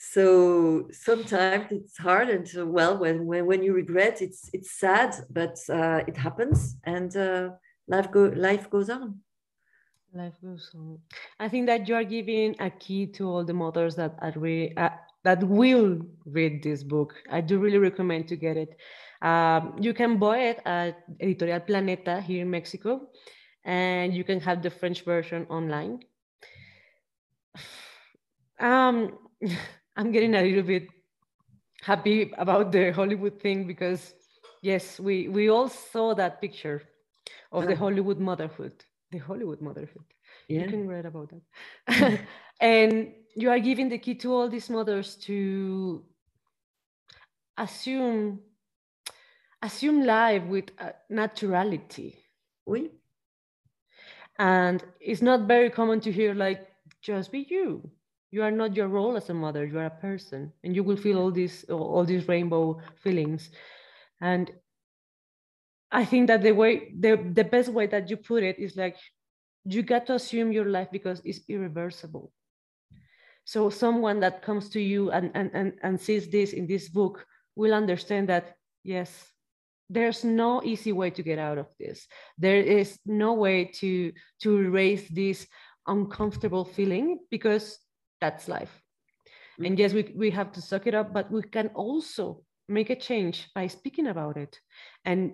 So 0.00 0.86
sometimes 0.92 1.72
it's 1.72 1.98
hard 1.98 2.28
and 2.30 2.48
uh, 2.56 2.64
well 2.64 2.96
when, 2.98 3.26
when 3.26 3.46
when 3.46 3.64
you 3.64 3.72
regret 3.74 4.22
it's 4.22 4.48
it's 4.52 4.78
sad 4.78 5.12
but 5.28 5.58
uh, 5.68 6.04
it 6.06 6.16
happens 6.16 6.76
and 6.84 7.10
uh, 7.16 7.50
life 7.88 8.08
go 8.12 8.32
life 8.36 8.70
goes 8.70 8.90
on. 8.90 9.18
Life 10.14 10.38
goes 10.40 10.70
on. 10.76 11.00
I 11.40 11.48
think 11.48 11.66
that 11.66 11.88
you 11.88 11.96
are 11.96 12.04
giving 12.04 12.54
a 12.60 12.70
key 12.70 13.08
to 13.16 13.28
all 13.28 13.44
the 13.44 13.54
mothers 13.54 13.96
that 13.96 14.14
are 14.22 14.32
really 14.36 14.76
uh, 14.76 14.90
that 15.24 15.42
will 15.42 16.00
read 16.26 16.62
this 16.62 16.82
book. 16.82 17.14
I 17.30 17.40
do 17.40 17.58
really 17.58 17.78
recommend 17.78 18.28
to 18.28 18.36
get 18.36 18.56
it. 18.56 18.76
Um, 19.20 19.76
you 19.80 19.92
can 19.94 20.18
buy 20.18 20.38
it 20.38 20.60
at 20.64 21.02
Editorial 21.20 21.60
Planeta 21.60 22.22
here 22.22 22.42
in 22.42 22.50
Mexico, 22.50 23.08
and 23.64 24.14
you 24.14 24.24
can 24.24 24.40
have 24.40 24.62
the 24.62 24.70
French 24.70 25.04
version 25.04 25.46
online. 25.50 26.00
Um, 28.60 29.18
I'm 29.96 30.12
getting 30.12 30.34
a 30.34 30.42
little 30.42 30.62
bit 30.62 30.86
happy 31.82 32.32
about 32.38 32.70
the 32.70 32.92
Hollywood 32.92 33.40
thing 33.40 33.66
because, 33.66 34.14
yes, 34.62 35.00
we, 35.00 35.28
we 35.28 35.50
all 35.50 35.68
saw 35.68 36.14
that 36.14 36.40
picture 36.40 36.82
of 37.50 37.66
the 37.66 37.74
Hollywood 37.74 38.20
motherhood, 38.20 38.84
the 39.10 39.18
Hollywood 39.18 39.60
motherhood. 39.60 40.04
Yeah. 40.48 40.62
You 40.62 40.68
can 40.68 40.86
read 40.86 41.06
about 41.06 41.32
that. 41.32 42.20
and 42.60 43.12
you 43.38 43.50
are 43.50 43.60
giving 43.60 43.88
the 43.88 43.98
key 43.98 44.14
to 44.16 44.32
all 44.34 44.48
these 44.48 44.68
mothers 44.70 45.14
to 45.16 46.04
assume 47.56 48.40
assume 49.62 50.04
life 50.04 50.44
with 50.44 50.70
uh, 50.78 50.90
naturality. 51.10 52.16
Oui. 52.66 52.90
and 54.38 54.84
it's 55.00 55.22
not 55.22 55.48
very 55.48 55.70
common 55.70 56.00
to 56.00 56.12
hear 56.12 56.34
like 56.34 56.68
just 57.02 57.32
be 57.32 57.46
you. 57.50 57.90
You 58.30 58.42
are 58.42 58.50
not 58.50 58.76
your 58.76 58.88
role 58.88 59.16
as 59.16 59.30
a 59.30 59.34
mother 59.34 59.64
you 59.64 59.78
are 59.78 59.86
a 59.86 60.00
person 60.02 60.52
and 60.64 60.74
you 60.76 60.84
will 60.84 60.96
feel 60.96 61.18
all 61.18 61.30
these 61.30 61.64
all 61.70 62.04
these 62.04 62.28
rainbow 62.28 62.80
feelings. 62.96 63.50
And 64.20 64.50
i 65.90 66.04
think 66.04 66.26
that 66.28 66.42
the 66.42 66.52
way 66.52 66.92
the, 67.00 67.16
the 67.32 67.44
best 67.44 67.70
way 67.70 67.86
that 67.86 68.10
you 68.10 68.16
put 68.16 68.42
it 68.42 68.58
is 68.58 68.76
like 68.76 68.96
you 69.64 69.82
got 69.82 70.06
to 70.06 70.14
assume 70.14 70.52
your 70.52 70.66
life 70.66 70.88
because 70.92 71.22
it's 71.24 71.40
irreversible 71.48 72.32
so 73.48 73.70
someone 73.70 74.20
that 74.20 74.42
comes 74.42 74.68
to 74.68 74.78
you 74.78 75.10
and, 75.10 75.30
and, 75.32 75.50
and, 75.54 75.72
and 75.82 75.98
sees 75.98 76.28
this 76.28 76.52
in 76.52 76.66
this 76.66 76.90
book 76.90 77.24
will 77.56 77.72
understand 77.72 78.28
that, 78.28 78.56
yes, 78.84 79.24
there's 79.88 80.22
no 80.22 80.62
easy 80.62 80.92
way 80.92 81.08
to 81.08 81.22
get 81.22 81.38
out 81.38 81.56
of 81.56 81.66
this. 81.80 82.06
There 82.36 82.60
is 82.60 82.98
no 83.06 83.32
way 83.32 83.64
to, 83.80 84.12
to 84.42 84.58
erase 84.58 85.08
this 85.08 85.46
uncomfortable 85.86 86.66
feeling 86.66 87.20
because 87.30 87.78
that's 88.20 88.48
life. 88.48 88.82
Mm-hmm. 89.54 89.64
And 89.64 89.78
yes, 89.78 89.94
we, 89.94 90.12
we 90.14 90.28
have 90.28 90.52
to 90.52 90.60
suck 90.60 90.86
it 90.86 90.94
up, 90.94 91.14
but 91.14 91.32
we 91.32 91.40
can 91.40 91.68
also 91.68 92.42
make 92.68 92.90
a 92.90 92.96
change 92.96 93.48
by 93.54 93.66
speaking 93.66 94.08
about 94.08 94.36
it 94.36 94.60
and 95.06 95.32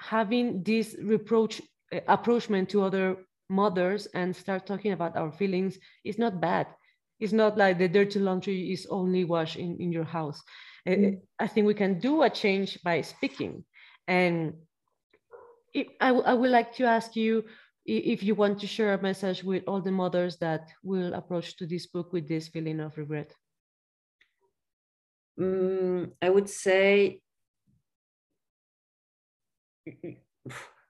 having 0.00 0.64
this 0.64 0.96
reproach 1.00 1.62
uh, 1.94 2.00
approachment 2.08 2.68
to 2.70 2.82
other 2.82 3.18
mothers 3.48 4.06
and 4.06 4.34
start 4.34 4.66
talking 4.66 4.90
about 4.90 5.16
our 5.16 5.30
feelings 5.30 5.78
is 6.02 6.18
not 6.18 6.40
bad 6.40 6.66
it's 7.20 7.32
not 7.32 7.56
like 7.56 7.78
the 7.78 7.88
dirty 7.88 8.18
laundry 8.18 8.72
is 8.72 8.86
only 8.90 9.24
washed 9.24 9.56
in, 9.56 9.76
in 9.80 9.92
your 9.92 10.04
house. 10.04 10.42
Mm. 10.86 11.20
I 11.38 11.46
think 11.46 11.66
we 11.66 11.74
can 11.74 11.98
do 11.98 12.22
a 12.22 12.30
change 12.30 12.78
by 12.82 13.00
speaking. 13.02 13.64
And 14.06 14.54
it, 15.72 15.88
I, 16.00 16.10
I 16.10 16.34
would 16.34 16.50
like 16.50 16.74
to 16.76 16.84
ask 16.84 17.16
you 17.16 17.44
if 17.86 18.22
you 18.22 18.34
want 18.34 18.60
to 18.60 18.66
share 18.66 18.94
a 18.94 19.02
message 19.02 19.44
with 19.44 19.64
all 19.66 19.80
the 19.80 19.92
mothers 19.92 20.38
that 20.38 20.68
will 20.82 21.14
approach 21.14 21.56
to 21.58 21.66
this 21.66 21.86
book 21.86 22.12
with 22.12 22.28
this 22.28 22.48
feeling 22.48 22.80
of 22.80 22.96
regret. 22.96 23.32
Mm, 25.38 26.12
I 26.22 26.30
would 26.30 26.48
say, 26.48 27.20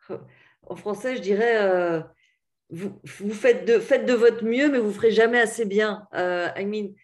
en 0.09 0.77
français, 0.77 1.17
je 1.17 1.23
dirais, 1.23 1.57
euh, 1.57 2.03
vous, 2.75 3.01
vous 3.21 3.35
faites, 3.35 3.65
de, 3.67 3.79
faites 3.79 4.05
de 4.07 4.15
votre 4.15 4.45
mieux, 4.45 4.69
mais 4.71 4.79
vous 4.79 4.93
ferez 4.93 5.13
jamais 5.13 5.41
assez 5.41 5.65
bien. 5.65 6.07
Uh, 6.13 6.51
I 6.57 6.65
mean, 6.65 6.95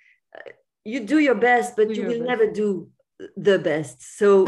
you 0.84 1.00
do 1.00 1.18
your 1.18 1.36
best, 1.36 1.76
but 1.76 1.88
do 1.88 1.94
you 1.94 2.06
will 2.06 2.18
best. 2.18 2.28
never 2.28 2.46
do 2.52 2.90
the 3.36 3.58
best. 3.58 4.02
So, 4.02 4.46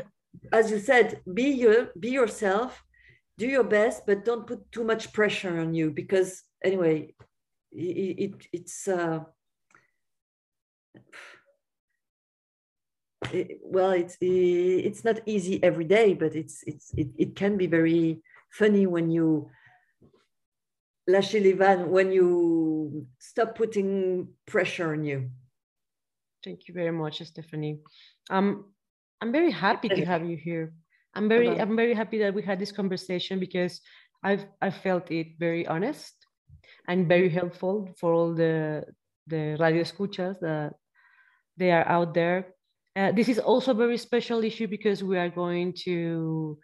as 0.52 0.70
you 0.70 0.78
said, 0.78 1.20
be 1.32 1.50
your, 1.50 1.90
be 1.98 2.10
yourself, 2.10 2.82
do 3.38 3.46
your 3.46 3.64
best, 3.64 4.06
but 4.06 4.24
don't 4.24 4.46
put 4.46 4.70
too 4.72 4.84
much 4.84 5.12
pressure 5.12 5.58
on 5.58 5.74
you 5.74 5.90
because 5.90 6.42
anyway, 6.64 7.14
it, 7.72 8.18
it 8.18 8.46
it's 8.52 8.88
uh, 8.88 9.20
it, 13.32 13.58
well, 13.62 13.92
it's 13.92 14.16
it's 14.20 15.04
not 15.04 15.20
easy 15.26 15.62
every 15.62 15.84
day, 15.84 16.14
but 16.14 16.34
it's 16.34 16.62
it's 16.66 16.92
it, 16.96 17.08
it 17.18 17.36
can 17.36 17.56
be 17.56 17.66
very 17.66 18.22
funny 18.50 18.86
when 18.86 19.10
you 19.10 19.50
lâcher 21.08 21.40
les 21.40 21.52
vannes 21.52 21.86
when 21.88 22.12
you 22.12 23.06
stop 23.18 23.56
putting 23.56 24.28
pressure 24.46 24.92
on 24.92 25.04
you. 25.04 25.30
Thank 26.44 26.68
you 26.68 26.74
very 26.74 26.92
much, 26.92 27.22
Stephanie. 27.22 27.80
Um, 28.30 28.64
I'm 29.20 29.32
very 29.32 29.52
happy 29.52 29.88
to 29.88 30.04
have 30.04 30.24
you 30.24 30.36
here. 30.36 30.72
I'm 31.14 31.28
very, 31.28 31.48
I'm 31.60 31.76
very 31.76 31.94
happy 31.94 32.18
that 32.18 32.34
we 32.34 32.42
had 32.42 32.58
this 32.58 32.72
conversation 32.72 33.38
because 33.38 33.80
I've, 34.24 34.46
I 34.60 34.70
felt 34.70 35.10
it 35.10 35.38
very 35.38 35.66
honest 35.66 36.14
and 36.88 37.06
very 37.06 37.28
helpful 37.28 37.88
for 37.98 38.12
all 38.12 38.34
the 38.34 38.84
the 39.28 39.56
radio 39.60 39.82
escuchas 39.82 40.40
that 40.40 40.74
they 41.56 41.70
are 41.70 41.86
out 41.86 42.14
there. 42.14 42.54
Uh, 42.96 43.12
this 43.12 43.28
is 43.28 43.38
also 43.38 43.70
a 43.70 43.74
very 43.74 43.96
special 43.96 44.42
issue 44.44 44.66
because 44.66 45.02
we 45.02 45.16
are 45.16 45.28
going 45.28 45.72
to 45.84 46.58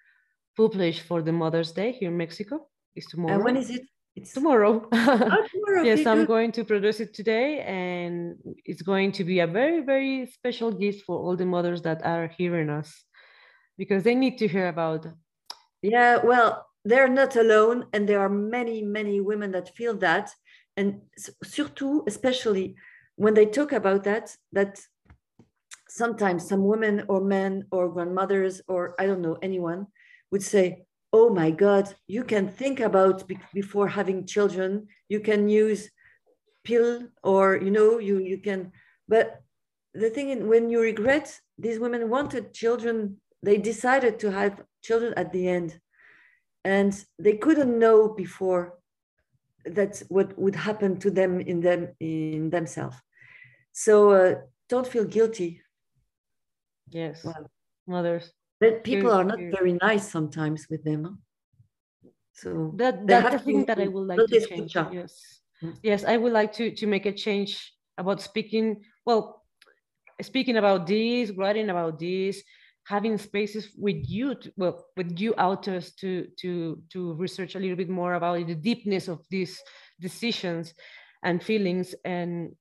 publish 0.57 1.01
for 1.01 1.22
the 1.22 1.32
Mother's 1.32 1.72
Day 1.72 1.93
here 1.93 2.11
in 2.11 2.16
Mexico. 2.16 2.66
It's 2.95 3.09
tomorrow. 3.09 3.34
And 3.34 3.45
when 3.45 3.57
is 3.57 3.70
it? 3.70 3.82
It's 4.18 4.32
tomorrow. 4.32 4.88
Oh, 4.92 5.46
tomorrow. 5.52 5.82
yes, 5.84 6.04
I'm 6.04 6.24
going 6.24 6.50
to 6.52 6.64
produce 6.64 6.98
it 6.98 7.14
today, 7.14 7.60
and 7.60 8.36
it's 8.64 8.82
going 8.82 9.12
to 9.12 9.22
be 9.22 9.38
a 9.38 9.46
very, 9.46 9.80
very 9.80 10.26
special 10.26 10.72
gift 10.72 11.04
for 11.06 11.16
all 11.16 11.36
the 11.36 11.46
mothers 11.46 11.82
that 11.82 12.04
are 12.04 12.26
hearing 12.38 12.68
us 12.68 12.90
because 13.76 14.02
they 14.02 14.16
need 14.16 14.36
to 14.38 14.48
hear 14.48 14.68
about. 14.68 15.06
Yeah, 15.82 16.18
well, 16.24 16.66
they're 16.84 17.14
not 17.20 17.36
alone, 17.36 17.86
and 17.92 18.08
there 18.08 18.18
are 18.18 18.28
many, 18.28 18.82
many 18.82 19.20
women 19.20 19.52
that 19.52 19.76
feel 19.76 19.94
that, 19.98 20.32
and 20.76 21.02
surtout, 21.44 22.02
especially 22.08 22.74
when 23.14 23.34
they 23.34 23.46
talk 23.46 23.70
about 23.70 24.02
that, 24.02 24.34
that 24.50 24.80
sometimes 25.88 26.48
some 26.48 26.64
women 26.64 27.04
or 27.08 27.20
men 27.20 27.66
or 27.70 27.88
grandmothers 27.88 28.62
or 28.66 28.94
I 28.98 29.06
don't 29.06 29.22
know 29.22 29.38
anyone 29.42 29.86
would 30.32 30.42
say, 30.42 30.86
"Oh 31.12 31.30
my 31.30 31.50
God, 31.50 31.94
you 32.06 32.24
can 32.24 32.48
think 32.48 32.80
about 32.80 33.26
be- 33.28 33.40
before 33.54 33.88
having 33.88 34.26
children. 34.26 34.88
You 35.09 35.20
can 35.20 35.48
use 35.48 35.90
pill, 36.64 37.09
or 37.22 37.56
you 37.56 37.70
know, 37.70 37.98
you 37.98 38.18
you 38.18 38.38
can." 38.38 38.72
But 39.09 39.42
the 39.94 40.11
thing 40.11 40.28
is, 40.30 40.42
when 40.44 40.68
you 40.70 40.80
regret, 40.80 41.40
these 41.59 41.78
women 41.78 42.09
wanted 42.11 42.52
children. 42.54 43.20
They 43.42 43.56
decided 43.59 44.18
to 44.20 44.30
have 44.32 44.64
children 44.82 45.14
at 45.16 45.32
the 45.32 45.48
end 45.48 45.80
and 46.64 46.92
they 47.18 47.36
couldn't 47.36 47.78
know 47.78 48.09
before 48.09 48.78
that 49.64 50.02
what 50.09 50.36
would 50.38 50.56
happen 50.56 50.98
to 50.98 51.11
them 51.11 51.40
in 51.40 51.61
them 51.61 51.88
in 52.00 52.50
themselves 52.50 52.96
so 53.72 54.11
uh, 54.11 54.34
don't 54.68 54.86
feel 54.86 55.04
guilty 55.04 55.62
Yes, 56.90 57.24
Wow. 57.24 57.46
mothers. 57.86 58.32
That 58.61 58.84
people 58.84 59.11
are 59.11 59.24
not 59.24 59.40
very 59.50 59.72
nice 59.82 60.11
sometimes 60.11 60.68
with 60.70 60.84
them 60.84 61.04
huh? 61.04 61.12
so 62.32 62.72
that 62.76 63.06
that's 63.09 63.30
the 63.30 63.38
thing 63.38 63.64
that 63.66 63.78
I 63.80 63.88
would 63.88 64.06
like 64.06 64.26
to 64.26 64.36
change. 64.36 64.84
Yes, 64.90 65.42
Mm. 65.62 65.76
yes, 65.82 66.04
I 66.04 66.16
would 66.16 66.32
like 66.32 66.52
to 66.54 66.70
to 66.70 66.86
make 66.86 67.04
a 67.06 67.12
change 67.12 67.74
about 67.98 68.22
speaking. 68.22 68.84
Well, 69.04 69.44
speaking 70.22 70.56
about 70.56 70.86
this, 70.86 71.32
writing 71.32 71.70
about 71.70 71.98
this, 71.98 72.42
having 72.86 73.18
spaces 73.18 73.74
with 73.78 74.09
you, 74.09 74.36
to, 74.36 74.52
well, 74.56 74.86
with 74.96 75.18
you 75.20 75.34
authors 75.34 75.94
to 75.96 76.28
to 76.40 76.82
to 76.90 77.14
research 77.14 77.56
a 77.56 77.61
little 77.61 77.76
bit 77.76 77.90
more 77.90 78.14
about 78.14 78.46
the 78.46 78.54
deepness 78.56 79.09
of 79.09 79.26
these 79.30 79.62
decisions 80.00 80.74
and 81.24 81.42
feelings. 81.42 81.94
And 82.04 82.56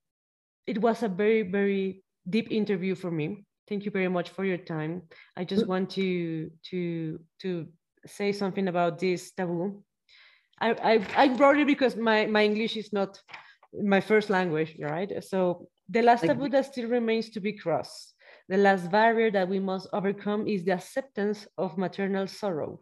it 0.67 0.79
was 0.81 1.03
a 1.03 1.09
very 1.09 1.43
very 1.43 2.05
deep 2.29 2.51
interview 2.51 2.95
for 2.95 3.11
me. 3.11 3.46
Thank 3.67 3.85
you 3.85 3.91
very 3.91 4.07
much 4.07 4.29
for 4.29 4.45
your 4.45 4.57
time. 4.57 5.01
I 5.35 5.43
just 5.43 5.63
Mm. 5.63 5.67
want 5.67 5.89
to 5.91 6.51
to 6.69 7.19
to 7.41 7.67
say 8.05 8.31
something 8.31 8.67
about 8.67 8.99
this 8.99 9.31
taboo. 9.31 9.83
I, 10.59 10.69
I, 10.93 11.23
I 11.23 11.27
brought 11.27 11.59
it 11.59 11.67
because 11.67 11.95
my, 11.95 12.25
my 12.25 12.43
English 12.43 12.77
is 12.77 12.91
not 12.91 13.21
my 13.83 14.01
first 14.01 14.29
language, 14.29 14.75
right? 14.79 15.11
So 15.23 15.67
the 15.89 16.01
last 16.01 16.21
taboo 16.25 16.49
that 16.49 16.65
still 16.65 16.89
remains 16.89 17.29
to 17.31 17.39
be 17.39 17.53
crossed, 17.53 18.15
the 18.49 18.57
last 18.57 18.89
barrier 18.89 19.29
that 19.31 19.47
we 19.47 19.59
must 19.59 19.87
overcome 19.93 20.47
is 20.47 20.63
the 20.63 20.73
acceptance 20.73 21.47
of 21.57 21.77
maternal 21.77 22.27
sorrow. 22.27 22.81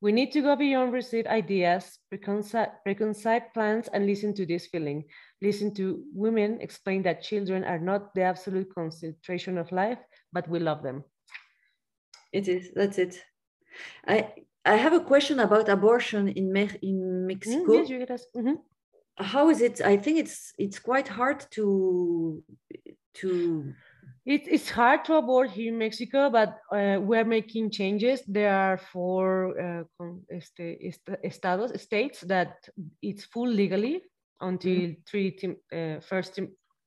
We 0.00 0.12
need 0.12 0.30
to 0.32 0.42
go 0.42 0.54
beyond 0.56 0.92
received 0.92 1.26
ideas, 1.26 1.98
preconceived, 2.10 2.70
preconceived 2.84 3.46
plans, 3.54 3.88
and 3.88 4.06
listen 4.06 4.34
to 4.34 4.46
this 4.46 4.66
feeling. 4.66 5.04
Listen 5.40 5.74
to 5.74 6.04
women 6.14 6.58
explain 6.60 7.02
that 7.04 7.22
children 7.22 7.64
are 7.64 7.80
not 7.80 8.14
the 8.14 8.22
absolute 8.22 8.72
concentration 8.74 9.56
of 9.58 9.72
life, 9.72 9.98
but 10.36 10.48
we 10.52 10.58
love 10.58 10.82
them. 10.82 10.98
it 12.32 12.48
is 12.48 12.64
that's 12.78 12.98
it 12.98 13.14
i 14.14 14.16
i 14.64 14.76
have 14.84 14.94
a 14.96 15.04
question 15.12 15.40
about 15.40 15.68
abortion 15.68 16.28
in 16.40 16.46
Me- 16.52 16.78
in 16.82 16.96
Mm, 16.98 17.26
mexico 17.32 17.72
yes, 17.78 17.88
you 17.90 18.06
us. 18.16 18.24
Mhm. 18.34 18.56
how 19.34 19.44
is 19.50 19.60
it 19.68 19.80
i 19.92 19.96
think 20.04 20.16
it's 20.18 20.52
it's 20.64 20.78
quite 20.88 21.08
hard 21.18 21.38
to 21.56 21.66
to 23.20 23.30
It, 24.34 24.42
it's 24.56 24.70
hard 24.70 25.00
to 25.04 25.14
abort 25.14 25.50
here 25.56 25.72
in 25.72 25.78
Mexico, 25.78 26.30
but 26.30 26.50
uh, 26.78 26.98
we're 27.08 27.28
making 27.38 27.70
changes. 27.70 28.18
There 28.26 28.52
are 28.52 28.76
four 28.92 29.54
uh, 29.66 29.84
con- 29.96 30.22
este, 30.38 30.66
est- 30.88 31.18
estados, 31.22 31.70
states 31.80 32.18
that 32.26 32.52
it's 33.00 33.24
full 33.32 33.50
legally 33.62 34.02
until 34.40 34.94
three 35.08 35.30
tim- 35.40 35.62
uh, 35.78 36.00
first 36.00 36.40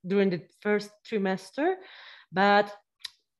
during 0.03 0.29
the 0.31 0.41
first 0.65 0.91
trimester, 1.07 1.67
but 2.31 2.67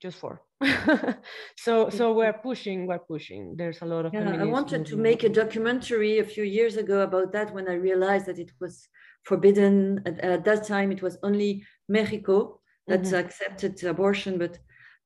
just 0.01 0.17
four. 0.17 0.41
so 1.57 1.89
so 1.89 2.13
we're 2.13 2.33
pushing, 2.33 2.87
we're 2.87 2.99
pushing. 2.99 3.55
There's 3.57 3.81
a 3.81 3.85
lot 3.85 4.05
of 4.05 4.13
Yeah, 4.13 4.35
I 4.41 4.45
wanted 4.45 4.85
to 4.87 4.97
make 4.97 5.23
a 5.23 5.29
documentary 5.29 6.19
a 6.19 6.23
few 6.23 6.43
years 6.43 6.77
ago 6.77 7.01
about 7.01 7.31
that 7.33 7.53
when 7.53 7.67
I 7.69 7.75
realized 7.75 8.25
that 8.27 8.39
it 8.39 8.51
was 8.59 8.87
forbidden. 9.23 10.01
At, 10.05 10.19
at 10.19 10.43
that 10.45 10.65
time, 10.67 10.91
it 10.91 11.01
was 11.01 11.17
only 11.23 11.65
Mexico 11.87 12.59
that 12.87 13.01
Mhm. 13.03 13.19
accepted 13.23 13.83
abortion. 13.83 14.37
But 14.37 14.59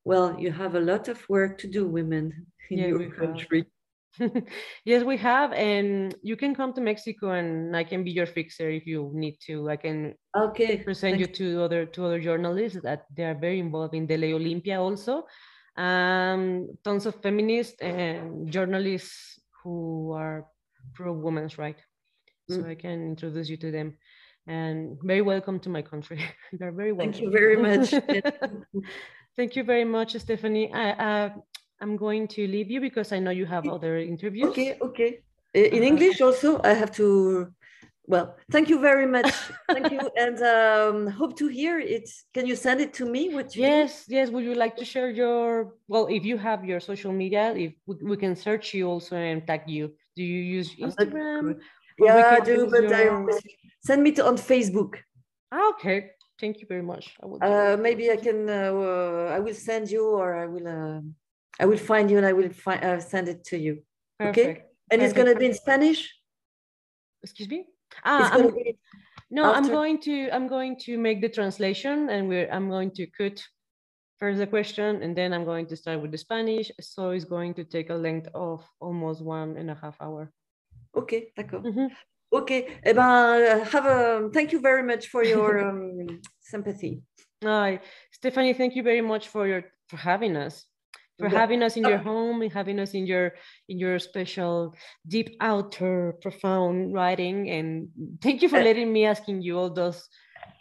well, 0.06 0.40
you 0.40 0.52
have 0.52 0.76
a 0.76 0.80
lot 0.92 1.08
of 1.08 1.18
work 1.30 1.58
to 1.60 1.68
do, 1.68 1.88
women 1.88 2.48
in 2.70 2.78
Yeah, 2.80 2.88
your 2.88 3.10
country. 3.12 3.66
yes, 4.86 5.04
we 5.04 5.18
have, 5.18 5.54
and 5.54 6.16
you 6.22 6.36
can 6.36 6.54
come 6.56 6.74
to 6.74 6.82
Mexico, 6.82 7.32
and 7.32 7.76
I 7.76 7.84
can 7.84 8.04
be 8.04 8.12
your 8.12 8.26
fixer 8.26 8.70
if 8.70 8.86
you 8.86 9.12
need 9.14 9.38
to. 9.48 9.70
I 9.70 9.78
can 9.78 10.16
Okay. 10.36 10.78
present 10.78 11.20
you 11.20 11.28
to 11.28 11.64
other 11.64 11.86
to 11.86 12.06
other 12.06 12.20
journalists 12.20 12.80
that 12.84 13.06
they 13.16 13.24
are 13.24 13.38
very 13.38 13.60
involved 13.60 13.96
in 13.96 14.08
the 14.08 14.18
Ley 14.18 14.32
Olimpia 14.34 14.80
also. 14.80 15.26
Um, 15.78 16.70
tons 16.84 17.06
of 17.06 17.16
feminists 17.22 17.82
and 17.82 18.52
journalists 18.52 19.40
who 19.64 20.14
are 20.14 20.46
pro 20.94 21.14
women's 21.14 21.58
right. 21.58 21.78
So 22.50 22.58
Mm. 22.58 22.70
I 22.70 22.76
can 22.76 23.08
introduce 23.16 23.50
you 23.50 23.58
to 23.58 23.72
them. 23.72 23.98
And 24.46 25.00
very 25.02 25.22
welcome 25.22 25.60
to 25.62 25.70
my 25.70 25.82
country. 25.82 26.20
You're 26.60 26.72
very 26.74 26.92
welcome. 26.92 27.14
Thank 27.14 27.24
you 27.24 27.32
very 27.32 27.56
much. 27.58 27.90
Thank 29.36 29.56
you 29.56 29.64
very 29.64 29.86
much, 29.86 30.16
Stephanie. 30.20 30.72
I, 30.72 30.92
uh, 30.92 31.30
I'm 31.84 31.98
going 31.98 32.28
to 32.30 32.48
leave 32.48 32.72
you 32.72 32.80
because 32.80 33.12
I 33.12 33.20
know 33.20 33.32
you 33.32 33.46
have 33.46 33.68
other 33.68 33.98
interviews. 33.98 34.50
okay, 34.52 34.78
okay. 34.88 35.10
In 35.54 35.84
Uh, 35.84 35.92
English 35.92 36.18
also, 36.28 36.50
I 36.64 36.74
have 36.82 36.92
to. 37.02 37.06
Well, 38.14 38.28
thank 38.54 38.68
you 38.72 38.80
very 38.90 39.08
much. 39.16 39.32
Thank 39.76 39.92
you, 39.96 40.00
and 40.26 40.38
um, 40.56 40.98
hope 41.20 41.34
to 41.42 41.48
hear 41.60 41.76
it. 41.96 42.08
Can 42.36 42.46
you 42.50 42.56
send 42.56 42.80
it 42.86 42.92
to 43.00 43.04
me? 43.14 43.22
What 43.36 43.46
you 43.56 43.62
do? 43.64 43.68
Yes, 43.68 43.92
yes. 44.08 44.26
Would 44.34 44.46
you 44.50 44.56
like 44.56 44.76
to 44.82 44.86
share 44.94 45.10
your, 45.22 45.48
well, 45.92 46.06
if 46.18 46.24
you 46.30 46.38
have 46.50 46.60
your 46.72 46.80
social 46.92 47.14
media, 47.24 47.46
if 47.66 47.72
we, 47.88 47.96
we 48.12 48.18
can 48.24 48.36
search 48.36 48.74
you 48.74 48.84
also 48.94 49.16
and 49.16 49.46
tag 49.50 49.64
you. 49.68 49.86
Do 50.18 50.24
you 50.34 50.42
use 50.60 50.70
Instagram? 50.88 51.44
Or 51.44 51.56
we 52.00 52.06
Yeah, 52.08 52.38
I 52.38 52.46
do, 52.52 52.58
but 52.76 52.86
I 52.92 53.04
your- 53.04 53.18
always 53.18 53.40
send 53.88 54.00
me 54.06 54.12
to 54.18 54.22
on 54.30 54.36
Facebook. 54.52 54.94
Ah, 55.52 55.66
okay. 55.74 55.98
Thank 56.42 56.56
you 56.62 56.68
very 56.74 56.86
much. 56.92 57.06
I 57.22 57.26
will 57.30 57.40
Uh, 57.50 57.76
maybe 57.88 58.06
I 58.16 58.18
can. 58.26 58.40
Uh, 58.50 58.74
uh, 58.90 59.36
I 59.36 59.40
will 59.46 59.60
send 59.70 59.86
you, 59.96 60.04
or 60.22 60.28
I 60.44 60.46
will. 60.54 60.68
I 61.60 61.66
will 61.66 61.78
find 61.78 62.10
you, 62.10 62.18
and 62.18 62.26
I 62.26 62.34
will 62.34 62.50
find 62.50 62.84
uh, 62.84 63.00
send 63.00 63.28
it 63.30 63.44
to 63.46 63.58
you. 63.58 63.84
okay. 64.22 64.46
Perfect. 64.46 64.70
And 64.92 65.02
it's 65.02 65.14
gonna 65.14 65.36
be 65.36 65.46
in 65.46 65.54
Spanish. 65.54 66.12
Excuse 67.24 67.50
me? 67.50 67.66
Ah, 68.04 68.32
I'm, 68.34 68.54
be. 68.54 68.78
no, 69.32 69.54
I'm 69.54 69.68
going 69.68 70.00
to, 70.02 70.30
I'm 70.32 70.48
going 70.48 70.78
to 70.80 70.98
make 70.98 71.22
the 71.22 71.30
translation 71.30 72.10
and 72.10 72.28
we're, 72.28 72.50
I'm 72.52 72.70
going 72.70 72.92
to 72.92 73.08
cut 73.08 73.42
first 74.20 74.40
the 74.40 74.48
question 74.48 75.02
and 75.02 75.16
then 75.16 75.34
I'm 75.34 75.46
going 75.46 75.68
to 75.68 75.76
start 75.76 76.02
with 76.02 76.12
the 76.12 76.18
Spanish. 76.18 76.70
So 76.82 77.12
it's 77.12 77.24
going 77.24 77.54
to 77.56 77.64
take 77.64 77.90
a 77.90 77.96
length 77.96 78.28
of 78.34 78.68
almost 78.80 79.22
one 79.22 79.56
and 79.58 79.72
a 79.72 79.76
half 79.76 79.96
hour. 80.02 80.32
Okay, 80.96 81.32
d'accord. 81.36 81.64
Mhm. 81.64 81.90
Okay. 82.32 82.68
Eh 82.84 82.94
ben, 82.94 83.66
have 83.66 83.86
a. 83.86 84.30
Thank 84.34 84.52
you 84.52 84.60
very 84.60 84.84
much 84.84 85.08
for 85.08 85.24
your 85.24 85.60
um, 85.70 86.22
sympathy. 86.40 87.02
Hi, 87.44 87.80
Stephanie, 88.12 88.54
thank 88.54 88.76
you 88.76 88.84
very 88.84 89.02
much 89.02 89.28
for 89.28 89.48
your 89.48 89.64
for 89.88 89.98
having 89.98 90.36
us, 90.36 90.66
for 91.20 91.30
Yeah. 91.30 91.40
having 91.40 91.62
us 91.64 91.78
in 91.78 91.84
your 91.86 92.00
home 92.00 92.42
and 92.42 92.52
having 92.52 92.80
us 92.80 92.94
in 92.94 93.06
your 93.06 93.34
in 93.70 93.78
your 93.80 94.00
special 94.00 94.74
deep 95.08 95.36
outer 95.40 96.14
profound 96.22 96.94
writing. 96.94 97.50
And 97.50 97.90
thank 98.22 98.42
you 98.42 98.50
for 98.50 98.62
letting 98.62 98.92
me 98.92 99.06
asking 99.06 99.42
you 99.42 99.58
all 99.60 99.70
those 99.74 100.10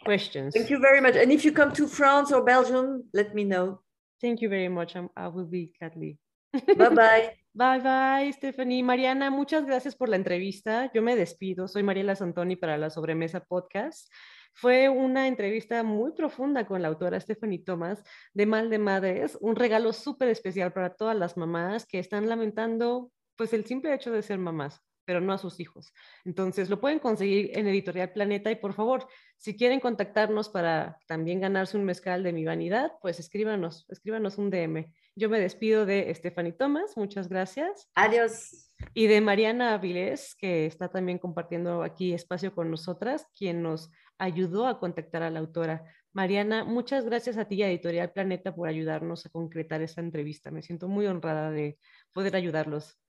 questions. 0.05 0.53
Thank 0.53 0.69
you 0.69 0.79
very 0.79 1.01
much. 1.01 1.15
And 1.15 1.31
if 1.31 1.43
you 1.45 1.51
come 1.51 1.71
to 1.73 1.87
France 1.87 2.31
or 2.31 2.43
Belgium, 2.43 3.03
let 3.13 3.33
me 3.33 3.43
know. 3.43 3.79
Thank 4.21 4.41
you 4.41 4.49
very 4.49 4.69
much. 4.69 4.95
I'm- 4.95 5.09
I 5.17 5.27
will 5.27 5.45
be 5.49 5.71
gladly. 5.79 6.17
Bye 6.53 6.89
bye. 6.89 7.33
Bye 7.55 7.79
bye, 7.79 8.31
Stephanie. 8.31 8.83
Mariana, 8.83 9.29
muchas 9.31 9.65
gracias 9.65 9.95
por 9.95 10.07
la 10.09 10.15
entrevista. 10.17 10.89
Yo 10.93 11.01
me 11.01 11.15
despido. 11.15 11.67
Soy 11.67 11.83
Mariela 11.83 12.15
Santoni 12.15 12.55
para 12.55 12.77
la 12.77 12.89
Sobremesa 12.89 13.39
Podcast. 13.41 14.07
Fue 14.53 14.87
una 14.87 15.27
entrevista 15.27 15.83
muy 15.83 16.13
profunda 16.13 16.65
con 16.65 16.81
la 16.81 16.87
autora 16.87 17.19
Stephanie 17.19 17.63
Thomas 17.63 18.03
de 18.33 18.45
Mal 18.45 18.69
de 18.69 18.77
Madres, 18.77 19.37
un 19.41 19.55
regalo 19.55 19.93
súper 19.93 20.29
especial 20.29 20.71
para 20.71 20.93
todas 20.93 21.17
las 21.17 21.37
mamás 21.37 21.85
que 21.85 21.99
están 21.99 22.29
lamentando 22.29 23.11
pues 23.35 23.51
el 23.53 23.65
simple 23.65 23.93
hecho 23.93 24.11
de 24.11 24.21
ser 24.21 24.37
mamás. 24.37 24.79
Pero 25.05 25.21
no 25.21 25.33
a 25.33 25.37
sus 25.37 25.59
hijos. 25.59 25.93
Entonces, 26.25 26.69
lo 26.69 26.79
pueden 26.79 26.99
conseguir 26.99 27.57
en 27.57 27.67
Editorial 27.67 28.11
Planeta 28.11 28.51
y 28.51 28.55
por 28.55 28.73
favor, 28.73 29.07
si 29.37 29.55
quieren 29.55 29.79
contactarnos 29.79 30.49
para 30.49 30.97
también 31.07 31.41
ganarse 31.41 31.77
un 31.77 31.83
mezcal 31.83 32.23
de 32.23 32.33
mi 32.33 32.45
vanidad, 32.45 32.93
pues 33.01 33.19
escríbanos, 33.19 33.85
escríbanos 33.89 34.37
un 34.37 34.49
DM. 34.49 34.91
Yo 35.15 35.29
me 35.29 35.39
despido 35.39 35.85
de 35.85 36.13
Stephanie 36.15 36.53
Thomas, 36.53 36.97
muchas 36.97 37.29
gracias. 37.29 37.89
Adiós. 37.93 38.73
Y 38.93 39.07
de 39.07 39.21
Mariana 39.21 39.73
Avilés, 39.73 40.35
que 40.35 40.65
está 40.65 40.89
también 40.89 41.19
compartiendo 41.19 41.83
aquí 41.83 42.13
espacio 42.13 42.53
con 42.53 42.71
nosotras, 42.71 43.27
quien 43.37 43.61
nos 43.61 43.91
ayudó 44.17 44.67
a 44.67 44.79
contactar 44.79 45.23
a 45.23 45.29
la 45.29 45.39
autora. 45.39 45.83
Mariana, 46.13 46.63
muchas 46.63 47.05
gracias 47.05 47.37
a 47.37 47.45
ti 47.45 47.55
y 47.55 47.63
a 47.63 47.69
Editorial 47.69 48.11
Planeta 48.11 48.53
por 48.55 48.67
ayudarnos 48.67 49.25
a 49.25 49.29
concretar 49.29 49.81
esta 49.81 50.01
entrevista. 50.01 50.51
Me 50.51 50.61
siento 50.61 50.87
muy 50.87 51.07
honrada 51.07 51.49
de 51.49 51.79
poder 52.11 52.35
ayudarlos. 52.35 52.99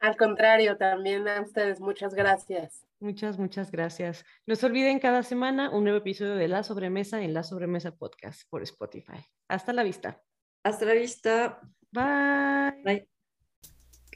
Al 0.00 0.16
contrario, 0.16 0.76
también 0.76 1.26
a 1.26 1.40
ustedes, 1.40 1.80
muchas 1.80 2.14
gracias. 2.14 2.86
Muchas, 3.00 3.38
muchas 3.38 3.70
gracias. 3.70 4.24
No 4.46 4.54
se 4.54 4.66
olviden 4.66 5.00
cada 5.00 5.22
semana 5.22 5.70
un 5.70 5.84
nuevo 5.84 5.98
episodio 5.98 6.36
de 6.36 6.48
La 6.48 6.62
Sobremesa 6.62 7.20
en 7.20 7.34
La 7.34 7.42
Sobremesa 7.42 7.96
Podcast 7.96 8.42
por 8.48 8.62
Spotify. 8.62 9.18
Hasta 9.48 9.72
la 9.72 9.82
vista. 9.82 10.22
Hasta 10.62 10.84
la 10.84 10.94
vista. 10.94 11.60
Bye. 11.90 12.82
Bye. 12.84 13.08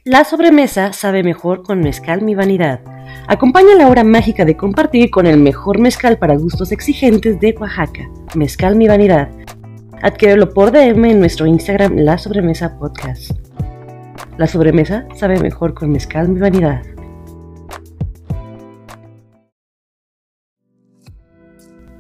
La 0.05 0.25
sobremesa 0.25 0.93
sabe 0.93 1.23
mejor 1.23 1.63
con 1.63 1.79
Mezcal 1.79 2.23
Mi 2.23 2.35
Vanidad. 2.35 2.81
Acompaña 3.29 3.77
la 3.77 3.89
hora 3.89 4.03
mágica 4.03 4.45
de 4.45 4.57
compartir 4.57 5.11
con 5.11 5.27
el 5.27 5.37
mejor 5.37 5.79
mezcal 5.79 6.19
para 6.19 6.37
gustos 6.37 6.73
exigentes 6.73 7.39
de 7.39 7.55
Oaxaca, 7.57 8.11
Mezcal 8.35 8.75
Mi 8.75 8.89
Vanidad. 8.89 9.31
Adquiérelo 10.03 10.53
por 10.53 10.73
DM 10.73 11.05
en 11.05 11.21
nuestro 11.21 11.47
Instagram 11.47 11.99
La 11.99 12.19
Sobremesa 12.19 12.77
Podcast. 12.81 13.42
La 14.39 14.47
sobremesa 14.47 15.07
sabe 15.15 15.39
mejor 15.41 15.75
con 15.75 15.91
Mezcal 15.93 16.29
Mi 16.31 16.41
Vanidad. 16.41 16.83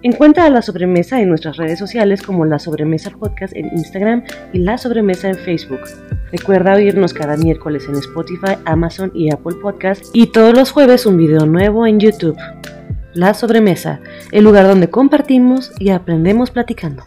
Encuentra 0.04 0.46
a 0.46 0.50
La 0.50 0.62
Sobremesa 0.62 1.20
en 1.20 1.28
nuestras 1.28 1.58
redes 1.58 1.78
sociales 1.78 2.22
como 2.22 2.44
La 2.44 2.58
Sobremesa 2.58 3.10
Podcast 3.10 3.54
en 3.54 3.66
Instagram 3.66 4.24
y 4.52 4.58
La 4.58 4.78
Sobremesa 4.78 5.28
en 5.28 5.36
Facebook. 5.36 5.82
Recuerda 6.32 6.74
oírnos 6.74 7.12
cada 7.12 7.36
miércoles 7.36 7.86
en 7.88 7.96
Spotify, 7.96 8.56
Amazon 8.64 9.12
y 9.14 9.30
Apple 9.30 9.56
Podcast 9.60 10.06
y 10.14 10.28
todos 10.28 10.54
los 10.56 10.72
jueves 10.72 11.04
un 11.04 11.18
video 11.18 11.44
nuevo 11.44 11.86
en 11.86 12.00
YouTube. 12.00 12.38
La 13.12 13.34
Sobremesa, 13.34 14.00
el 14.32 14.42
lugar 14.42 14.66
donde 14.66 14.88
compartimos 14.88 15.70
y 15.78 15.90
aprendemos 15.90 16.50
platicando. 16.50 17.04